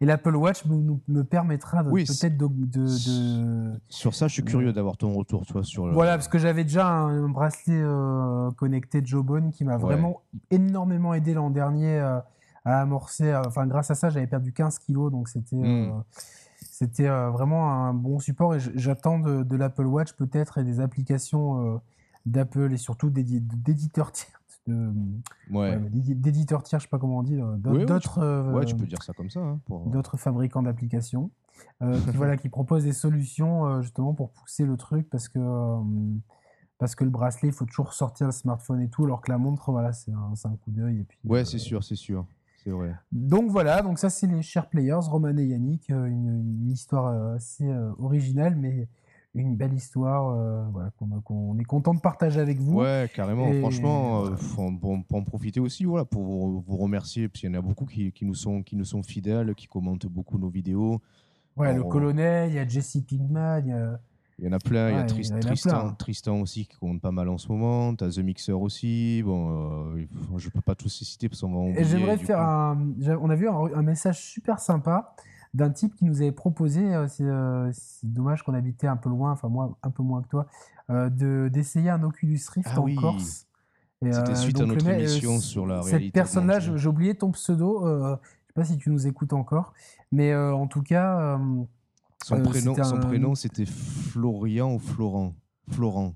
et 0.00 0.06
l'Apple 0.06 0.34
Watch 0.36 0.64
me, 0.66 0.76
nous- 0.76 1.00
me 1.08 1.22
permettra 1.24 1.82
de- 1.82 1.90
Oui, 1.90 2.04
peut-être 2.04 2.36
de, 2.36 2.46
de- 2.48 2.76
de- 2.76 3.80
Sur 3.88 4.14
ça, 4.14 4.28
je 4.28 4.32
suis 4.34 4.44
curieux 4.44 4.72
d'avoir 4.72 4.96
ton 4.96 5.12
retour, 5.12 5.44
tu 5.46 5.52
vois, 5.52 5.62
sur 5.64 5.86
le- 5.86 5.92
voilà, 5.92 6.12
parce 6.16 6.28
que 6.28 6.38
j'avais 6.38 6.64
déjà 6.64 6.86
un, 6.88 7.24
un 7.24 7.28
bracelet 7.28 7.82
connecté 8.56 9.00
de 9.00 9.06
Jawbone 9.06 9.50
qui 9.52 9.64
m'a 9.64 9.76
Ouais. 9.76 9.82
vraiment 9.82 10.22
énormément 10.50 11.14
aidé 11.14 11.34
l'an 11.34 11.50
dernier 11.50 11.98
à 11.98 12.80
amorcer. 12.80 13.34
Enfin, 13.46 13.66
grâce 13.66 13.90
à 13.90 13.94
ça, 13.94 14.10
j'avais 14.10 14.26
perdu 14.26 14.52
15 14.52 14.78
kilos, 14.78 15.10
donc 15.12 15.28
c'était 15.28 15.56
euh, 15.56 15.88
Mm. 15.92 16.02
c'était 16.70 17.08
vraiment 17.08 17.70
un 17.72 17.94
bon 17.94 18.18
support. 18.18 18.54
Et 18.54 18.60
j'attends 18.74 19.18
de, 19.18 19.42
de 19.44 19.56
l'Apple 19.56 19.86
Watch 19.86 20.12
peut-être 20.14 20.58
et 20.58 20.64
des 20.64 20.80
applications 20.80 21.80
d'Apple 22.26 22.72
et 22.72 22.76
surtout 22.76 23.08
d'édi- 23.10 23.40
d'éditeurs 23.40 24.12
tiers. 24.12 24.40
de- 24.66 24.92
Ouais. 25.52 25.78
d'éditeurs 25.90 26.64
tiers, 26.64 26.80
je 26.80 26.86
sais 26.86 26.90
pas 26.90 26.98
comment 26.98 27.18
on 27.18 27.22
dit, 27.22 27.36
euh, 27.36 27.54
Oui, 27.66 27.70
oui, 27.70 27.78
tu- 27.80 27.86
d'autres 27.86 28.18
euh, 28.18 28.52
Ouais, 28.52 28.64
tu 28.64 28.74
peux 28.74 28.84
dire 28.86 29.00
ça 29.00 29.12
comme 29.12 29.30
ça. 29.30 29.38
hein, 29.40 29.60
pour... 29.66 29.86
d'autres 29.88 30.16
fabricants 30.16 30.60
d'applications 30.62 31.30
euh, 31.82 32.00
qui, 32.10 32.16
voilà, 32.16 32.36
qui 32.36 32.48
proposent 32.48 32.82
des 32.82 32.92
solutions 32.92 33.64
euh, 33.66 33.82
justement 33.82 34.12
pour 34.12 34.30
pousser 34.30 34.64
le 34.64 34.76
truc 34.76 35.08
parce 35.08 35.28
que 35.28 35.38
euh, 35.38 35.78
parce 36.78 36.96
que 36.96 37.04
le 37.04 37.10
bracelet, 37.10 37.48
il 37.50 37.52
faut 37.54 37.64
toujours 37.64 37.92
sortir 37.92 38.26
le 38.26 38.32
smartphone 38.32 38.80
et 38.82 38.88
tout, 38.88 39.04
alors 39.04 39.20
que 39.22 39.30
la 39.30 39.38
montre, 39.38 39.70
voilà, 39.72 39.92
c'est 39.92 40.10
un, 40.12 40.56
coup 40.56 40.70
d'œil. 40.72 40.98
Et 41.00 41.04
puis, 41.04 41.18
Ouais, 41.24 41.40
euh, 41.40 41.44
c'est 41.44 41.58
sûr, 41.58 41.82
c'est 41.84 41.94
sûr. 41.96 42.26
C'est 42.64 42.70
vrai. 42.70 42.94
Donc 43.12 43.48
voilà, 43.50 43.80
donc 43.82 43.98
ça 44.00 44.10
c'est 44.10 44.26
les 44.26 44.42
chers 44.42 44.68
players, 44.68 44.98
Roman 45.08 45.36
et 45.38 45.46
Yannick, 45.46 45.88
euh, 45.90 46.06
une, 46.06 46.40
une 46.64 46.70
histoire 46.72 47.06
euh, 47.06 47.36
assez 47.36 47.66
euh, 47.70 47.92
originale, 48.00 48.56
mais 48.56 48.88
une 49.42 49.56
belle 49.56 49.74
histoire, 49.74 50.30
euh, 50.30 50.64
voilà, 50.72 50.90
qu'on 51.24 51.58
est 51.58 51.64
content 51.64 51.94
de 51.94 52.00
partager 52.00 52.40
avec 52.40 52.58
vous. 52.58 52.76
Ouais, 52.80 53.10
carrément. 53.14 53.48
Et 53.48 53.60
Franchement, 53.60 54.24
euh, 54.24 54.36
faut 54.36 54.70
pour, 54.72 54.96
pour 55.04 55.18
en 55.18 55.24
profiter 55.24 55.60
aussi, 55.60 55.84
voilà, 55.84 56.04
pour 56.04 56.22
vous, 56.22 56.64
vous 56.66 56.76
remercier, 56.76 57.28
parce 57.28 57.40
qu'il 57.40 57.50
y 57.50 57.54
en 57.54 57.58
a 57.58 57.62
beaucoup 57.62 57.84
qui, 57.86 58.12
qui 58.12 58.24
nous 58.24 58.34
sont, 58.34 58.62
qui 58.62 58.76
nous 58.76 58.84
sont 58.84 59.02
fidèles, 59.02 59.54
qui 59.54 59.66
commentent 59.66 60.06
beaucoup 60.06 60.38
nos 60.38 60.48
vidéos. 60.48 61.00
Ouais, 61.56 61.74
le 61.74 61.84
on- 61.84 61.88
colonel, 61.88 62.50
il 62.50 62.54
y 62.56 62.58
a 62.58 62.66
Jesse 62.66 62.98
Pinkman, 63.08 63.60
il 63.64 63.68
y 63.68 63.72
a... 63.72 63.98
Il 64.38 64.44
y 64.44 64.48
en 64.48 64.52
a 64.52 64.58
plein. 64.58 64.90
il 64.90 64.94
y 64.96 64.98
a 64.98 65.06
il 65.06 65.24
y 65.24 65.40
Tristan, 65.40 65.70
plein. 65.70 65.92
Tristan 65.94 66.40
aussi 66.42 66.66
qui 66.66 66.76
compte 66.76 67.00
pas 67.00 67.10
mal 67.10 67.30
en 67.30 67.38
ce 67.38 67.48
moment. 67.48 67.94
T'as 67.94 68.10
The 68.10 68.18
Mixer 68.18 68.52
aussi. 68.52 69.22
Bon, 69.24 69.94
euh, 69.96 70.04
je 70.36 70.50
peux 70.50 70.60
pas 70.60 70.74
tous 70.74 71.00
les 71.00 71.06
citer 71.06 71.30
parce 71.30 71.40
qu'on 71.40 71.52
va 71.52 71.58
en 71.80 71.82
j'aimerais 71.82 72.18
faire 72.18 72.36
coup. 72.36 72.42
un. 72.44 73.16
On 73.18 73.30
a 73.30 73.34
vu 73.34 73.48
un, 73.48 73.54
un 73.74 73.80
message 73.80 74.20
super 74.20 74.58
sympa 74.60 75.14
d'un 75.54 75.70
type 75.70 75.94
qui 75.94 76.04
nous 76.04 76.20
avait 76.22 76.32
proposé. 76.32 76.94
euh, 76.94 77.06
C'est 77.08 77.24
euh, 77.24 77.70
c'est 77.72 78.12
dommage 78.12 78.42
qu'on 78.42 78.54
habitait 78.54 78.86
un 78.86 78.96
peu 78.96 79.08
loin, 79.08 79.32
enfin 79.32 79.48
moi 79.48 79.76
un 79.82 79.90
peu 79.90 80.02
moins 80.02 80.22
que 80.22 80.28
toi, 80.28 80.46
euh, 80.90 81.08
de 81.10 81.48
d'essayer 81.52 81.90
un 81.90 82.02
Oculus 82.02 82.40
Rift 82.52 82.68
Ah 82.72 82.80
en 82.80 82.84
oui. 82.84 82.96
Corse. 82.96 83.46
Et, 84.02 84.12
C'était 84.12 84.34
suite 84.34 84.56
à 84.56 84.60
donc 84.60 84.68
le 84.68 84.74
notre 84.74 84.86
mec, 84.86 84.96
euh, 84.96 85.00
émission 85.00 85.38
sur 85.40 85.66
la 85.66 85.80
Cette 85.80 85.92
réalité 85.92 86.10
personne-là, 86.12 86.58
augmentée. 86.58 86.72
je- 86.72 86.76
j'ai 86.82 86.88
oublié 86.88 87.14
ton 87.14 87.30
pseudo. 87.32 87.86
euh, 87.86 88.16
je 88.22 88.46
sais 88.48 88.52
pas 88.54 88.64
si 88.64 88.76
tu 88.78 88.90
nous 88.90 89.06
écoutes 89.06 89.32
encore, 89.32 89.72
mais 90.12 90.32
euh, 90.32 90.54
en 90.54 90.66
tout 90.66 90.82
cas, 90.82 91.18
euh, 91.38 91.38
Son 92.22 92.36
euh, 92.36 92.42
prénom, 92.42 92.74
c'était 92.74 92.84
son 92.84 92.96
un- 92.96 93.00
prénom 93.00 93.34
c'était 93.34 93.66
Florian 93.66 94.74
ou 94.74 94.78
Florent? 94.78 95.34
Florent. 95.70 96.14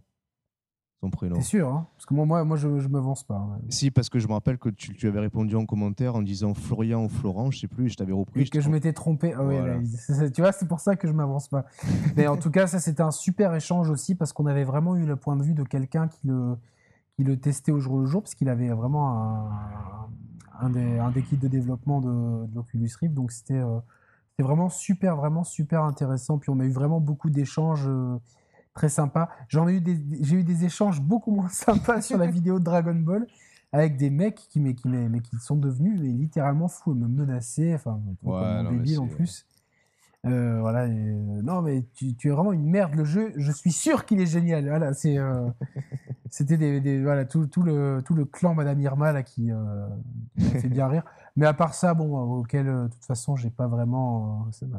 Son 1.00 1.08
prénom. 1.08 1.36
t'es 1.36 1.42
sûr 1.42 1.66
hein 1.72 1.86
Parce 1.96 2.04
que 2.04 2.12
moi, 2.12 2.26
moi, 2.26 2.44
moi, 2.44 2.56
je, 2.58 2.78
je 2.78 2.88
m'avance 2.88 3.22
pas. 3.24 3.48
Si, 3.70 3.90
parce 3.90 4.10
que 4.10 4.18
je 4.18 4.28
me 4.28 4.34
rappelle 4.34 4.58
que 4.58 4.68
tu, 4.68 4.94
tu 4.94 5.08
avais 5.08 5.20
répondu 5.20 5.56
en 5.56 5.64
commentaire 5.64 6.14
en 6.14 6.20
disant 6.20 6.52
Florian 6.52 7.04
ou 7.04 7.08
Florent, 7.08 7.50
je 7.50 7.60
sais 7.60 7.68
plus, 7.68 7.88
je 7.88 7.96
t'avais 7.96 8.12
repris. 8.12 8.42
Et 8.42 8.44
je 8.44 8.50
que 8.50 8.60
je 8.60 8.68
m'étais 8.68 8.92
trompé. 8.92 9.32
Ah 9.34 9.42
Voilà. 9.42 9.78
c'est- 9.84 10.12
c'est- 10.12 10.30
tu 10.30 10.42
vois, 10.42 10.52
c'est 10.52 10.68
pour 10.68 10.80
ça 10.80 10.96
que 10.96 11.08
je 11.08 11.12
m'avance 11.14 11.48
pas. 11.48 11.64
Mais 12.16 12.26
en 12.26 12.36
tout 12.36 12.50
cas, 12.50 12.66
ça 12.66 12.80
c'était 12.80 13.02
un 13.02 13.12
super 13.12 13.54
échange 13.54 13.88
aussi 13.88 14.14
parce 14.14 14.34
qu'on 14.34 14.44
avait 14.44 14.64
vraiment 14.64 14.94
eu 14.94 15.06
le 15.06 15.16
point 15.16 15.36
de 15.36 15.42
vue 15.42 15.54
de 15.54 15.62
quelqu'un 15.62 16.06
qui 16.06 16.26
le, 16.26 16.56
qui 17.16 17.24
le 17.24 17.38
testait 17.38 17.72
au 17.72 17.80
jour 17.80 17.98
le 17.98 18.04
jour 18.04 18.20
parce 18.22 18.34
qu'il 18.34 18.50
avait 18.50 18.68
vraiment 18.68 19.08
un, 19.24 19.50
un 20.60 20.68
des, 20.68 20.98
un 20.98 21.10
des 21.10 21.22
kits 21.22 21.38
de 21.38 21.48
développement 21.48 22.02
de, 22.02 22.46
de 22.46 22.54
l'Oculus 22.54 22.90
Rift. 23.00 23.14
Donc 23.14 23.32
c'était 23.32 23.54
euh, 23.54 23.78
vraiment 24.38 24.68
super, 24.68 25.16
vraiment 25.16 25.44
super 25.44 25.82
intéressant. 25.84 26.36
Puis 26.36 26.50
on 26.50 26.60
a 26.60 26.64
eu 26.66 26.72
vraiment 26.72 27.00
beaucoup 27.00 27.30
d'échanges. 27.30 27.86
euh, 27.88 28.18
Très 28.80 28.88
sympas. 28.88 29.28
J'en 29.48 29.68
ai 29.68 29.74
eu 29.74 29.80
des, 29.82 30.02
j'ai 30.22 30.36
eu 30.36 30.42
des 30.42 30.64
échanges 30.64 31.02
beaucoup 31.02 31.32
moins 31.32 31.48
sympas 31.50 32.00
sur 32.00 32.16
la 32.16 32.26
vidéo 32.38 32.58
de 32.58 32.64
Dragon 32.64 32.94
Ball 32.94 33.26
avec 33.72 33.98
des 33.98 34.08
mecs 34.08 34.36
qui, 34.36 34.58
mais, 34.58 34.72
qui, 34.74 34.88
mais, 34.88 35.06
mais 35.10 35.20
qui 35.20 35.36
sont 35.36 35.56
devenus 35.56 36.00
mais, 36.00 36.08
littéralement 36.08 36.66
fous 36.66 36.92
et 36.92 36.94
me 36.94 37.06
menacer, 37.06 37.74
enfin, 37.74 38.00
Ouais, 38.22 38.96
en 38.96 39.06
plus. 39.06 39.44
Euh, 40.24 40.60
voilà, 40.60 40.86
et, 40.86 40.92
euh, 40.92 41.42
non 41.42 41.60
mais 41.60 41.84
tu, 41.92 42.14
tu 42.14 42.28
es 42.28 42.30
vraiment 42.30 42.54
une 42.54 42.64
merde 42.64 42.94
le 42.94 43.04
jeu. 43.04 43.34
Je 43.36 43.52
suis 43.52 43.70
sûr 43.70 44.06
qu'il 44.06 44.18
est 44.18 44.26
génial. 44.26 44.66
Voilà, 44.66 44.94
c'est, 44.94 45.18
euh, 45.18 45.50
c'était 46.30 46.56
des, 46.56 46.80
des- 46.80 47.02
voilà 47.02 47.26
tout, 47.26 47.48
tout 47.48 47.62
le 47.62 48.00
tout 48.02 48.14
le 48.14 48.24
clan 48.24 48.54
Madame 48.54 48.80
Irma 48.80 49.12
là 49.12 49.22
qui, 49.22 49.52
euh, 49.52 49.88
fait 50.38 50.70
bien 50.70 50.88
rire. 50.88 51.04
Mais 51.36 51.44
à 51.44 51.52
part 51.52 51.74
ça, 51.74 51.92
bon, 51.92 52.16
euh, 52.16 52.40
auquel 52.40 52.66
euh, 52.66 52.84
de 52.84 52.88
toute 52.94 53.04
façon 53.04 53.36
j'ai 53.36 53.50
pas 53.50 53.66
vraiment, 53.66 54.46
euh, 54.48 54.52
ça 54.52 54.64
euh, 54.64 54.78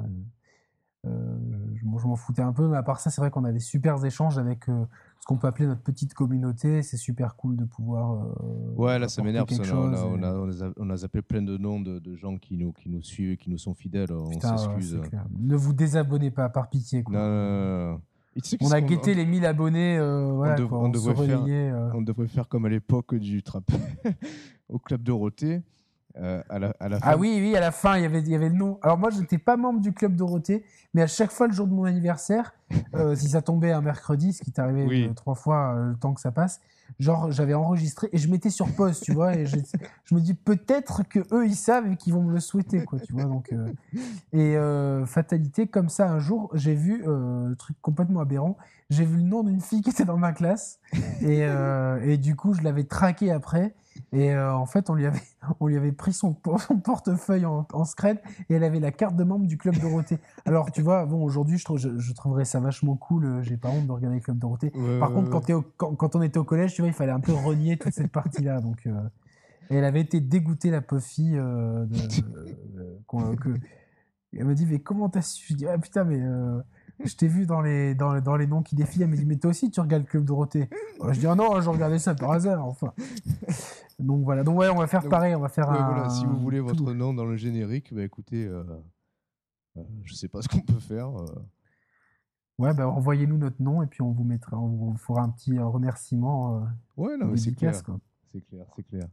je 1.06 1.86
m'en 1.86 1.98
je 1.98 2.08
m'en 2.08 2.16
foutais 2.16 2.42
un 2.42 2.54
peu, 2.54 2.68
mais 2.68 2.78
à 2.78 2.84
part 2.84 3.00
ça, 3.00 3.10
c'est 3.10 3.22
vrai 3.22 3.32
qu'on 3.32 3.44
a 3.44 3.52
des 3.52 3.60
super 3.60 4.04
échanges 4.06 4.38
avec 4.38 4.70
euh, 4.70 4.86
ce 5.20 5.26
qu'on 5.26 5.38
peut 5.38 5.48
appeler 5.48 5.68
notre 5.68 5.82
petite 5.82 6.14
communauté. 6.14 6.82
C'est 6.84 6.98
super 6.98 7.36
cool 7.36 7.56
de 7.58 7.66
pouvoir. 7.66 8.14
euh, 8.14 8.76
Ouais, 8.76 9.00
là, 9.00 9.08
ça 9.08 9.24
m'énerve. 9.24 9.48
On, 9.52 9.64
et- 9.64 9.70
a, 9.70 9.76
on, 10.06 10.24
a, 10.24 10.72
on, 10.78 10.90
a, 10.90 10.96
zappé 10.98 11.22
plein 11.22 11.42
de 11.42 11.58
noms 11.58 11.80
de, 11.80 12.00
de 12.00 12.16
gens 12.16 12.38
qui 12.38 12.58
nous, 12.58 12.72
qui 12.72 12.90
nous 12.90 13.02
suivent, 13.02 13.38
qui 13.38 13.50
nous 13.50 13.58
sont 13.58 13.74
fidèles. 13.74 14.12
On 14.14 14.30
Putain, 14.30 14.58
s'excuse. 14.58 15.00
Ne 15.40 15.56
vous 15.56 15.74
désabonnez 15.74 16.32
pas, 16.32 16.50
par 16.50 16.70
pitié. 16.70 17.04
quoi. 17.04 17.16
non, 17.16 18.00
On 18.62 18.72
a 18.72 18.82
guetté 18.82 19.14
les 19.16 19.26
1000 19.26 19.46
abonnés. 19.46 19.98
euh, 19.98 20.32
voilà, 20.34 20.56
dev- 20.56 20.68
quoi, 20.68 20.80
on 20.84 20.90
devrait 20.90 21.16
faire- 21.28 21.44
euh. 21.48 21.90
On 21.96 22.02
devrait 22.02 22.28
faire 22.28 22.48
comme 22.48 22.66
à 22.66 22.70
l'époque 22.70 23.16
du 23.16 23.42
trap 23.44 23.64
au 24.70 24.78
club 24.80 25.02
Dorothée. 25.04 25.62
Euh, 26.18 26.42
à, 26.50 26.60
la, 26.60 26.74
à 26.80 26.90
la 26.90 26.98
Ah 27.02 27.12
fin- 27.14 27.18
oui, 27.18 27.38
oui, 27.42 27.56
à 27.56 27.60
la 27.60 27.72
fin, 27.72 27.98
il 27.98 28.04
y 28.04 28.06
avait, 28.06 28.20
il 28.20 28.30
y 28.30 28.36
avait 28.36 28.50
le 28.50 28.56
nom. 28.56 28.80
Alors 28.82 28.98
moi, 28.98 29.10
je 29.10 29.20
n'étais 29.20 29.38
pas 29.38 29.58
membre 29.58 29.80
du 29.82 29.94
club 29.94 30.16
Dorothée, 30.16 30.64
mais 30.94 31.02
à 31.02 31.08
chaque 31.08 31.32
fois, 31.32 31.48
le 31.48 31.54
jour 31.54 31.68
de 31.68 31.74
mon 31.74 31.86
anniversaire, 31.86 32.54
euh, 32.96 33.16
si 33.16 33.30
ça 33.30 33.42
tombait 33.42 33.72
un 33.72 33.82
mercredi, 33.82 34.34
ce 34.34 34.44
qui 34.44 34.52
arrivé 34.60 34.86
Oui. 34.86 35.08
euh, 35.10 35.14
trois 35.14 35.36
fois 35.36 35.74
euh, 35.76 35.90
le 35.92 35.96
temps 35.96 36.14
que 36.14 36.22
ça 36.22 36.32
passe, 36.32 36.60
genre 37.00 37.32
j'avais 37.32 37.54
enregistré 37.54 38.10
et 38.12 38.18
je 38.18 38.30
mettais 38.30 38.50
sur 38.50 38.68
pause, 38.76 39.00
tu 39.00 39.14
vois, 39.14 39.34
et 39.36 39.46
je 40.06 40.16
me 40.16 40.20
dis 40.20 40.34
peut-être 40.34 41.04
que 41.08 41.20
eux 41.34 41.46
ils 41.46 41.56
savent 41.56 41.90
et 41.92 41.96
qu'ils 41.96 42.14
vont 42.14 42.22
me 42.24 42.34
le 42.34 42.40
souhaiter, 42.42 42.84
quoi, 42.84 43.00
tu 43.00 43.14
vois. 43.14 43.24
Donc 43.24 43.54
et 44.34 44.56
fatalité, 45.06 45.68
comme 45.68 45.90
ça, 45.90 46.10
un 46.10 46.20
jour, 46.20 46.50
j'ai 46.54 46.76
vu 46.76 47.04
truc 47.58 47.78
complètement 47.82 48.20
aberrant. 48.22 48.58
J'ai 48.90 49.06
vu 49.06 49.16
le 49.18 49.24
nom 49.24 49.44
d'une 49.44 49.62
fille 49.62 49.82
qui 49.82 49.90
était 49.90 50.04
dans 50.04 50.18
ma 50.18 50.34
classe 50.34 50.80
et, 51.22 51.46
et 52.04 52.18
du 52.18 52.36
coup, 52.36 52.54
je 52.54 52.62
l'avais 52.62 52.84
traqué 52.84 53.32
après. 53.32 53.74
Et 54.14 54.32
euh, 54.34 54.54
en 54.54 54.66
fait, 54.66 54.90
on 54.90 54.94
lui 54.96 55.06
avait, 55.06 55.20
on 55.60 55.68
lui 55.68 55.78
avait 55.78 55.92
pris 55.92 56.14
son, 56.14 56.34
por- 56.34 56.60
son 56.68 56.78
portefeuille 56.78 57.46
en, 57.46 57.68
en 57.74 57.86
scred 57.86 58.20
et 58.50 58.54
elle 58.56 58.64
avait 58.64 58.80
la 58.80 58.92
carte 58.92 59.16
de 59.16 59.24
membre 59.24 59.46
du 59.48 59.58
club 59.58 59.78
Dorothée. 59.80 60.20
Alors, 60.46 60.72
tu 60.72 60.82
vois, 60.82 61.06
bon, 61.06 61.24
aujourd'hui, 61.24 61.58
je, 61.58 61.66
trouve- 61.66 61.78
je, 61.80 61.98
je 61.98 62.14
trouverais 62.14 62.46
ça 62.46 62.60
vachement 62.60 62.96
cool. 62.96 63.26
euh, 63.26 63.42
J'ai 63.44 63.58
pas 63.58 63.70
honte 63.70 63.88
de 63.88 63.92
regarder 63.92 64.18
le 64.18 64.24
club 64.24 64.38
Dorothée. 64.38 64.72
Ouais, 64.76 65.00
Par 65.00 65.10
ouais, 65.10 65.16
contre, 65.16 65.28
ouais. 65.28 65.32
quand, 65.32 65.42
t'es 65.42 65.54
au- 65.54 65.66
quand, 65.78 65.96
quand 65.96 66.16
on 66.16 66.22
était 66.22 66.38
au 66.40 66.44
collège, 66.44 66.74
tu 66.74 66.82
vois, 66.82 66.90
il 66.90 66.94
fallait 66.94 67.12
un 67.12 67.20
peu 67.20 67.34
renier 67.34 67.78
toute 67.78 67.94
cette 67.94 68.12
partie-là. 68.12 68.62
Donc, 68.62 68.86
euh, 68.88 68.92
et 69.70 69.76
elle 69.76 69.86
avait 69.86 70.02
été 70.02 70.20
dégoûtée, 70.20 70.70
la 70.70 70.82
pauvre 70.82 71.02
fille. 71.02 71.38
euh, 71.38 71.86
de- 71.86 71.98
qu'on- 73.08 73.36
que- 73.36 73.50
elle 74.38 74.46
me 74.46 74.56
dit, 74.56 74.66
mais 74.66 74.80
comment 74.80 75.10
t'as 75.10 75.22
su 75.22 75.46
Je 75.50 75.54
dis, 75.56 75.68
ah 75.68 75.78
putain, 75.78 76.04
mais 76.06 76.20
je 77.06 77.16
t'ai 77.16 77.28
vu 77.28 77.46
dans 77.46 77.62
les, 77.62 77.96
dans, 77.96 78.20
dans 78.22 78.36
les 78.36 78.48
noms 78.48 78.62
qui 78.62 78.76
défilent. 78.76 79.04
Elle 79.04 79.10
me 79.10 79.16
dit, 79.16 79.26
mais 79.26 79.38
toi 79.38 79.50
aussi, 79.52 79.70
tu 79.72 79.80
regardes 79.80 80.04
le 80.04 80.08
club 80.10 80.26
Dorothée 80.26 80.70
Je 81.12 81.20
dis, 81.20 81.28
ah 81.28 81.36
non, 81.36 81.60
je 81.62 81.70
regardais 81.70 82.00
ça 82.00 82.14
par 82.16 82.32
hasard. 82.32 82.66
Enfin. 82.66 82.94
Donc 84.00 84.24
voilà, 84.24 84.44
donc 84.44 84.58
ouais, 84.58 84.68
on 84.70 84.78
va 84.78 84.88
faire 84.88 85.02
Donc, 85.04 85.12
pareil. 85.12 85.36
On 85.36 85.40
va 85.40 85.48
faire 85.50 85.70
Ouais, 85.70 85.78
un. 85.78 85.86
voilà, 85.86 86.10
si 86.10 86.26
vous 86.26 86.40
voulez 86.40 86.58
tout. 86.58 86.66
votre 86.66 86.92
nom 86.94 87.14
dans 87.14 87.26
le 87.26 87.36
générique, 87.38 87.94
bah 87.94 88.02
écoutez, 88.04 88.46
euh, 88.48 88.64
euh, 89.78 89.84
je 90.06 90.16
sais 90.16 90.28
pas 90.28 90.42
ce 90.42 90.48
qu'on 90.48 90.62
peut 90.62 90.80
faire. 90.80 91.08
euh. 91.22 91.26
Ouais, 92.58 92.74
bah, 92.74 92.88
envoyez-nous 92.90 93.38
notre 93.38 93.62
nom 93.62 93.84
et 93.84 93.86
puis 93.88 94.02
on 94.02 94.12
vous 94.12 94.24
mettra, 94.24 94.58
on 94.58 94.68
vous 94.70 94.98
fera 94.98 95.22
un 95.22 95.30
petit 95.30 95.60
remerciement. 95.60 96.58
euh, 96.58 96.66
Ouais, 96.98 97.16
non, 97.18 97.36
c'est 97.38 97.54
clair. 97.54 97.76
C'est 98.32 98.42
clair, 98.42 98.66
c'est 98.76 98.84
clair. 98.84 99.06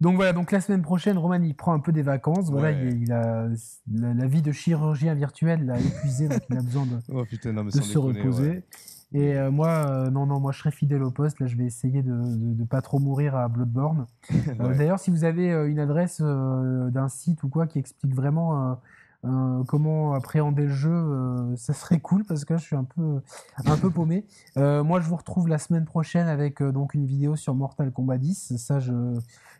Donc 0.00 0.16
voilà, 0.16 0.32
donc 0.32 0.50
la 0.52 0.60
semaine 0.60 0.82
prochaine, 0.82 1.18
Roman 1.18 1.42
il 1.42 1.54
prend 1.54 1.72
un 1.72 1.80
peu 1.80 1.92
des 1.92 2.02
vacances. 2.02 2.50
Voilà, 2.50 2.70
Ouais. 2.76 2.88
il, 2.92 3.02
il 3.02 3.12
a 3.12 3.48
la, 3.92 4.14
la 4.14 4.26
vie 4.26 4.42
de 4.42 4.52
chirurgien 4.52 5.14
virtuel 5.14 5.66
l'a 5.66 5.78
épuisé, 5.80 6.28
donc 6.28 6.40
il 6.50 6.56
a 6.58 6.62
besoin 6.62 6.86
de, 6.86 6.96
Oh 7.12 7.24
putain, 7.24 7.52
non, 7.52 7.64
mais 7.64 7.70
de 7.70 7.76
sans 7.76 7.82
se 7.82 7.88
déconner, 7.98 8.20
reposer. 8.20 8.48
ouais. 8.48 8.64
Et 9.12 9.34
euh, 9.36 9.50
moi, 9.50 9.68
euh, 9.90 10.08
non, 10.10 10.24
non, 10.26 10.38
moi 10.38 10.52
je 10.52 10.60
serai 10.60 10.70
fidèle 10.70 11.02
au 11.02 11.10
poste. 11.10 11.40
Là, 11.40 11.48
je 11.48 11.56
vais 11.56 11.64
essayer 11.64 12.02
de, 12.02 12.12
de 12.14 12.64
pas 12.64 12.80
trop 12.80 13.00
mourir 13.00 13.34
à 13.34 13.48
Bloodborne. 13.48 14.06
Euh. 14.60 14.74
D'ailleurs, 14.76 15.00
si 15.00 15.10
vous 15.10 15.24
avez 15.24 15.48
une 15.68 15.80
adresse 15.80 16.20
d'un 16.20 17.08
site 17.08 17.42
ou 17.42 17.48
quoi 17.48 17.66
qui 17.66 17.78
explique 17.80 18.14
vraiment 18.14 18.78
euh, 19.24 19.64
comment 19.64 20.14
appréhender 20.14 20.62
le 20.62 20.72
jeu, 20.72 20.90
euh, 20.90 21.54
ça 21.56 21.74
serait 21.74 22.00
cool 22.00 22.24
parce 22.24 22.46
que 22.46 22.54
là, 22.54 22.58
je 22.58 22.64
suis 22.64 22.76
un 22.76 22.84
peu, 22.84 23.20
un 23.66 23.76
peu 23.76 23.90
paumé. 23.90 24.24
Euh, 24.56 24.82
moi, 24.82 25.00
je 25.00 25.08
vous 25.08 25.16
retrouve 25.16 25.48
la 25.48 25.58
semaine 25.58 25.84
prochaine 25.84 26.26
avec 26.26 26.62
donc 26.62 26.94
une 26.94 27.04
vidéo 27.04 27.36
sur 27.36 27.54
Mortal 27.54 27.92
Kombat 27.92 28.18
10. 28.18 28.56
Ça, 28.56 28.80
je, 28.80 28.92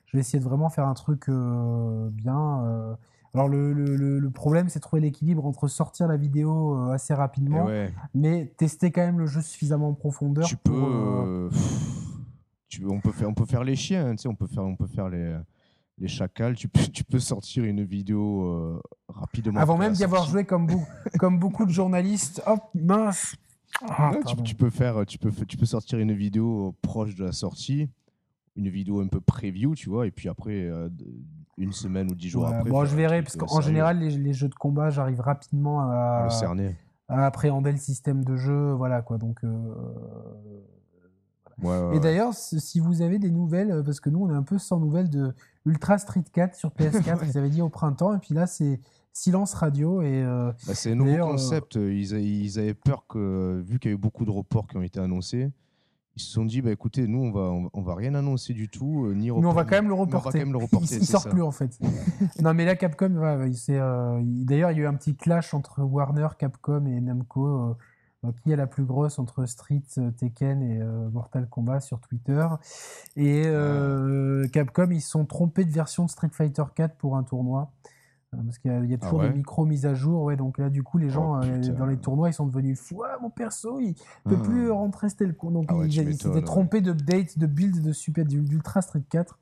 je 0.07 0.17
vais 0.17 0.21
essayer 0.21 0.39
de 0.39 0.45
vraiment 0.45 0.71
faire 0.71 0.87
un 0.87 0.95
truc 0.95 1.29
bien. 1.29 2.97
Alors, 3.33 3.49
le, 3.49 3.73
le, 3.73 4.31
problème, 4.31 4.69
c'est 4.69 4.81
trouver 4.81 5.03
l'équilibre 5.03 5.45
entre 5.45 5.69
sortir 5.69 6.09
la 6.09 6.17
vidéo 6.17 6.91
assez 6.91 7.15
rapidement, 7.15 7.67
ouais, 7.67 7.93
mais 8.15 8.53
tester 8.57 8.91
quand 8.91 9.03
même 9.03 9.19
le 9.19 9.27
jeu 9.27 9.43
suffisamment 9.43 9.91
en 9.91 9.95
profondeur. 9.95 10.47
tu 10.47 10.57
peux, 10.57 10.73
pour, 10.73 11.51
tu, 12.69 12.87
on 12.87 13.01
peut 13.01 13.13
faire, 13.13 13.29
on 13.29 13.35
peut 13.35 13.45
faire 13.45 13.63
les 13.63 13.77
chiens, 13.77 14.09
hein, 14.09 14.17
tu 14.17 14.23
sais, 14.23 14.29
on 14.29 14.35
peut 14.35 14.47
faire, 14.47 14.65
on 14.65 14.75
peut 14.75 14.87
faire 14.89 15.09
les, 15.09 15.37
les 16.01 16.09
chacals. 16.09 16.55
Tu 16.57 16.67
peux, 16.69 16.81
tu 16.93 17.05
peux 17.05 17.19
sortir 17.21 17.65
une 17.65 17.85
vidéo 17.85 18.45
euh, 18.45 18.81
rapidement. 19.09 19.61
Avant 19.61 19.77
même 19.77 19.93
d'y 19.93 20.03
avoir 20.05 20.27
joué 20.27 20.45
comme, 20.45 20.67
comme 21.19 21.39
beaucoup 21.39 21.65
de 21.67 21.71
journalistes. 21.71 22.43
Hop, 22.47 22.63
mince. 22.75 23.37
Ah, 23.89 24.11
Ouais, 24.13 24.21
tu, 24.45 24.55
peux 24.57 24.71
faire, 24.71 25.07
tu 25.07 25.19
peux, 25.19 25.31
tu 25.47 25.57
peux 25.57 25.67
sortir 25.67 25.99
une 26.01 26.13
vidéo 26.13 26.75
proche 26.83 27.15
de 27.15 27.25
la 27.25 27.33
sortie, 27.33 27.89
une 28.57 28.69
vidéo 28.69 29.01
un 29.01 29.07
peu 29.07 29.21
preview, 29.21 29.77
tu 29.77 29.89
vois, 29.89 30.09
et 30.09 30.11
puis 30.11 30.29
après, 30.29 30.65
euh, 30.65 30.89
une 31.57 31.73
semaine 31.73 32.11
ou 32.11 32.15
dix 32.17 32.29
jours 32.31 32.45
Ouais, 32.49 32.55
après. 32.55 32.69
bon, 32.69 32.85
je 32.85 32.97
verrai, 32.97 33.23
parce 33.23 33.37
euh, 33.37 33.39
qu'en 33.39 33.61
général, 33.61 34.01
les, 34.01 34.11
les 34.11 34.33
jeux 34.33 34.49
de 34.49 34.55
combat, 34.57 34.91
j'arrive 34.91 35.21
rapidement 35.21 35.81
À 35.89 35.95
à, 35.95 36.25
le 36.25 36.31
cerner. 36.31 36.77
à 37.09 37.27
appréhender 37.27 37.71
le 37.71 37.79
système 37.79 38.25
de 38.25 38.37
jeu. 38.37 38.73
Voilà, 38.73 39.03
quoi. 39.03 39.19
Donc, 39.19 39.39
euh, 39.45 39.75
Ouais, 41.63 41.79
ouais, 41.79 41.97
Et 41.97 42.01
d'ailleurs, 42.01 42.33
si 42.35 42.81
vous 42.81 43.03
avez 43.03 43.19
des 43.19 43.31
nouvelles, 43.31 43.71
euh, 43.71 43.83
parce 43.83 44.01
que 44.01 44.09
nous, 44.09 44.21
on 44.25 44.31
est 44.31 44.35
un 44.37 44.43
peu 44.43 44.57
sans 44.59 44.81
nouvelles 44.81 45.11
de 45.11 45.35
Ultra 45.67 45.99
Street 45.99 46.25
4 46.33 46.55
sur 46.55 46.71
PS4, 46.79 47.21
ils 47.25 47.39
avaient 47.39 47.51
dit 47.51 47.63
au 47.63 47.69
printemps, 47.69 48.15
et 48.15 48.19
puis 48.19 48.35
là, 48.35 48.47
c'est 48.47 48.81
silence 49.13 49.55
radio. 49.55 50.03
Et 50.03 50.23
euh, 50.23 50.53
Bah, 50.67 50.75
c'est 50.75 50.93
un 50.93 50.95
nouveau 50.95 51.13
euh, 51.13 51.31
concept. 51.33 51.77
Ils, 51.77 52.59
avaient 52.59 52.75
peur 52.75 53.07
que, 53.09 53.63
vu 53.67 53.79
qu'il 53.79 53.91
y 53.91 53.95
a 53.95 53.97
eu 53.97 53.99
beaucoup 53.99 54.25
de 54.25 54.31
reports 54.31 54.67
qui 54.67 54.77
ont 54.77 54.83
été 54.83 55.01
annoncés, 55.01 55.51
ils 56.17 56.23
se 56.23 56.33
sont 56.33 56.45
dit, 56.45 56.61
bah, 56.61 56.71
écoutez, 56.71 57.07
nous, 57.07 57.23
on 57.23 57.31
va, 57.31 57.69
on, 57.73 57.83
va 57.83 57.95
rien 57.95 58.15
annoncer 58.15 58.53
du 58.53 58.69
tout, 58.69 59.07
euh, 59.07 59.15
ni 59.15 59.31
Mais 59.31 59.47
on 59.47 59.53
va 59.53 59.65
quand 59.65 59.77
même 59.77 59.89
le 59.89 59.95
reporter. 59.95 60.45
le 60.45 60.57
reporter 60.57 60.97
il, 60.97 61.03
il 61.03 61.07
sort 61.07 61.29
plus 61.29 61.43
en 61.43 61.51
fait. 61.51 61.79
non, 62.41 62.53
mais 62.53 62.65
là, 62.65 62.77
Capcom, 62.77 63.17
euh, 63.17 63.49
d'ailleurs, 64.23 64.71
il 64.71 64.77
y 64.77 64.81
a 64.81 64.83
eu 64.83 64.87
un 64.87 64.95
petit 64.95 65.15
clash 65.15 65.55
entre 65.55 65.83
Warner, 65.83 66.29
Capcom 66.39 66.85
et 66.87 67.01
Namco. 67.01 67.47
Euh, 67.47 67.75
qui 68.43 68.53
est 68.53 68.57
la 68.57 68.67
plus 68.67 68.85
grosse 68.85 69.19
entre 69.19 69.47
Street, 69.47 69.83
Tekken 70.19 70.63
et 70.63 70.79
Mortal 71.13 71.49
Kombat 71.49 71.81
sur 71.81 72.01
Twitter. 72.01 72.47
Et 73.17 73.45
Capcom, 74.53 74.91
ils 74.91 75.01
sont 75.01 75.25
trompés 75.25 75.65
de 75.65 75.73
version 75.73 76.05
de 76.05 76.11
Street 76.11 76.31
Fighter 76.33 76.65
4 76.75 76.97
pour 76.97 77.17
un 77.17 77.23
tournoi. 77.23 77.71
Euh, 78.35 78.39
parce 78.45 78.59
qu'il 78.59 78.71
y 78.71 78.95
a, 78.95 78.97
ah 79.01 79.05
toujours 79.05 79.23
des 79.23 79.31
micro 79.31 79.65
mises 79.65 79.87
à 79.87 79.95
jour, 79.95 80.23
ouais. 80.23 80.37
Donc 80.37 80.59
là, 80.59 80.71
du 80.71 80.83
coup, 80.83 80.99
les 80.99 81.09
oh, 81.09 81.11
gens 81.11 81.43
euh, 81.43 81.59
dans 81.77 81.87
les 81.87 81.97
tournois, 81.97 82.29
ils 82.29 82.33
sont 82.33 82.47
devenus 82.47 82.79
fous. 82.79 83.03
Ah, 83.05 83.19
mon 83.21 83.31
perso, 83.31 83.81
il 83.81 83.95
peut 84.25 84.37
ah. 84.39 84.43
plus 84.43 84.71
rentrer 84.71 85.09
tel 85.11 85.35
con. 85.35 85.51
Donc 85.51 85.67
ah 85.69 85.75
ils 85.85 86.17
s'étaient 86.17 86.43
trompés 86.43 86.81
d'update, 86.81 87.39
de 87.39 87.47
build 87.47 87.83
de 87.83 87.93
super 87.93 88.25
d'Ultra 88.25 88.83
Street 88.83 89.03
4. 89.11 89.39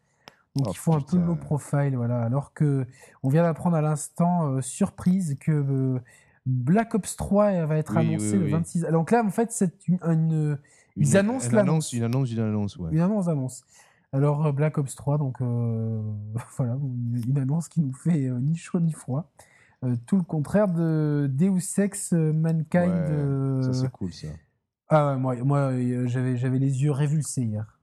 Donc 0.57 0.67
oh, 0.67 0.71
il 0.73 0.77
faut 0.77 0.95
un 0.95 1.01
peu 1.01 1.19
low 1.19 1.37
profile, 1.37 1.97
voilà. 1.97 2.23
Alors 2.23 2.55
que 2.55 2.87
on 3.23 3.29
vient 3.29 3.43
d'apprendre 3.43 3.77
à 3.77 3.83
l'instant 3.83 4.47
euh, 4.47 4.61
surprise 4.63 5.37
que 5.39 6.01
Black 6.47 6.95
Ops 6.95 7.17
3 7.17 7.67
va 7.67 7.77
être 7.77 7.97
annoncé 7.97 8.37
le 8.39 8.49
26. 8.49 8.83
Donc 8.91 9.11
là, 9.11 9.23
en 9.25 9.31
fait, 9.31 9.53
c'est 9.53 9.87
une, 9.89 9.99
une, 10.03 10.59
ils 10.97 11.17
annoncent 11.17 11.51
l'annonce. 11.53 11.93
Une 11.93 12.03
annonce, 12.03 12.33
une 12.33 12.41
annonce, 12.41 12.77
ouais. 12.77 12.91
Une 12.93 13.01
annonce, 13.01 13.29
annonce. 13.29 13.65
Alors 14.13 14.47
euh, 14.47 14.53
Black 14.53 14.79
Ops 14.79 14.95
3, 14.95 15.19
donc 15.19 15.41
euh, 15.41 16.01
voilà, 16.57 16.77
une 17.27 17.39
annonce 17.39 17.69
qui 17.69 17.81
nous 17.81 17.93
fait 17.93 18.27
euh, 18.27 18.39
ni 18.41 18.57
chaud 18.57 18.81
ni 18.81 18.93
froid. 18.93 19.31
tout 20.07 20.17
le 20.17 20.23
contraire 20.23 20.69
de 20.69 21.29
Deus 21.31 21.79
Ex 21.79 22.13
Mankind. 22.13 23.63
ça 23.63 23.73
c'est 23.73 23.91
cool 23.91 24.13
ça. 24.13 24.29
Ah 24.89 25.09
ouais, 25.09 25.19
moi, 25.19 25.37
moi 25.45 25.73
j'avais, 26.07 26.37
j'avais 26.37 26.59
les 26.59 26.83
yeux 26.83 26.93
révulsés 26.93 27.43
hier. 27.43 27.79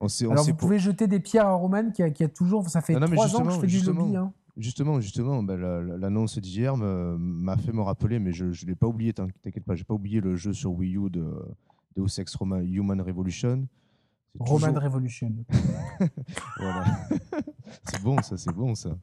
On 0.00 0.06
sait, 0.06 0.26
on 0.26 0.32
Alors 0.32 0.44
vous 0.44 0.54
pouvez 0.54 0.78
jeter 0.78 1.08
des 1.08 1.18
pierres 1.18 1.46
à 1.46 1.54
Roman 1.54 1.90
qui 1.90 2.02
a, 2.02 2.10
qui 2.10 2.22
a 2.22 2.28
toujours, 2.28 2.68
ça 2.68 2.80
fait 2.80 2.94
trois 2.94 3.36
ans 3.36 3.44
que 3.44 3.50
je 3.50 3.60
fais 3.60 3.66
du 3.66 3.80
lobby. 3.80 4.16
Hein. 4.16 4.32
Justement, 4.56 5.00
justement, 5.00 5.42
bah, 5.42 5.56
l'annonce 5.56 6.38
d'hier 6.38 6.76
m'a 6.76 7.56
fait 7.56 7.72
me 7.72 7.82
rappeler, 7.82 8.18
mais 8.18 8.32
je 8.32 8.46
ne 8.46 8.66
l'ai 8.66 8.76
pas 8.76 8.86
oublié, 8.86 9.12
t'inquiète 9.12 9.64
pas, 9.64 9.74
j'ai 9.74 9.84
pas 9.84 9.94
oublié 9.94 10.20
le 10.20 10.36
jeu 10.36 10.52
sur 10.52 10.72
Wii 10.72 10.96
U 10.96 11.10
de 11.10 11.24
Deus 11.96 12.20
Ex 12.20 12.36
Human 12.40 13.00
Revolution. 13.00 13.66
Roman 14.38 14.72
Revolution. 14.72 15.32
voilà. 16.58 16.84
c'est 17.84 18.02
bon, 18.02 18.20
ça, 18.20 18.36
c'est 18.36 18.52
bon, 18.52 18.74
ça. 18.74 18.96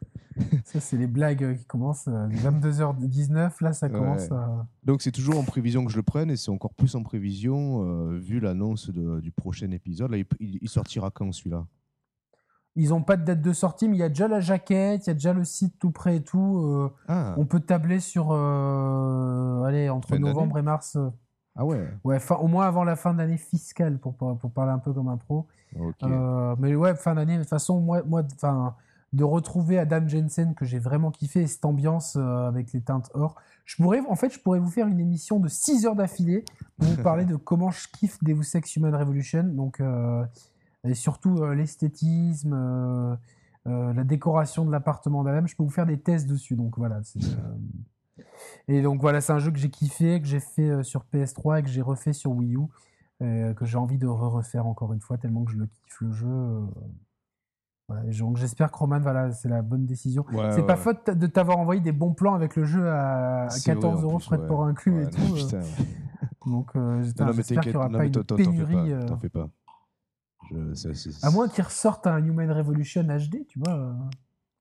ça, 0.66 0.80
c'est 0.80 0.98
les 0.98 1.08
blagues 1.08 1.58
qui 1.58 1.66
commencent 1.66 2.08
à 2.08 2.28
22h19. 2.28 3.52
Là, 3.62 3.74
ça 3.74 3.90
commence 3.90 4.30
à. 4.32 4.68
Donc, 4.84 5.02
c'est 5.02 5.12
toujours 5.12 5.40
en 5.40 5.44
prévision 5.44 5.86
que 5.86 5.92
je 5.92 5.98
le 5.98 6.04
prenne 6.04 6.30
et 6.32 6.36
c'est 6.36 6.52
encore 6.52 6.74
plus 6.74 6.96
en 6.96 7.04
prévision 7.04 7.86
euh, 7.86 8.18
vu 8.18 8.40
l'annonce 8.40 8.90
du 8.90 9.32
prochain 9.32 9.72
épisode. 9.72 10.12
Là, 10.12 10.18
il, 10.40 10.70
sortira 10.70 11.12
quand 11.12 11.32
celui-là? 11.32 11.66
Ils 12.75 12.89
n'ont 12.89 13.03
pas 13.03 13.17
de 13.17 13.25
date 13.25 13.41
de 13.41 13.53
sortie, 13.53 13.89
mais 13.89 13.97
il 13.97 13.99
y 13.99 14.03
a 14.03 14.10
déjà 14.10 14.27
la 14.27 14.39
jaquette, 14.39 15.05
il 15.05 15.10
y 15.10 15.12
a 15.12 15.13
déjà 15.13 15.34
le 15.34 15.43
site 15.43 15.77
tout 15.77 15.91
prêt 15.91 16.17
et 16.17 16.23
tout. 16.23 16.57
Euh, 16.65 16.93
ah. 17.07 17.34
On 17.38 17.45
peut 17.45 17.60
tabler 17.60 17.99
sur. 17.99 18.29
Euh, 18.31 19.63
allez, 19.63 19.89
entre 19.89 20.15
novembre 20.17 20.57
et 20.57 20.62
mars. 20.62 20.97
Ah 21.55 21.65
ouais 21.65 21.86
Ouais, 22.03 22.17
au 22.39 22.47
moins 22.47 22.65
avant 22.65 22.84
la 22.84 22.95
fin 22.95 23.13
d'année 23.13 23.38
fiscale, 23.38 23.99
pour, 23.99 24.15
pour 24.15 24.51
parler 24.51 24.71
un 24.71 24.79
peu 24.79 24.93
comme 24.93 25.10
un 25.10 25.17
pro. 25.17 25.47
Euh, 26.03 26.55
mais 26.60 26.75
ouais, 26.75 26.95
fin 26.95 27.15
d'année, 27.15 27.36
de 27.36 27.41
toute 27.41 27.49
façon, 27.49 27.79
moi, 27.79 28.03
moi 28.03 28.23
de 29.13 29.23
retrouver 29.23 29.77
Adam 29.77 30.07
Jensen, 30.07 30.55
que 30.55 30.65
j'ai 30.65 30.79
vraiment 30.79 31.12
kiffé, 31.12 31.41
et 31.41 31.47
cette 31.47 31.65
ambiance 31.65 32.15
euh, 32.15 32.47
avec 32.47 32.71
les 32.71 32.81
teintes 32.81 33.10
or. 33.13 33.36
Je 33.65 33.75
pourrais, 33.75 33.99
en 34.10 34.15
fait, 34.15 34.34
je 34.34 34.39
pourrais 34.39 34.60
vous 34.60 34.69
faire 34.69 34.88
une 34.88 34.99
émission 34.99 35.39
de 35.39 35.47
6 35.47 35.86
heures 35.86 35.95
d'affilée 35.95 36.45
pour 36.77 36.88
vous 36.88 37.03
parler 37.03 37.25
de 37.25 37.36
comment 37.36 37.71
je 37.71 37.88
kiffe 37.89 38.23
Deus 38.23 38.55
Ex 38.55 38.75
Human 38.77 38.95
Revolution. 38.95 39.43
Donc, 39.43 39.79
euh, 39.79 40.23
et 40.84 40.94
surtout 40.96 41.46
l'esthétisme, 41.54 43.17
la 43.65 44.04
décoration 44.04 44.65
de 44.65 44.72
l'appartement 44.72 45.24
d'Adam. 45.24 45.46
Je 45.46 45.56
peux 45.56 45.63
vous 45.63 45.70
faire 45.70 45.86
des 45.86 46.00
tests 46.00 46.28
dessus. 46.28 46.56
Donc 46.56 46.78
voilà. 46.78 47.02
Et 48.67 48.82
donc 48.82 49.02
voilà, 49.02 49.22
c'est 49.22 49.34
un 49.34 49.39
jeu 49.39 49.52
que 49.52 49.60
j'ai 49.60 49.70
kiffé, 49.70 50.22
que 50.22 50.28
j'ai 50.28 50.39
fait 50.39 50.70
euh, 50.70 50.84
sur 50.84 51.06
PS3 51.13 51.60
et 51.60 51.63
que 51.63 51.70
j'ai 51.70 51.82
refait 51.82 52.13
sur 52.13 52.32
Wii 52.32 52.56
U, 52.56 52.60
euh, 53.22 53.54
que 53.54 53.65
j'ai 53.65 53.78
envie 53.78 53.98
de 53.98 54.08
refaire 54.08 54.65
encore 54.65 54.94
une 54.94 55.02
fois 55.02 55.17
tellement 55.17 55.44
que 55.44 55.52
je 55.52 55.58
le 55.58 55.67
kiffe 55.67 56.02
le 56.02 56.12
jeu. 56.12 56.28
Euh. 56.28 56.62
Voilà, 57.88 58.04
donc 58.13 58.38
j'espère 58.38 58.72
que 58.72 58.78
Roman, 58.78 59.00
voilà, 59.02 59.32
c'est 59.34 59.50
la 59.50 59.62
bonne 59.62 59.86
décision. 59.86 60.26
c'est 60.52 60.65
pas 60.65 60.78
faute 60.78 61.10
de 61.10 61.28
t'avoir 61.28 61.58
envoyé 61.58 61.82
des 61.82 61.91
bons 61.91 62.13
plans 62.13 62.36
avec 62.36 62.56
le 62.56 62.63
jeu 62.63 62.89
à, 62.89 63.48
14 63.65 64.04
euros 64.04 64.20
frais 64.20 64.38
de 64.38 64.46
port 64.46 64.63
inclus 64.63 65.04
et 65.04 65.10
tout. 65.10 65.36
donc 66.46 66.72
j'espère 67.02 67.62
qu'il 67.62 67.72
n'y 67.72 67.78
aura 67.78 67.89
pas 67.89 68.06
une 68.06 68.24
pénurie. 68.24 68.94
T'en 69.06 69.17
fais 69.17 69.30
pas. 69.30 69.50
À 71.22 71.32
moins 71.32 71.48
qu'ils 71.48 71.64
ressortent 71.64 72.08
un 72.08 72.24
Human 72.24 72.52
Revolution 72.52 73.04
HD, 73.04 73.46
tu 73.48 73.60
vois. 73.60 73.96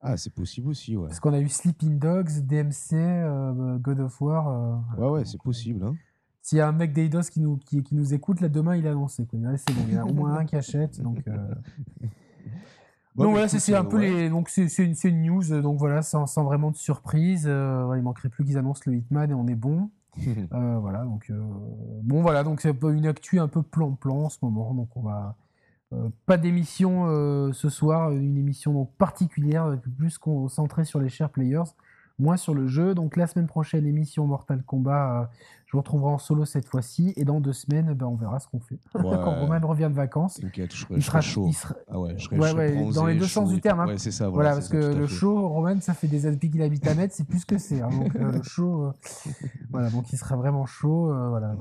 Ah, 0.03 0.17
c'est 0.17 0.33
possible 0.33 0.69
aussi, 0.69 0.97
ouais. 0.97 1.09
Parce 1.09 1.21
qu'on 1.21 1.35
a 1.35 1.41
eu 1.41 1.49
Sleeping 1.49 1.99
Dogs, 1.99 2.41
DMC, 2.47 2.95
euh, 2.95 3.77
God 3.79 4.01
of 4.01 4.21
War. 4.21 4.49
Euh, 4.49 4.77
ouais, 4.99 5.09
ouais, 5.09 5.25
c'est 5.27 5.41
possible. 5.41 5.85
Hein. 5.85 5.95
S'il 6.41 6.57
y 6.57 6.61
a 6.63 6.69
un 6.69 6.73
mec 6.73 6.95
d'Eidos 6.95 7.29
qui 7.31 7.41
nous, 7.41 7.59
qui, 7.59 7.83
qui, 7.83 7.95
nous 7.95 8.15
écoute, 8.15 8.41
là, 8.41 8.49
demain, 8.49 8.77
il 8.77 8.87
a 8.87 8.93
annoncé. 8.93 9.27
c'est 9.31 9.75
bon, 9.75 9.83
il 9.89 9.95
y 9.95 9.97
a 9.99 10.07
au 10.07 10.15
moins 10.15 10.39
un 10.39 10.47
qui 10.47 10.57
achète. 10.57 11.03
Donc, 11.03 11.19
euh... 11.29 11.55
donc 13.15 13.31
voilà, 13.33 13.47
c'est 13.47 13.75
un 13.75 13.85
peu 13.85 13.99
les. 13.99 14.31
Donc 14.31 14.49
c'est 14.49 14.65
une, 14.79 14.95
une, 15.05 15.23
news, 15.23 15.61
donc 15.61 15.79
voilà, 15.79 16.01
sans, 16.01 16.27
sans 16.27 16.45
vraiment 16.45 16.71
de 16.71 16.77
surprise. 16.77 17.45
Euh, 17.47 17.93
il 17.95 18.03
manquerait 18.03 18.31
plus 18.31 18.47
qu'ils 18.47 18.57
annoncent 18.57 18.83
le 18.87 18.97
Hitman 18.97 19.31
et 19.31 19.35
on 19.35 19.47
est 19.49 19.55
bon. 19.55 19.91
voilà, 20.51 21.05
donc. 21.05 21.31
bon, 22.03 22.23
voilà, 22.23 22.43
donc 22.43 22.63
c'est 22.63 22.75
une 22.85 23.07
actu 23.07 23.39
un 23.39 23.49
peu 23.49 23.63
plan-plan 23.63 24.25
en 24.25 24.29
ce 24.31 24.39
moment. 24.41 24.73
Donc 24.73 24.97
on 24.97 25.03
va 25.03 25.37
euh, 25.93 26.09
pas 26.27 26.37
d'émission 26.37 27.07
euh, 27.09 27.53
ce 27.53 27.69
soir, 27.69 28.13
une 28.13 28.39
émission 28.39 28.85
particulière, 28.99 29.65
euh, 29.67 29.77
plus 29.77 30.19
concentrée 30.19 30.85
sur 30.85 31.01
les 31.01 31.09
chers 31.09 31.31
players, 31.31 31.65
moins 32.21 32.37
sur 32.37 32.55
le 32.55 32.69
jeu. 32.69 32.95
Donc 32.95 33.17
la 33.17 33.27
semaine 33.27 33.49
prochaine, 33.49 33.85
émission 33.87 34.25
Mortal 34.25 34.63
Kombat, 34.63 35.31
je 35.67 35.73
vous 35.73 35.79
retrouverai 35.79 36.13
en 36.13 36.19
solo 36.19 36.45
cette 36.45 36.67
fois-ci. 36.67 37.13
Et 37.17 37.25
dans 37.25 37.41
deux 37.41 37.53
semaines, 37.53 37.93
ben, 37.95 38.07
on 38.07 38.15
verra 38.15 38.39
ce 38.39 38.47
qu'on 38.47 38.61
fait. 38.61 38.79
Quand 38.93 39.41
Roman 39.41 39.59
revient 39.67 39.89
de 39.91 39.97
vacances. 39.97 40.35
T'inquiète, 40.35 40.73
je, 40.73 40.87
il 40.91 41.03
sera 41.03 41.21
chaud. 41.21 41.51
Ah 41.89 41.99
ouais, 41.99 42.15
je 42.17 42.29
serai, 42.29 42.93
dans 42.93 43.07
les 43.07 43.17
deux 43.17 43.27
sens 43.27 43.51
du 43.51 43.61
terme. 43.61 43.81
Hein. 43.81 43.95
c'est 43.97 44.13
ça. 44.13 44.29
Voilà, 44.29 44.53
parce 44.53 44.69
que 44.69 44.77
le 44.77 45.07
show, 45.09 45.49
Roman, 45.49 45.81
ça 45.81 45.95
fait 45.95 46.09
des 46.09 46.27
années 46.27 46.39
qu'il 46.39 46.63
habite 46.63 46.87
à 46.87 46.95
Metz, 46.95 47.13
c'est 47.17 47.27
plus 47.27 47.45
que 47.45 47.59
c'est. 47.59 47.81
Hein. 47.81 47.91
donc 47.91 48.15
le 48.15 48.43
show, 48.45 48.93
voilà, 49.71 49.91
donc 49.91 50.13
il 50.13 50.19
sera 50.19 50.37
vraiment 50.37 50.67
chaud. 50.67 51.13
voilà. 51.31 51.57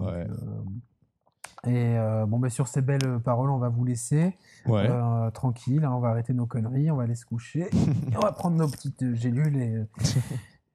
Et 1.65 1.98
euh, 1.98 2.26
bon, 2.26 2.39
ben 2.39 2.50
sur 2.50 2.67
ces 2.67 2.82
belles 2.82 3.19
paroles, 3.24 3.50
on 3.50 3.58
va 3.58 3.69
vous 3.69 3.84
laisser 3.84 4.34
euh, 4.67 5.30
tranquille. 5.32 5.84
Hein, 5.84 5.91
on 5.93 6.00
va 6.00 6.10
arrêter 6.10 6.34
nos 6.34 6.45
conneries, 6.45 6.89
on 6.89 6.95
va 6.95 7.04
aller 7.04 7.15
se 7.15 7.26
coucher, 7.26 7.67
et 8.12 8.17
on 8.17 8.22
va 8.22 8.32
prendre 8.32 8.58
nos 8.58 8.69
petites 8.69 9.15
gélules 9.15 9.58
et, 9.58 9.84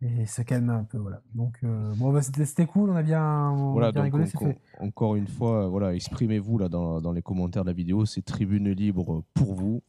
et 0.03 0.27
se 0.27 0.43
calmer 0.43 0.75
un 0.75 0.85
peu. 0.85 0.99
Voilà. 0.99 1.23
Donc, 1.35 1.57
euh, 1.65 1.93
bon, 1.97 2.13
bah, 2.13 2.21
c'était 2.21 2.67
cool, 2.67 2.91
on 2.91 2.97
a 2.97 3.03
bien, 3.03 3.55
voilà, 3.73 3.91
rigolé. 4.01 4.27
encore 4.79 5.17
une 5.17 5.27
fois, 5.27 5.69
voilà, 5.69 5.95
exprimez-vous 5.95 6.59
là 6.59 6.69
dans, 6.69 7.01
dans, 7.01 7.13
les 7.13 7.23
commentaires 7.23 7.65
de 7.65 7.71
la 7.71 7.75
vidéo. 7.75 8.05
C'est 8.05 8.23
tribune 8.23 8.71
libre 8.71 9.25
pour 9.33 9.55
vous. 9.55 9.83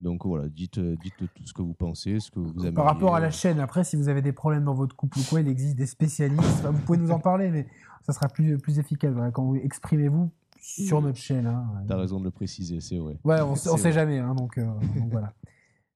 Donc 0.00 0.24
voilà, 0.24 0.48
dites, 0.48 0.78
dites 0.78 1.14
tout 1.18 1.46
ce 1.46 1.52
que 1.52 1.62
vous 1.62 1.74
pensez, 1.74 2.20
ce 2.20 2.30
que 2.30 2.38
vous 2.40 2.64
aimez. 2.64 2.72
Par 2.72 2.86
rapport 2.86 3.14
à 3.14 3.20
la 3.20 3.30
chaîne, 3.30 3.60
après, 3.60 3.84
si 3.84 3.96
vous 3.96 4.08
avez 4.08 4.22
des 4.22 4.32
problèmes 4.32 4.64
dans 4.64 4.74
votre 4.74 4.96
couple 4.96 5.18
ou 5.18 5.22
quoi, 5.28 5.40
il 5.40 5.48
existe 5.48 5.76
des 5.76 5.86
spécialistes. 5.86 6.64
vous 6.64 6.80
pouvez 6.80 6.98
nous 6.98 7.10
en 7.10 7.18
parler, 7.18 7.50
mais 7.50 7.66
ça 8.02 8.12
sera 8.12 8.28
plus, 8.28 8.56
plus 8.58 8.78
efficace. 8.78 9.14
Quand 9.32 9.44
vous 9.44 9.56
exprimez-vous 9.56 10.30
sur 10.60 11.00
notre 11.00 11.18
chaîne. 11.18 11.46
Hein, 11.46 11.64
tu 11.86 11.92
as 11.92 11.96
raison 11.96 12.18
de 12.20 12.24
le 12.24 12.30
préciser, 12.30 12.80
c'est 12.80 12.98
vrai. 12.98 13.16
Ouais, 13.24 13.40
on, 13.40 13.52
ne 13.52 13.56
sait 13.56 13.92
jamais, 13.92 14.18
hein, 14.18 14.34
donc, 14.34 14.58
euh, 14.58 14.64
donc, 14.96 15.10
voilà. 15.10 15.32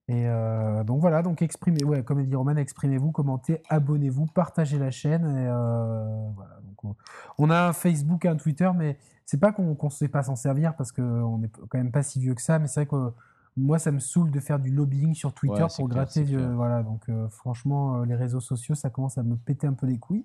Et 0.07 0.29
euh, 0.29 0.85
donc 0.85 1.01
voilà, 1.01 1.23
donc 1.23 1.41
exprimez, 1.41 1.83
ouais, 1.83 2.03
comme 2.03 2.25
dit 2.25 2.35
Roman, 2.35 2.57
exprimez-vous, 2.57 3.11
commentez, 3.11 3.63
abonnez-vous, 3.71 4.27
partagez 4.27 4.79
la 4.79 4.91
chaîne. 4.91 5.25
Et 5.25 5.47
euh, 5.49 6.29
voilà, 6.35 6.61
donc 6.61 6.97
on, 7.39 7.49
a 7.49 7.69
un 7.69 7.73
Facebook, 7.73 8.27
un 8.27 8.37
Twitter, 8.37 8.71
mais 8.77 8.99
c'est 9.25 9.41
pas 9.41 9.53
qu'on 9.53 9.77
ne 9.83 9.91
sait 9.91 10.09
pas 10.09 10.23
s'en 10.23 10.37
servir 10.37 10.77
parce 10.77 10.93
qu'on 10.93 11.39
n'est 11.39 11.49
quand 11.49 11.79
même 11.79 11.91
pas 11.91 12.03
si 12.03 12.21
vieux 12.21 12.35
que 12.35 12.43
ça, 12.43 12.59
mais 12.59 12.67
c'est 12.67 12.81
vrai 12.81 12.87
que 12.87 13.13
moi 13.57 13.79
ça 13.79 13.93
me 13.93 14.01
saoule 14.01 14.31
de 14.31 14.41
faire 14.41 14.59
du 14.59 14.71
lobbying 14.71 15.15
sur 15.15 15.33
Twitter 15.33 15.67
pour 15.77 15.89
gratter. 15.89 16.25
voilà, 16.25 16.83
donc 16.83 17.09
franchement, 17.31 18.03
les 18.05 18.15
réseaux 18.15 18.41
sociaux, 18.41 18.75
ça 18.75 18.91
commence 18.91 19.19
à 19.19 19.23
me 19.23 19.37
péter 19.37 19.67
un 19.67 19.75
peu 19.75 19.87
les 19.87 19.99
couilles. 19.99 20.25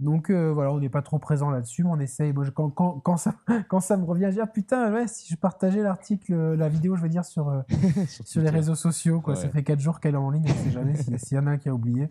Donc 0.00 0.28
euh, 0.28 0.52
voilà, 0.52 0.72
on 0.72 0.80
n'est 0.80 0.88
pas 0.88 1.02
trop 1.02 1.18
présent 1.18 1.50
là-dessus, 1.50 1.84
mais 1.84 1.90
on 1.90 2.00
essaye. 2.00 2.32
Moi, 2.32 2.44
quand, 2.52 2.70
quand, 2.70 3.00
quand, 3.00 3.16
ça, 3.16 3.34
quand 3.68 3.80
ça 3.80 3.96
me 3.96 4.04
revient, 4.04 4.26
je 4.30 4.34
dis 4.34 4.40
ah, 4.40 4.46
putain, 4.46 4.92
ouais, 4.92 5.06
si 5.06 5.32
je 5.32 5.36
partageais 5.36 5.82
l'article, 5.82 6.32
euh, 6.32 6.56
la 6.56 6.68
vidéo, 6.68 6.96
je 6.96 7.02
veux 7.02 7.08
dire, 7.08 7.24
sur, 7.24 7.48
euh, 7.48 7.62
sur, 8.24 8.42
les 8.42 8.50
réseaux 8.50 8.74
sociaux, 8.74 9.20
quoi. 9.20 9.36
Ça 9.36 9.48
fait 9.48 9.62
4 9.62 9.78
jours 9.78 10.00
qu'elle 10.00 10.14
est 10.14 10.18
en 10.18 10.30
ligne, 10.30 10.44
on 10.46 10.52
ne 10.52 10.64
sait 10.64 10.70
jamais 10.70 10.96
s'il 11.18 11.36
y 11.36 11.40
en 11.40 11.46
a 11.46 11.52
un 11.52 11.58
qui 11.58 11.68
a 11.68 11.74
oublié. 11.74 12.08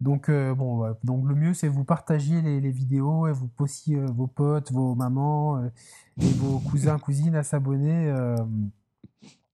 Donc, 0.00 0.30
bon, 0.30 0.94
donc 1.02 1.26
le 1.26 1.34
mieux, 1.34 1.54
c'est 1.54 1.66
que 1.66 1.72
vous 1.72 1.82
partagiez 1.82 2.40
les, 2.40 2.60
les, 2.60 2.70
vidéos 2.70 3.26
et 3.26 3.32
vous 3.32 3.48
postiez 3.48 3.96
vos 3.96 4.28
potes, 4.28 4.70
vos 4.70 4.94
mamans 4.94 5.60
et 6.20 6.32
vos 6.34 6.60
cousins, 6.60 7.00
cousines 7.00 7.34
à 7.34 7.42
s'abonner. 7.42 8.14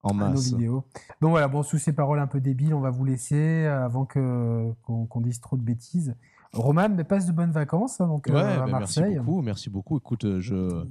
En 0.05 0.14
masse. 0.14 0.28
À 0.30 0.32
nos 0.34 0.40
vidéos. 0.59 0.84
Donc 1.20 1.30
voilà, 1.30 1.48
bon, 1.48 1.62
sous 1.62 1.78
ces 1.78 1.92
paroles 1.92 2.18
un 2.20 2.26
peu 2.26 2.40
débiles, 2.40 2.74
on 2.74 2.80
va 2.80 2.90
vous 2.90 3.05
laisser 3.05 3.66
avant 3.66 4.05
que, 4.05 4.72
qu'on 4.82 5.20
dise 5.20 5.40
trop 5.40 5.57
de 5.57 5.62
bêtises. 5.62 6.14
Roman, 6.52 6.88
mais 6.88 7.02
passe 7.05 7.26
de 7.26 7.32
bonnes 7.32 7.50
vacances 7.50 8.00
hein, 8.00 8.07
donc, 8.07 8.28
euh, 8.30 8.62
à 8.62 8.66
Marseille. 8.66 9.05
Merci 9.14 9.18
beaucoup, 9.18 9.42
merci 9.42 9.70
beaucoup. 9.70 9.96
Écoute, 9.98 10.24
euh, 10.24 10.40
je, 10.40 10.84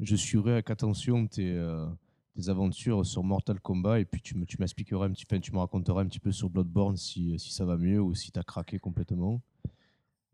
je 0.00 0.16
suivrai 0.16 0.54
avec 0.54 0.68
attention 0.70 1.28
tes, 1.28 1.52
euh, 1.52 1.86
tes 2.34 2.48
aventures 2.48 3.06
sur 3.06 3.22
Mortal 3.22 3.60
Kombat 3.60 4.00
et 4.00 4.04
puis 4.04 4.20
tu 4.20 4.36
me- 4.36 4.44
tu 4.44 4.56
m'expliqueras 4.58 5.06
un 5.06 5.10
petit 5.10 5.24
peu, 5.24 5.38
tu 5.38 5.52
me 5.52 5.58
raconteras 5.58 6.00
un 6.02 6.06
petit 6.06 6.18
peu 6.18 6.32
sur 6.32 6.50
Bloodborne 6.50 6.96
si, 6.96 7.38
si 7.38 7.52
ça 7.54 7.64
va 7.64 7.76
mieux 7.76 8.00
ou 8.00 8.14
si 8.14 8.32
tu 8.32 8.38
as 8.40 8.42
craqué 8.42 8.80
complètement. 8.80 9.40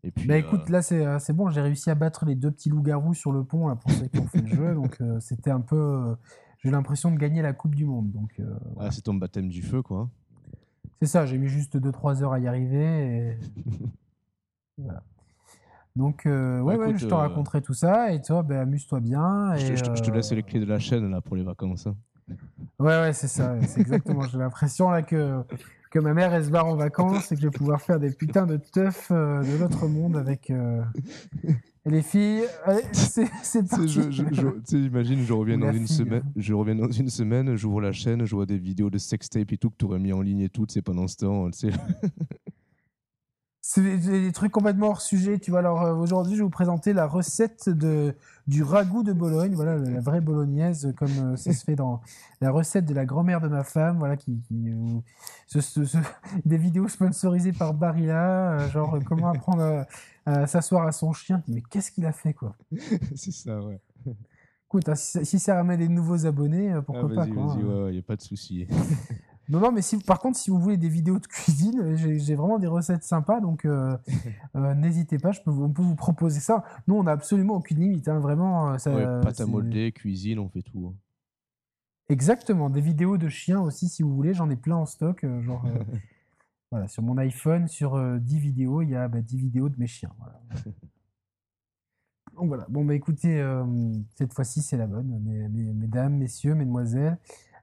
Et 0.03 0.11
puis, 0.11 0.27
Bah 0.27 0.33
euh, 0.33 0.37
écoute, 0.39 0.67
là 0.69 0.81
c'est 0.81 1.05
euh, 1.05 1.19
c'est 1.19 1.33
bon, 1.33 1.49
j'ai 1.51 1.61
réussi 1.61 1.89
à 1.91 1.95
battre 1.95 2.25
les 2.25 2.35
deux 2.35 2.49
petits 2.51 2.69
loups-garous 2.69 3.13
sur 3.13 3.31
le 3.31 3.43
pont 3.43 3.67
là, 3.67 3.75
pour 3.75 3.91
ceux 3.91 4.07
qui 4.07 4.19
ont 4.19 4.27
fait 4.27 4.41
le 4.41 4.47
jeu, 4.47 4.73
donc 4.73 4.97
euh, 5.01 5.19
c'était 5.19 5.51
un 5.51 5.61
peu. 5.61 6.15
J'ai 6.63 6.71
l'impression 6.71 7.11
de 7.11 7.17
gagner 7.17 7.41
la 7.41 7.53
Coupe 7.53 7.75
du 7.75 7.85
Monde. 7.85 8.11
Donc 8.11 8.31
euh, 8.39 8.55
ah, 8.79 8.89
c'est 8.91 9.01
ton 9.01 9.13
baptême 9.15 9.49
du 9.49 9.61
feu, 9.61 9.81
quoi. 9.81 10.09
c'est 11.01 11.07
ça, 11.07 11.25
j'ai 11.25 11.37
mis 11.37 11.47
juste 11.49 11.77
2-3 11.77 12.23
heures 12.23 12.33
à 12.33 12.39
y 12.39 12.47
arriver. 12.47 13.37
Et... 13.37 13.37
voilà. 14.77 15.03
Donc 15.95 16.25
euh, 16.25 16.59
ouais, 16.61 16.77
Bah, 16.77 16.87
ouais, 16.87 16.97
je 16.97 17.05
te 17.07 17.13
euh, 17.13 17.17
raconterai 17.17 17.61
tout 17.61 17.73
ça 17.75 18.11
et 18.13 18.21
toi, 18.21 18.41
bah, 18.43 18.61
amuse-toi 18.61 18.99
bien. 18.99 19.55
Je, 19.57 19.67
te- 19.67 19.71
et, 19.73 19.77
je 19.77 19.83
te- 19.83 19.95
je 19.97 20.03
te 20.03 20.11
laisse 20.11 20.31
les 20.31 20.41
clés 20.43 20.59
de 20.59 20.65
la 20.65 20.79
chaîne 20.79 21.09
là 21.11 21.21
pour 21.21 21.35
les 21.35 21.43
vacances. 21.43 21.85
hein. 21.87 21.95
Ouais, 22.79 22.99
ouais, 23.01 23.13
c'est 23.13 23.27
ça, 23.27 23.59
c'est 23.67 23.81
exactement. 23.81 24.21
J'ai 24.23 24.37
l'impression 24.37 24.89
là 24.89 25.01
que, 25.03 25.43
que 25.91 25.99
ma 25.99 26.13
mère 26.13 26.33
elle 26.33 26.45
se 26.45 26.49
barre 26.49 26.67
en 26.67 26.75
vacances 26.75 27.31
et 27.31 27.35
que 27.35 27.41
je 27.41 27.47
vais 27.47 27.55
pouvoir 27.55 27.81
faire 27.81 27.99
des 27.99 28.11
putains 28.11 28.45
de 28.47 28.55
teufs 28.57 29.11
de 29.11 29.59
l'autre 29.59 29.87
monde 29.87 30.15
avec. 30.15 30.51
Euh, 31.85 31.89
Et 31.89 31.91
les 31.91 32.01
filles, 32.01 32.43
allez, 32.65 32.83
c'est 32.93 33.29
c'est 33.41 33.67
parti. 33.69 33.87
je, 33.87 34.11
je- 34.11 34.23
je- 34.31 34.77
imagine, 34.77 35.21
je 35.23 35.33
reviens 35.33 35.57
dans 35.57 35.71
une 35.71 35.87
fille, 35.87 35.95
semaine, 35.97 36.23
hein. 36.25 36.31
je 36.35 36.53
reviens 36.53 36.75
dans 36.75 36.91
une 36.91 37.09
semaine, 37.09 37.55
j'ouvre 37.55 37.81
la 37.81 37.91
chaîne, 37.91 38.25
je 38.25 38.35
vois 38.35 38.45
des 38.45 38.57
vidéos 38.57 38.89
de 38.89 38.97
sextape 38.97 39.51
et 39.51 39.57
tout 39.57 39.69
que 39.69 39.75
tu 39.77 39.85
aurais 39.85 39.99
mis 39.99 40.13
en 40.13 40.21
ligne 40.21 40.39
et 40.41 40.49
tout, 40.49 40.65
sais, 40.69 40.81
pendant 40.81 41.07
ce 41.07 41.17
temps, 41.17 41.49
tu 41.51 41.69
sais. 41.69 41.71
C'est 43.65 43.81
des, 43.81 44.21
des 44.23 44.31
trucs 44.33 44.51
complètement 44.51 44.89
hors 44.89 44.99
sujet, 45.01 45.39
tu 45.39 45.49
vois. 45.51 45.61
Alors 45.61 45.81
euh, 45.83 45.95
aujourd'hui, 45.95 46.33
je 46.33 46.39
vais 46.39 46.43
vous 46.43 46.49
présenter 46.49 46.91
la 46.91 47.07
recette 47.07 47.69
de, 47.69 48.13
du 48.45 48.61
ragoût 48.61 49.03
de 49.03 49.13
Bologne, 49.13 49.53
voilà, 49.55 49.77
la 49.77 50.01
vraie 50.01 50.19
bolognaise, 50.19 50.93
comme 50.97 51.07
euh, 51.31 51.35
ça 51.37 51.53
se 51.53 51.63
fait 51.63 51.77
dans 51.77 52.01
la 52.41 52.51
recette 52.51 52.83
de 52.85 52.93
la 52.93 53.05
grand-mère 53.05 53.39
de 53.39 53.47
ma 53.47 53.63
femme, 53.63 53.99
voilà, 53.99 54.17
qui, 54.17 54.37
qui 54.49 54.69
euh, 54.69 54.99
ce- 55.47 55.61
ce- 55.61 55.85
ce- 55.85 55.97
des 56.45 56.57
vidéos 56.57 56.89
sponsorisées 56.89 57.53
par 57.53 57.73
Barilla, 57.73 58.51
euh, 58.59 58.69
genre 58.69 58.95
euh, 58.95 58.99
comment 58.99 59.29
apprendre 59.29 59.85
à, 60.25 60.39
à 60.41 60.47
s'asseoir 60.47 60.87
à 60.87 60.91
son 60.91 61.13
chien. 61.13 61.43
Mais 61.47 61.61
qu'est-ce 61.69 61.91
qu'il 61.91 62.05
a 62.05 62.11
fait, 62.11 62.33
quoi? 62.33 62.55
C'est 63.15 63.31
ça, 63.31 63.61
ouais. 63.61 63.79
Écoute, 64.67 64.89
hein, 64.89 64.95
si, 64.95 65.11
ça- 65.11 65.23
si 65.25 65.39
ça 65.39 65.55
ramène 65.55 65.77
des 65.79 65.87
nouveaux 65.89 66.25
abonnés, 66.25 66.71
euh, 66.73 66.79
Ah, 66.79 66.81
pourquoi 66.81 67.09
pas, 67.09 67.15
vas-y, 67.25 67.31
vas-y, 67.31 67.63
hein. 67.63 67.83
ouais, 67.83 67.89
il 67.91 67.93
n'y 67.93 67.99
a 67.99 68.03
pas 68.03 68.15
de 68.15 68.21
souci. 68.21 68.65
Non, 69.49 69.59
non, 69.59 69.73
mais 69.73 69.81
si, 69.81 69.97
par 69.97 70.19
contre, 70.19 70.37
si 70.39 70.49
vous 70.49 70.57
voulez 70.57 70.77
des 70.77 70.87
vidéos 70.87 71.19
de 71.19 71.27
cuisine, 71.27 71.77
euh, 71.81 71.95
j'ai 71.97 72.33
vraiment 72.33 72.59
des 72.59 72.67
recettes 72.67 73.03
sympas, 73.03 73.41
donc 73.41 73.65
euh, 73.65 73.97
euh, 74.55 74.73
n'hésitez 74.73 75.19
pas, 75.19 75.33
je 75.33 75.41
peux 75.41 75.51
vous, 75.51 75.65
on 75.65 75.69
peut 75.69 75.81
vous 75.81 75.95
proposer 75.97 76.39
ça. 76.39 76.63
Nous, 76.87 76.95
on 76.95 77.03
n'a 77.03 77.11
absolument 77.11 77.55
aucune 77.55 77.77
limite, 77.79 78.07
hein, 78.07 78.19
vraiment. 78.19 78.71
euh, 78.71 78.77
Ça, 78.77 78.95
Ouais, 78.95 79.03
pâte 79.21 79.41
à 79.41 79.45
modeler, 79.45 79.91
cuisine, 79.91 80.39
on 80.39 80.47
fait 80.47 80.61
tout. 80.61 80.93
hein. 80.93 80.95
Exactement, 82.09 82.69
des 82.69 82.81
vidéos 82.81 83.17
de 83.17 83.27
chiens 83.29 83.59
aussi, 83.61 83.89
si 83.89 84.01
vous 84.01 84.15
voulez, 84.15 84.33
j'en 84.33 84.49
ai 84.49 84.55
plein 84.55 84.75
en 84.77 84.85
stock. 84.85 85.23
euh, 85.25 85.41
genre, 85.41 85.63
euh, 85.65 85.83
voilà, 86.73 86.87
sur 86.87 87.03
mon 87.03 87.17
iPhone, 87.19 87.67
sur 87.67 87.93
euh, 87.93 88.17
10 88.17 88.39
vidéos, 88.39 88.81
il 88.81 88.89
y 88.89 88.95
a 88.95 89.07
bah, 89.07 89.21
10 89.21 89.37
vidéos 89.37 89.69
de 89.69 89.75
mes 89.77 89.85
chiens. 89.85 90.09
Voilà. 90.17 90.39
Donc 92.35 92.47
voilà, 92.47 92.65
bon, 92.67 92.83
bah 92.83 92.95
écoutez, 92.95 93.39
euh, 93.39 93.63
cette 94.15 94.33
fois-ci, 94.33 94.63
c'est 94.63 94.75
la 94.77 94.87
bonne, 94.87 95.19
mes- 95.23 95.47
mes- 95.49 95.71
mesdames, 95.73 96.15
messieurs, 96.17 96.55
mesdemoiselles. 96.55 97.19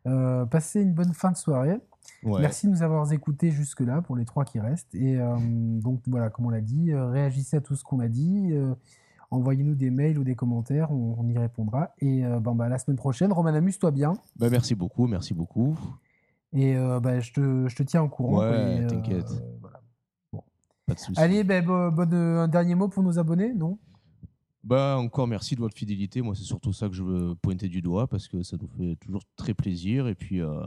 Euh, 0.06 0.46
passez 0.46 0.80
une 0.80 0.92
bonne 0.94 1.12
fin 1.12 1.32
de 1.32 1.36
soirée. 1.36 1.78
Ouais. 2.22 2.40
Merci 2.40 2.66
de 2.68 2.72
nous 2.72 2.82
avoir 2.82 3.10
écoutés 3.12 3.50
jusque-là 3.50 4.00
pour 4.00 4.14
les 4.16 4.24
trois 4.24 4.44
qui 4.44 4.60
restent. 4.60 4.94
Et 4.94 5.18
euh, 5.18 5.36
donc 5.80 6.02
voilà, 6.06 6.30
comme 6.30 6.46
on 6.46 6.50
l'a 6.50 6.60
dit, 6.60 6.92
euh, 6.92 7.08
réagissez 7.08 7.56
à 7.56 7.60
tout 7.60 7.74
ce 7.74 7.82
qu'on 7.82 7.98
a 7.98 8.06
dit. 8.08 8.50
euh, 8.52 8.74
Envoyez-nous 9.32 9.74
des 9.74 9.90
mails 9.90 10.18
ou 10.18 10.24
des 10.24 10.34
commentaires, 10.36 10.90
on, 10.92 11.16
on 11.18 11.28
y 11.28 11.36
répondra. 11.36 11.94
Et 11.98 12.24
euh, 12.24 12.38
bon, 12.38 12.54
bah, 12.54 12.68
la 12.68 12.78
semaine 12.78 12.96
prochaine, 12.96 13.32
Roman, 13.32 13.50
amuse-toi 13.54 13.90
bien. 13.90 14.12
Bah, 14.36 14.48
merci 14.50 14.74
beaucoup, 14.76 15.06
merci 15.08 15.34
beaucoup. 15.34 15.76
Et 16.52 16.76
euh, 16.76 16.98
bah, 17.00 17.20
je, 17.20 17.32
te, 17.32 17.68
je 17.68 17.76
te 17.76 17.82
tiens 17.82 18.02
au 18.02 18.08
courant. 18.08 18.38
Ouais, 18.40 18.76
et, 18.78 18.80
euh, 18.80 18.88
t'inquiète. 18.88 19.30
voilà. 19.60 19.80
Pas 20.86 20.94
de 20.94 20.98
souci. 20.98 21.20
Allez, 21.20 21.44
bah, 21.44 21.60
bo- 21.60 21.90
bonne- 21.92 22.12
un 22.14 22.48
dernier 22.48 22.74
mot 22.74 22.88
pour 22.88 23.02
nos 23.02 23.18
abonnés, 23.18 23.54
non? 23.54 23.78
Bah, 24.64 24.96
encore 24.98 25.26
merci 25.28 25.54
de 25.54 25.60
votre 25.60 25.76
fidélité. 25.76 26.20
Moi, 26.20 26.34
c'est 26.34 26.42
surtout 26.44 26.72
ça 26.72 26.88
que 26.88 26.94
je 26.94 27.02
veux 27.04 27.34
pointer 27.36 27.68
du 27.68 27.80
doigt 27.80 28.08
parce 28.08 28.26
que 28.28 28.42
ça 28.42 28.56
nous 28.60 28.68
fait 28.68 28.96
toujours 28.96 29.22
très 29.36 29.54
plaisir 29.54 30.06
et 30.08 30.14
puis 30.14 30.40
euh, 30.42 30.62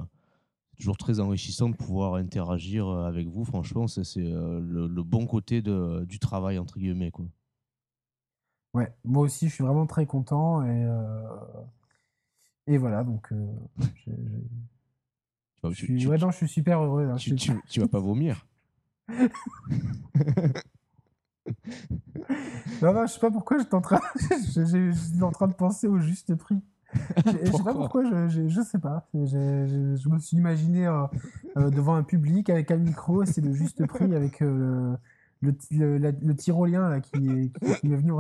toujours 0.77 0.97
très 0.97 1.19
enrichissant 1.19 1.69
de 1.69 1.75
pouvoir 1.75 2.15
interagir 2.15 2.87
euh, 2.87 3.05
avec 3.05 3.27
vous. 3.27 3.43
Franchement, 3.43 3.87
c'est 3.87 4.03
euh, 4.17 4.59
le, 4.61 4.87
le 4.87 5.03
bon 5.03 5.27
côté 5.27 5.61
de, 5.61 6.05
du 6.05 6.17
travail, 6.19 6.57
entre 6.57 6.79
guillemets. 6.79 7.11
Quoi. 7.11 7.25
Ouais, 8.73 8.91
moi 9.03 9.23
aussi, 9.23 9.49
je 9.49 9.53
suis 9.53 9.63
vraiment 9.63 9.85
très 9.85 10.05
content. 10.07 10.63
Et, 10.63 10.85
euh, 10.85 11.21
et 12.67 12.77
voilà, 12.77 13.03
donc 13.03 13.31
je, 15.71 15.75
suis, 15.77 15.95
tu- 15.97 16.07
ouais, 16.07 16.17
non, 16.17 16.31
je 16.31 16.37
suis 16.37 16.47
super 16.47 16.81
heureux. 16.81 17.05
là. 17.05 17.15
tu- 17.15 17.31
Je- 17.31 17.35
tu- 17.35 17.51
tu 17.69 17.79
vas 17.79 17.87
pas 17.87 17.99
vomir. 17.99 18.45
Non, 22.81 22.93
non, 22.93 23.05
je 23.05 23.13
sais 23.13 23.19
pas 23.19 23.31
pourquoi 23.31 23.57
j'étais 23.57 23.75
en 23.75 23.81
train, 23.81 23.99
je- 24.55 24.65
je- 24.65 25.23
en 25.23 25.31
train 25.31 25.47
de 25.47 25.53
penser 25.53 25.87
au 25.87 25.99
juste 25.99 26.35
prix. 26.35 26.61
Je 27.25 27.31
je 27.47 27.51
sais 27.51 27.63
pas 27.63 27.73
Pourquoi 27.73 28.03
je, 28.05 28.27
je, 28.29 28.47
je 28.47 28.61
sais 28.61 28.77
pas. 28.77 29.07
Je, 29.15 29.25
je- 29.25 29.95
je 29.99 30.09
me 30.09 30.19
suis 30.19 30.37
imaginé 30.37 30.85
euh, 30.85 31.05
euh, 31.57 31.71
devant 31.71 31.95
un 31.95 32.03
public 32.03 32.51
avec 32.51 32.69
un 32.69 32.77
micro, 32.77 33.25
c'est 33.25 33.41
le 33.41 33.51
juste 33.51 33.83
prix 33.87 34.13
avec 34.15 34.43
euh, 34.43 34.95
le, 35.41 35.47
le, 35.49 35.55
ti- 35.57 35.73
le- 35.75 35.97
la- 35.97 36.11
le 36.11 36.35
tyrolien 36.35 36.89
là, 36.89 36.99
qui, 37.01 37.15
est- 37.17 37.49
qui, 37.59 37.79
qui 37.79 37.87
m'est 37.87 37.95
venu 37.97 38.11
en... 38.11 38.19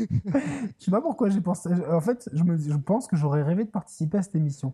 Je 0.00 0.84
sais 0.84 0.90
pas 0.90 1.00
pourquoi 1.00 1.28
j'ai 1.30 1.40
pensé. 1.40 1.68
En 1.90 2.00
fait, 2.00 2.28
je, 2.32 2.42
me, 2.42 2.56
je 2.56 2.76
pense 2.76 3.06
que 3.06 3.16
j'aurais 3.16 3.42
rêvé 3.42 3.64
de 3.64 3.70
participer 3.70 4.18
à 4.18 4.22
cette 4.22 4.34
émission. 4.34 4.72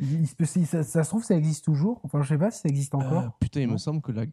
Il 0.00 0.26
se 0.26 0.34
peut- 0.34 0.44
si 0.46 0.64
ça, 0.64 0.82
ça 0.82 1.02
se 1.04 1.08
trouve, 1.10 1.24
ça 1.24 1.34
existe 1.34 1.64
toujours. 1.64 2.00
Enfin, 2.04 2.22
je 2.22 2.28
sais 2.28 2.38
pas 2.38 2.50
si 2.50 2.60
ça 2.60 2.68
existe 2.68 2.94
encore. 2.94 3.24
Euh, 3.24 3.28
putain, 3.40 3.60
il 3.60 3.68
me 3.68 3.76
semble 3.76 4.00
que 4.00 4.12
la, 4.12 4.24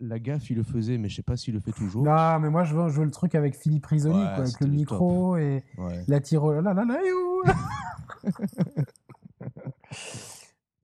la 0.00 0.18
gaffe, 0.18 0.48
il 0.50 0.56
le 0.56 0.62
faisait, 0.62 0.96
mais 0.96 1.08
je 1.08 1.16
sais 1.16 1.22
pas 1.22 1.36
s'il 1.36 1.54
le 1.54 1.60
fait 1.60 1.72
toujours. 1.72 2.04
Non, 2.04 2.38
mais 2.38 2.48
moi, 2.48 2.64
je 2.64 2.74
veux, 2.74 2.88
je 2.88 2.98
veux 3.00 3.04
le 3.04 3.10
truc 3.10 3.34
avec 3.34 3.54
Philippe 3.56 3.84
Risoli, 3.86 4.14
Ouais, 4.14 4.24
quoi, 4.24 4.34
avec 4.36 4.48
c'était 4.48 4.64
le 4.64 4.70
le 4.70 4.76
micro 4.76 5.36
et 5.36 5.62
Ouais. 5.76 6.04
la 6.06 6.20
tyrolienne. 6.20 6.64
Là, 6.64 6.72
là, 6.74 6.84
là, 6.84 6.98
you 7.04 7.42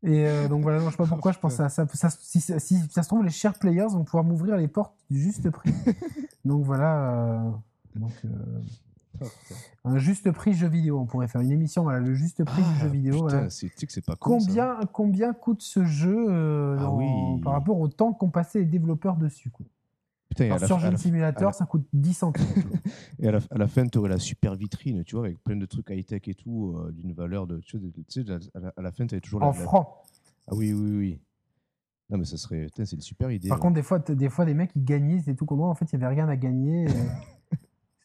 Et 0.07 0.27
euh, 0.27 0.49
donc 0.49 0.63
voilà, 0.63 0.81
non, 0.81 0.87
je 0.87 0.91
sais 0.91 0.97
pas 0.99 1.07
pourquoi 1.07 1.33
je 1.33 1.39
pense 1.39 1.59
à 1.61 1.71
ça. 1.71 1.87
ça 1.95 2.11
si, 2.11 2.39
si- 2.41 2.61
si 2.61 2.79
ça 2.91 3.03
se 3.03 3.09
trouve, 3.09 3.25
les 3.25 3.31
chers 3.31 3.55
players 3.59 3.87
vont 3.91 4.05
pouvoir 4.05 4.23
m'ouvrir 4.23 4.57
les 4.59 4.69
portes 4.69 4.95
du 5.11 5.19
juste 5.19 5.49
prix. 5.51 5.73
donc 6.45 6.63
voilà. 6.65 7.11
euh, 7.11 7.51
donc, 7.95 8.13
euh, 8.25 8.29
un 9.85 9.99
juste 9.99 10.31
prix 10.33 10.55
jeu 10.55 10.67
vidéo. 10.69 10.99
On 10.99 11.07
pourrait 11.07 11.29
faire 11.29 11.41
une 11.41 11.53
émission, 11.53 11.83
voilà, 11.85 12.01
le 12.01 12.15
juste 12.15 12.43
prix 12.45 12.63
du 12.63 12.79
jeu 12.81 12.89
vidéo. 12.89 13.15
Ah, 13.15 13.19
Putain, 13.25 13.29
voilà. 13.37 13.51
c'est- 13.51 13.69
tu 13.69 13.75
sais 13.79 13.87
que 13.87 13.93
c'est 13.93 14.05
pas 14.05 14.17
con, 14.17 14.41
ça. 14.41 14.47
Combien, 14.47 14.81
combien 14.93 15.33
coûte 15.33 15.63
ce 15.63 15.85
jeu 15.85 16.27
euh, 16.29 16.77
Ah 16.81 16.91
oui. 16.93 17.41
par 17.43 17.53
rapport 17.53 17.79
au 17.79 17.89
temps 17.89 18.13
qu'ont 18.13 18.31
passé 18.31 18.59
les 18.61 18.65
développeurs 18.67 19.17
dessus 19.17 19.51
quoi? 19.51 19.67
Putain, 20.31 20.47
Alors, 20.47 20.65
sur 20.67 20.81
la- 20.81 20.97
Simulator, 20.97 21.51
la- 21.51 21.53
ça 21.53 21.65
coûte 21.65 21.87
10 21.93 22.15
centimes. 22.15 22.45
Et 23.21 23.29
à 23.29 23.33
la, 23.33 23.39
à 23.51 23.59
la 23.59 23.69
fin, 23.69 23.87
tu 23.87 23.99
aurais 23.99 24.09
la 24.09 24.19
super 24.19 24.57
vitrine, 24.57 25.05
tu 25.05 25.15
vois, 25.15 25.27
avec 25.27 25.39
plein 25.45 25.55
de 25.55 25.67
trucs 25.67 25.91
high-tech 25.91 26.23
et 26.27 26.35
tout, 26.35 26.75
euh, 26.77 26.91
d'une 26.91 27.13
valeur 27.13 27.47
de. 27.47 27.59
Tu 27.61 27.79
sais, 28.09 28.25
à 28.55 28.59
la, 28.59 28.73
à 28.77 28.83
la 28.83 28.91
fin, 28.91 29.07
tu 29.07 29.15
avais 29.15 29.21
toujours 29.21 29.41
la. 29.41 29.47
en 29.47 29.53
francs. 29.53 29.87
Ah 30.49 30.55
oui, 30.57 30.73
oui, 30.73 30.91
oui. 30.91 31.21
Non, 32.11 32.19
mais 32.19 32.25
ça 32.25 32.37
serait. 32.37 32.65
Putain, 32.65 32.85
c'est 32.85 32.97
une 32.97 33.03
super 33.03 33.31
idée. 33.31 33.49
Par 33.49 33.59
là. 33.59 33.63
contre, 33.63 33.75
des 33.75 33.83
fois, 33.85 34.01
des 34.01 34.29
fois, 34.29 34.45
des 34.45 34.55
mecs, 34.55 34.73
ils 34.75 34.85
gagnaient, 34.85 35.21
c'était 35.21 35.35
tout 35.37 35.47
comment. 35.47 35.71
En 35.71 35.75
fait, 35.77 35.85
il 35.93 35.99
n'y 35.99 36.05
avait 36.05 36.15
rien 36.15 36.29
à 36.29 36.37
gagner. 36.37 36.87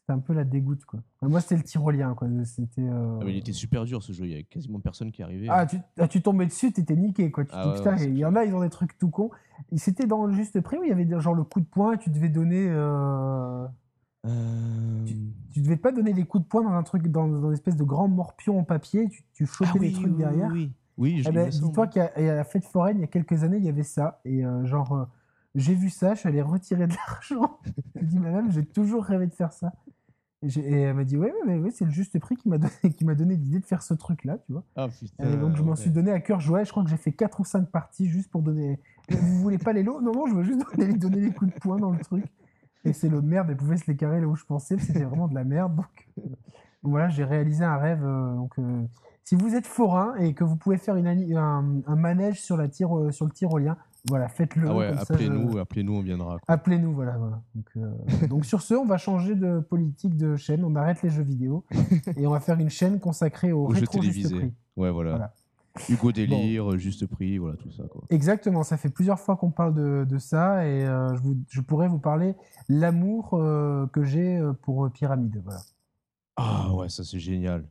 c'était 0.09 0.17
un 0.17 0.21
peu 0.21 0.33
la 0.33 0.43
dégoûte, 0.43 0.85
quoi. 0.85 1.01
Enfin, 1.21 1.29
moi, 1.29 1.39
c'était 1.39 1.57
le 1.57 1.63
tyrolien, 1.63 2.13
quoi. 2.15 2.27
C'était. 2.45 2.81
euh, 2.81 3.19
Ah, 3.21 3.25
mais 3.25 3.33
il 3.33 3.37
était 3.37 3.53
super 3.53 3.85
dur 3.85 4.01
ce 4.01 4.11
jeu, 4.11 4.25
il 4.25 4.31
y 4.31 4.33
avait 4.33 4.43
quasiment 4.43 4.79
personne 4.79 5.11
qui 5.11 5.21
arrivait. 5.21 5.47
Ah, 5.49 5.65
tu, 5.67 5.77
ah, 5.99 6.07
tu 6.07 6.21
tombais 6.21 6.45
dessus, 6.47 6.71
t'étais 6.71 6.95
niqué, 6.95 7.29
quoi. 7.29 7.45
Tu 7.45 7.51
Ah 7.53 7.63
dis, 7.63 7.69
ouais, 7.69 7.75
putain, 7.75 7.91
ouais, 7.91 7.97
c'est 7.99 8.09
il 8.09 8.17
y 8.17 8.25
en 8.25 8.35
a, 8.35 8.43
ils 8.45 8.55
ont 8.55 8.61
des 8.61 8.69
trucs 8.69 8.97
tout 8.97 9.09
cons. 9.09 9.29
C'était 9.75 10.07
dans 10.07 10.25
le 10.25 10.33
juste 10.33 10.59
prix 10.61 10.77
où 10.77 10.83
il 10.83 10.89
y 10.89 10.91
avait 10.91 11.05
des- 11.05 11.19
genre 11.19 11.35
le 11.35 11.43
coup 11.43 11.59
de 11.59 11.65
poing, 11.65 11.97
tu 11.97 12.09
devais 12.09 12.29
donner. 12.29 12.67
euh, 12.69 13.67
Euh, 14.25 15.05
Tu 15.51 15.61
devais 15.61 15.77
pas 15.77 15.91
donner 15.91 16.11
les 16.13 16.25
coups 16.25 16.43
de 16.43 16.47
poing 16.49 16.63
dans 16.63 16.71
un 16.73 16.83
truc, 16.83 17.07
dans, 17.07 17.27
dans 17.27 17.47
une 17.47 17.53
espèce 17.53 17.75
de 17.77 17.83
grand 17.83 18.07
morpion 18.07 18.59
en 18.59 18.63
papier, 18.63 19.07
tu, 19.09 19.23
tu 19.33 19.45
chopais 19.45 19.79
les 19.79 19.91
trucs 19.93 20.11
oui, 20.11 20.17
derrière. 20.17 20.49
Oui, 20.51 20.73
oui. 20.97 21.15
oui 21.15 21.23
je 21.23 21.29
Eh 21.29 21.31
ben, 21.31 21.49
dis-toi 21.49 21.87
qu'à 21.87 22.11
la 22.19 22.43
fête 22.43 22.65
foraine, 22.65 22.97
il 22.97 23.01
y 23.01 23.03
a 23.03 23.07
quelques 23.07 23.43
années, 23.43 23.57
il 23.57 23.63
y 23.63 23.69
avait 23.69 23.83
ça. 23.83 24.19
Et 24.25 24.43
genre, 24.65 25.07
j'ai 25.55 25.73
vu 25.73 25.89
ça, 25.89 26.13
je 26.15 26.19
suis 26.19 26.29
allé 26.29 26.41
retirer 26.41 26.85
de 26.87 26.93
l'argent. 27.07 27.59
je 27.95 28.05
dis, 28.05 28.19
madame, 28.19 28.51
j'ai 28.51 28.65
toujours 28.65 29.03
rêvé 29.05 29.25
de 29.27 29.33
faire 29.33 29.51
ça. 29.53 29.73
Et, 30.41 30.81
elle 30.81 30.93
m'a 30.93 31.03
dit, 31.03 31.17
ouais, 31.17 31.33
ouais, 31.45 31.57
ouais, 31.57 31.71
c'est 31.71 31.83
le 31.85 31.91
juste 31.91 32.17
prix 32.19 32.37
qui 32.37 32.47
m'a 32.47 32.57
donné, 32.57 32.71
qui 32.97 33.03
m'a 33.03 33.15
donné 33.15 33.35
l'idée 33.35 33.59
de 33.59 33.65
faire 33.65 33.81
ce 33.81 33.93
truc-là, 33.93 34.37
tu 34.45 34.53
vois. 34.53 34.63
Ah 34.75 34.87
putain. 34.87 35.29
Et 35.29 35.35
donc, 35.35 35.57
je 35.57 35.63
m'en 35.63 35.71
ouais. 35.71 35.75
suis 35.75 35.89
donné 35.89 36.11
à 36.11 36.19
cœur 36.21 36.39
joie. 36.39 36.63
Je 36.63 36.71
crois 36.71 36.83
que 36.83 36.89
j'ai 36.89 36.97
fait 36.97 37.11
4 37.11 37.39
ou 37.41 37.43
5 37.43 37.69
parties 37.69 38.07
juste 38.07 38.31
pour 38.31 38.41
donner. 38.41 38.79
Vous 39.09 39.41
voulez 39.41 39.57
pas 39.57 39.73
les 39.73 39.83
lots? 39.83 40.01
Non, 40.01 40.13
non, 40.13 40.27
je 40.27 40.35
veux 40.35 40.43
juste 40.43 40.61
donner, 40.77 40.93
donner 40.93 41.19
les 41.21 41.31
coups 41.31 41.53
de 41.53 41.59
poing 41.59 41.77
dans 41.77 41.91
le 41.91 41.99
truc. 41.99 42.25
Et 42.85 42.93
c'est 42.93 43.09
le 43.09 43.21
merde, 43.21 43.47
elle 43.49 43.57
pouvait 43.57 43.75
se 43.75 43.87
les 43.87 43.97
carrer 43.97 44.21
là 44.21 44.27
où 44.27 44.35
je 44.35 44.45
pensais, 44.45 44.77
c'était 44.79 45.03
vraiment 45.03 45.27
de 45.27 45.35
la 45.35 45.43
merde. 45.43 45.75
Donc, 45.75 46.07
euh, 46.19 46.21
voilà, 46.83 47.09
j'ai 47.09 47.25
réalisé 47.25 47.65
un 47.65 47.75
rêve. 47.77 48.05
euh, 48.05 48.35
donc, 48.35 48.57
euh, 48.57 48.83
si 49.25 49.35
vous 49.35 49.53
êtes 49.53 49.67
forain 49.67 50.15
et 50.15 50.33
que 50.33 50.45
vous 50.45 50.55
pouvez 50.55 50.77
faire 50.77 50.95
une, 50.95 51.05
un, 51.37 51.81
un 51.85 51.95
manège 51.97 52.41
sur, 52.41 52.55
la 52.55 52.69
tyro- 52.69 53.11
sur 53.11 53.25
le 53.25 53.31
tyrolien, 53.31 53.75
Voilà, 54.07 54.29
faites-le. 54.29 54.67
Ah 54.69 54.75
ouais, 54.75 54.93
je- 54.93 54.99
appelez-nous, 55.01 55.57
appelez-nous, 55.57 55.93
on 55.93 56.01
viendra. 56.01 56.37
Appelez-nous, 56.47 56.93
voilà. 56.93 57.17
voilà. 57.17 57.41
Donc, 57.53 57.65
euh, 57.77 57.91
donc 58.29 58.45
sur 58.45 58.61
ce, 58.61 58.73
on 58.73 58.85
va 58.85 58.97
changer 58.97 59.35
de 59.35 59.59
politique 59.59 60.15
de 60.15 60.35
chaîne, 60.37 60.63
on 60.63 60.75
arrête 60.75 61.01
les 61.03 61.09
jeux 61.09 61.23
vidéo 61.23 61.65
et 62.17 62.25
on 62.25 62.31
va 62.31 62.39
faire 62.39 62.59
une 62.59 62.69
chaîne 62.69 62.99
consacrée 62.99 63.51
au 63.51 63.65
Aux 63.67 63.73
jeux 63.73 63.81
rétro 63.81 64.01
juste 64.01 64.13
télévisés. 64.15 64.35
prix. 64.37 64.53
Ouais, 64.77 64.91
voilà. 64.91 65.11
Voilà. 65.11 65.33
Hugo 65.87 66.11
Délire, 66.11 66.77
Juste 66.77 67.05
Prix, 67.05 67.37
voilà, 67.37 67.55
tout 67.57 67.71
ça. 67.71 67.83
Quoi. 67.83 68.01
Exactement, 68.09 68.63
ça 68.63 68.75
fait 68.75 68.89
plusieurs 68.89 69.19
fois 69.19 69.37
qu'on 69.37 69.51
parle 69.51 69.73
de, 69.75 70.03
de 70.03 70.17
ça 70.17 70.65
et 70.65 70.83
euh, 70.85 71.15
je, 71.15 71.21
vous- 71.21 71.37
je 71.47 71.61
pourrais 71.61 71.87
vous 71.87 71.99
parler 71.99 72.35
l'amour 72.67 73.33
euh, 73.35 73.85
que 73.93 74.03
j'ai 74.03 74.37
euh, 74.37 74.51
pour 74.53 74.85
euh, 74.85 74.89
Pyramide. 74.89 75.39
Voilà. 75.43 75.59
Ah 76.35 76.73
ouais, 76.73 76.89
ça 76.89 77.03
c'est 77.03 77.19
génial. 77.19 77.65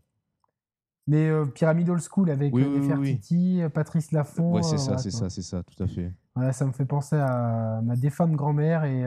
Mais 1.09 1.27
euh, 1.29 1.47
Pyramide 1.47 1.89
Old 1.89 2.03
School 2.03 2.31
avec 2.31 2.55
Oui, 2.55 2.63
euh, 2.63 2.69
oui, 2.69 2.81
Nefertiti, 2.81 3.63
euh, 3.63 3.69
Patrice 3.71 4.13
Laffont. 4.13 4.53
ouais, 4.53 4.63
c'est 4.63 4.75
euh, 4.75 4.79
ça, 4.79 4.85
voilà, 4.85 4.99
c'est 4.99 5.11
ça, 5.11 5.31
c'est 5.31 5.43
ça, 5.43 5.63
tout 5.63 5.83
à 5.83 5.87
fait. 5.87 6.13
Voilà, 6.37 6.53
ça 6.53 6.67
me 6.67 6.73
fait 6.73 6.85
penser 6.85 7.17
à 7.17 7.81
ma 7.83 7.97
défunte 7.97 8.33
grand-mère 8.33 8.85
et 8.85 9.05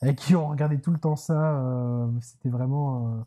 avec 0.00 0.16
qui 0.16 0.34
on 0.36 0.48
regardait 0.48 0.78
tout 0.78 0.90
le 0.92 0.98
temps 0.98 1.16
ça. 1.16 2.08
C'était 2.22 2.48
vraiment. 2.48 3.18
ça 3.18 3.24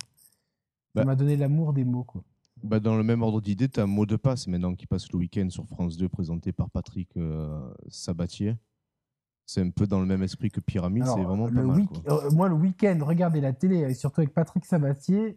Bah. 0.95 1.05
m'a 1.05 1.15
donné 1.15 1.35
l'amour 1.37 1.73
des 1.73 1.83
mots. 1.83 2.03
Quoi. 2.05 2.23
Bah, 2.63 2.79
dans 2.79 2.95
le 2.97 3.03
même 3.03 3.21
ordre 3.21 3.39
d'idée, 3.41 3.67
tu 3.69 3.79
as 3.81 3.85
Mot 3.85 4.05
de 4.05 4.15
passe 4.15 4.47
maintenant 4.47 4.73
qui 4.75 4.87
passe 4.87 5.11
le 5.11 5.19
week-end 5.19 5.47
sur 5.49 5.65
France 5.67 5.97
2, 5.97 6.07
présenté 6.09 6.51
par 6.53 6.69
Patrick 6.69 7.09
Sabatier. 7.89 8.57
C'est 9.45 9.61
un 9.61 9.71
peu 9.71 9.87
dans 9.87 9.99
le 9.99 10.05
même 10.05 10.21
esprit 10.23 10.51
que 10.51 10.59
Pyramide, 10.59 11.05
c'est 11.07 11.23
vraiment 11.23 11.45
pas 11.47 11.51
le 11.53 11.65
mal. 11.65 11.77
week- 11.77 12.03
quoi. 12.05 12.25
euh, 12.25 12.29
moi, 12.31 12.47
le 12.49 12.53
week-end, 12.55 12.97
regarder 13.01 13.41
la 13.41 13.51
télé, 13.51 13.93
surtout 13.95 14.21
avec 14.21 14.31
Patrick 14.33 14.63
Sabatier, 14.63 15.35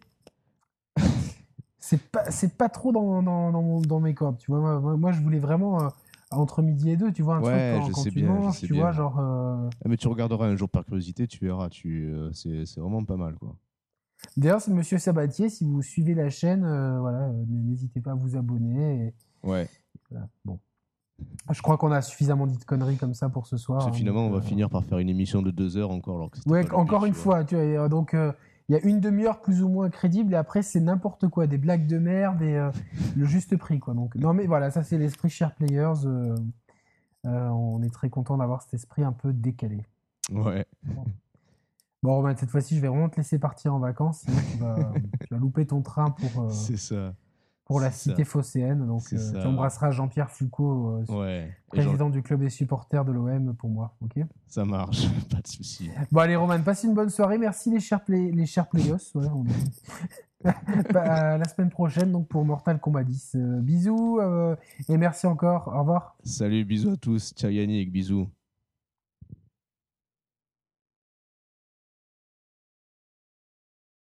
c'est 1.93 2.11
pas, 2.11 2.31
c'est 2.31 2.57
pas 2.57 2.69
trop 2.69 2.91
dans, 2.91 3.21
dans, 3.21 3.81
dans, 3.81 3.99
mes 3.99 4.13
cordes. 4.13 4.37
Tu 4.39 4.51
vois, 4.51 4.79
moi, 4.79 4.97
moi, 4.97 5.11
je 5.11 5.21
voulais 5.21 5.39
vraiment 5.39 5.83
euh, 5.83 5.89
entre 6.31 6.61
midi 6.61 6.89
et 6.89 6.97
deux, 6.97 7.11
tu 7.11 7.21
vois, 7.21 7.35
un 7.35 7.41
Ouais, 7.41 7.69
truc 7.69 7.81
quand, 7.81 7.87
je 7.87 7.91
quand 7.93 8.03
sais 8.03 8.09
tu 8.09 8.19
bien, 8.19 8.33
manges, 8.33 8.59
tu 8.61 8.73
bien. 8.73 8.81
vois, 8.81 8.91
genre. 8.91 9.19
euh, 9.19 9.69
Ah, 9.85 9.89
mais 9.89 9.97
tu 9.97 10.07
regarderas 10.07 10.47
un 10.47 10.55
jour 10.55 10.69
par 10.69 10.85
curiosité, 10.85 11.27
tu 11.27 11.43
verras, 11.45 11.69
tu, 11.69 12.07
euh, 12.11 12.31
c'est 12.33 12.65
c'est 12.65 12.79
vraiment 12.79 13.03
pas 13.03 13.15
mal. 13.17 13.35
quoi. 13.35 13.55
D'ailleurs, 14.37 14.61
c'est 14.61 14.71
Monsieur 14.71 14.97
Sabatier, 14.97 15.49
si 15.49 15.65
vous 15.65 15.81
suivez 15.81 16.15
la 16.15 16.29
chaîne, 16.29 16.63
euh, 16.63 16.99
voilà, 16.99 17.29
n'hésitez 17.47 17.99
pas 17.99 18.11
à 18.11 18.15
vous 18.15 18.35
abonner. 18.37 19.07
et 19.07 19.13
Ouais, 19.47 19.69
voilà, 20.09 20.27
bon. 20.45 20.59
Je 21.51 21.61
crois 21.61 21.77
qu'on 21.77 21.91
a 21.91 22.01
suffisamment 22.01 22.47
dit 22.47 22.57
de 22.57 22.63
conneries 22.63 22.97
comme 22.97 23.13
ça 23.13 23.29
pour 23.29 23.45
ce 23.45 23.57
soir. 23.57 23.83
parce 23.83 23.95
hein, 23.95 23.99
finalement, 23.99 24.25
on 24.25 24.31
va 24.31 24.41
finir 24.41 24.69
par 24.69 24.83
faire 24.83 24.97
une 24.97 25.09
émission 25.09 25.41
de 25.41 25.51
deux 25.51 25.77
heures 25.77 25.91
encore. 25.91 26.15
Alors 26.15 26.31
que 26.31 26.49
Ouais, 26.49 26.63
pas 26.63 26.75
encore 26.75 27.05
une 27.05 27.13
fois, 27.13 27.43
tu 27.43 27.55
vois, 27.55 27.87
donc 27.89 28.15
il 28.69 28.75
y 28.75 28.77
a 28.77 28.81
une 28.83 28.99
demi-heure 28.99 29.41
plus 29.41 29.61
ou 29.61 29.69
moins 29.69 29.89
crédible 29.89 30.33
et 30.33 30.37
après 30.37 30.61
c'est 30.61 30.79
n'importe 30.79 31.27
quoi, 31.27 31.47
des 31.47 31.57
blagues 31.57 31.87
de 31.87 31.97
merde 31.97 32.41
et 32.41 32.55
euh, 32.55 32.71
le 33.15 33.25
juste 33.25 33.57
prix 33.57 33.79
quoi. 33.79 33.93
Donc 33.93 34.15
non 34.15 34.33
mais 34.33 34.45
voilà, 34.45 34.71
ça 34.71 34.83
c'est 34.83 34.97
l'esprit 34.97 35.29
Share 35.29 35.53
Players. 35.53 36.05
euh, 36.05 36.35
euh, 37.25 37.47
on 37.49 37.81
est 37.83 37.93
très 37.93 38.09
content 38.09 38.37
d'avoir 38.37 38.61
cet 38.61 38.73
esprit 38.73 39.03
un 39.03 39.13
peu 39.13 39.31
décalé. 39.31 39.85
Ouais, 40.31 40.65
Bon 42.01 42.15
Romain, 42.15 42.35
cette 42.35 42.49
fois-ci 42.49 42.75
je 42.75 42.81
vais 42.81 42.89
vraiment 42.89 43.09
te 43.09 43.17
laisser 43.17 43.39
partir 43.39 43.73
en 43.73 43.79
vacances, 43.79 44.21
sinon 44.21 44.37
tu 44.51 44.57
vas, 44.57 44.75
tu 45.27 45.33
vas 45.33 45.37
louper 45.39 45.65
ton 45.65 45.81
train 45.81 46.11
pour, 46.11 46.51
c'est 46.51 46.77
ça. 46.77 47.13
Pour 47.73 47.81
la 47.81 47.91
c'est 47.91 48.09
ça. 48.09 48.15
cité 48.15 48.23
phocéenne. 48.23 48.85
Donc 48.87 49.01
C'est 49.01 49.17
euh, 49.35 49.41
tu 49.41 49.47
embrasseras 49.47 49.91
Jean-Pierre 49.91 50.29
Foucault, 50.29 51.03
euh, 51.09 51.13
Ouais, 51.19 51.51
président 51.67 52.09
du 52.09 52.21
club 52.21 52.39
des 52.39 52.49
supporters 52.49 53.03
de 53.05 53.11
l'OM 53.11 53.55
pour 53.55 53.69
moi. 53.69 53.95
Ok? 54.01 54.19
ça 54.47 54.63
marche, 54.65 55.07
pas 55.31 55.41
de 55.41 55.47
souci. 55.47 55.89
Bon 56.11 56.21
allez 56.21 56.35
Roman, 56.35 56.61
passe 56.61 56.83
une 56.83 56.93
bonne 56.93 57.09
soirée. 57.09 57.37
Merci 57.37 57.71
les 57.71 57.79
chers, 57.79 58.03
play 58.03 58.31
les 58.31 58.45
chers 58.45 58.67
playos. 58.67 58.97
Ouais, 59.15 59.27
on 59.33 59.45
est- 59.45 59.73
Bah, 60.93 61.37
la 61.37 61.45
semaine 61.45 61.69
prochaine 61.69 62.11
donc 62.11 62.27
pour 62.27 62.43
Mortal 62.43 62.77
Kombat 62.79 63.03
10. 63.05 63.35
Euh, 63.35 63.59
bisous 63.61 64.19
euh, 64.19 64.55
et 64.89 64.97
merci 64.97 65.25
encore. 65.25 65.69
Au 65.73 65.79
revoir. 65.79 66.17
Salut, 66.23 66.65
bisous 66.65 66.91
à 66.91 66.97
tous. 66.97 67.33
Ciao 67.35 67.49
Yannick, 67.49 67.91
bisous. 67.91 68.27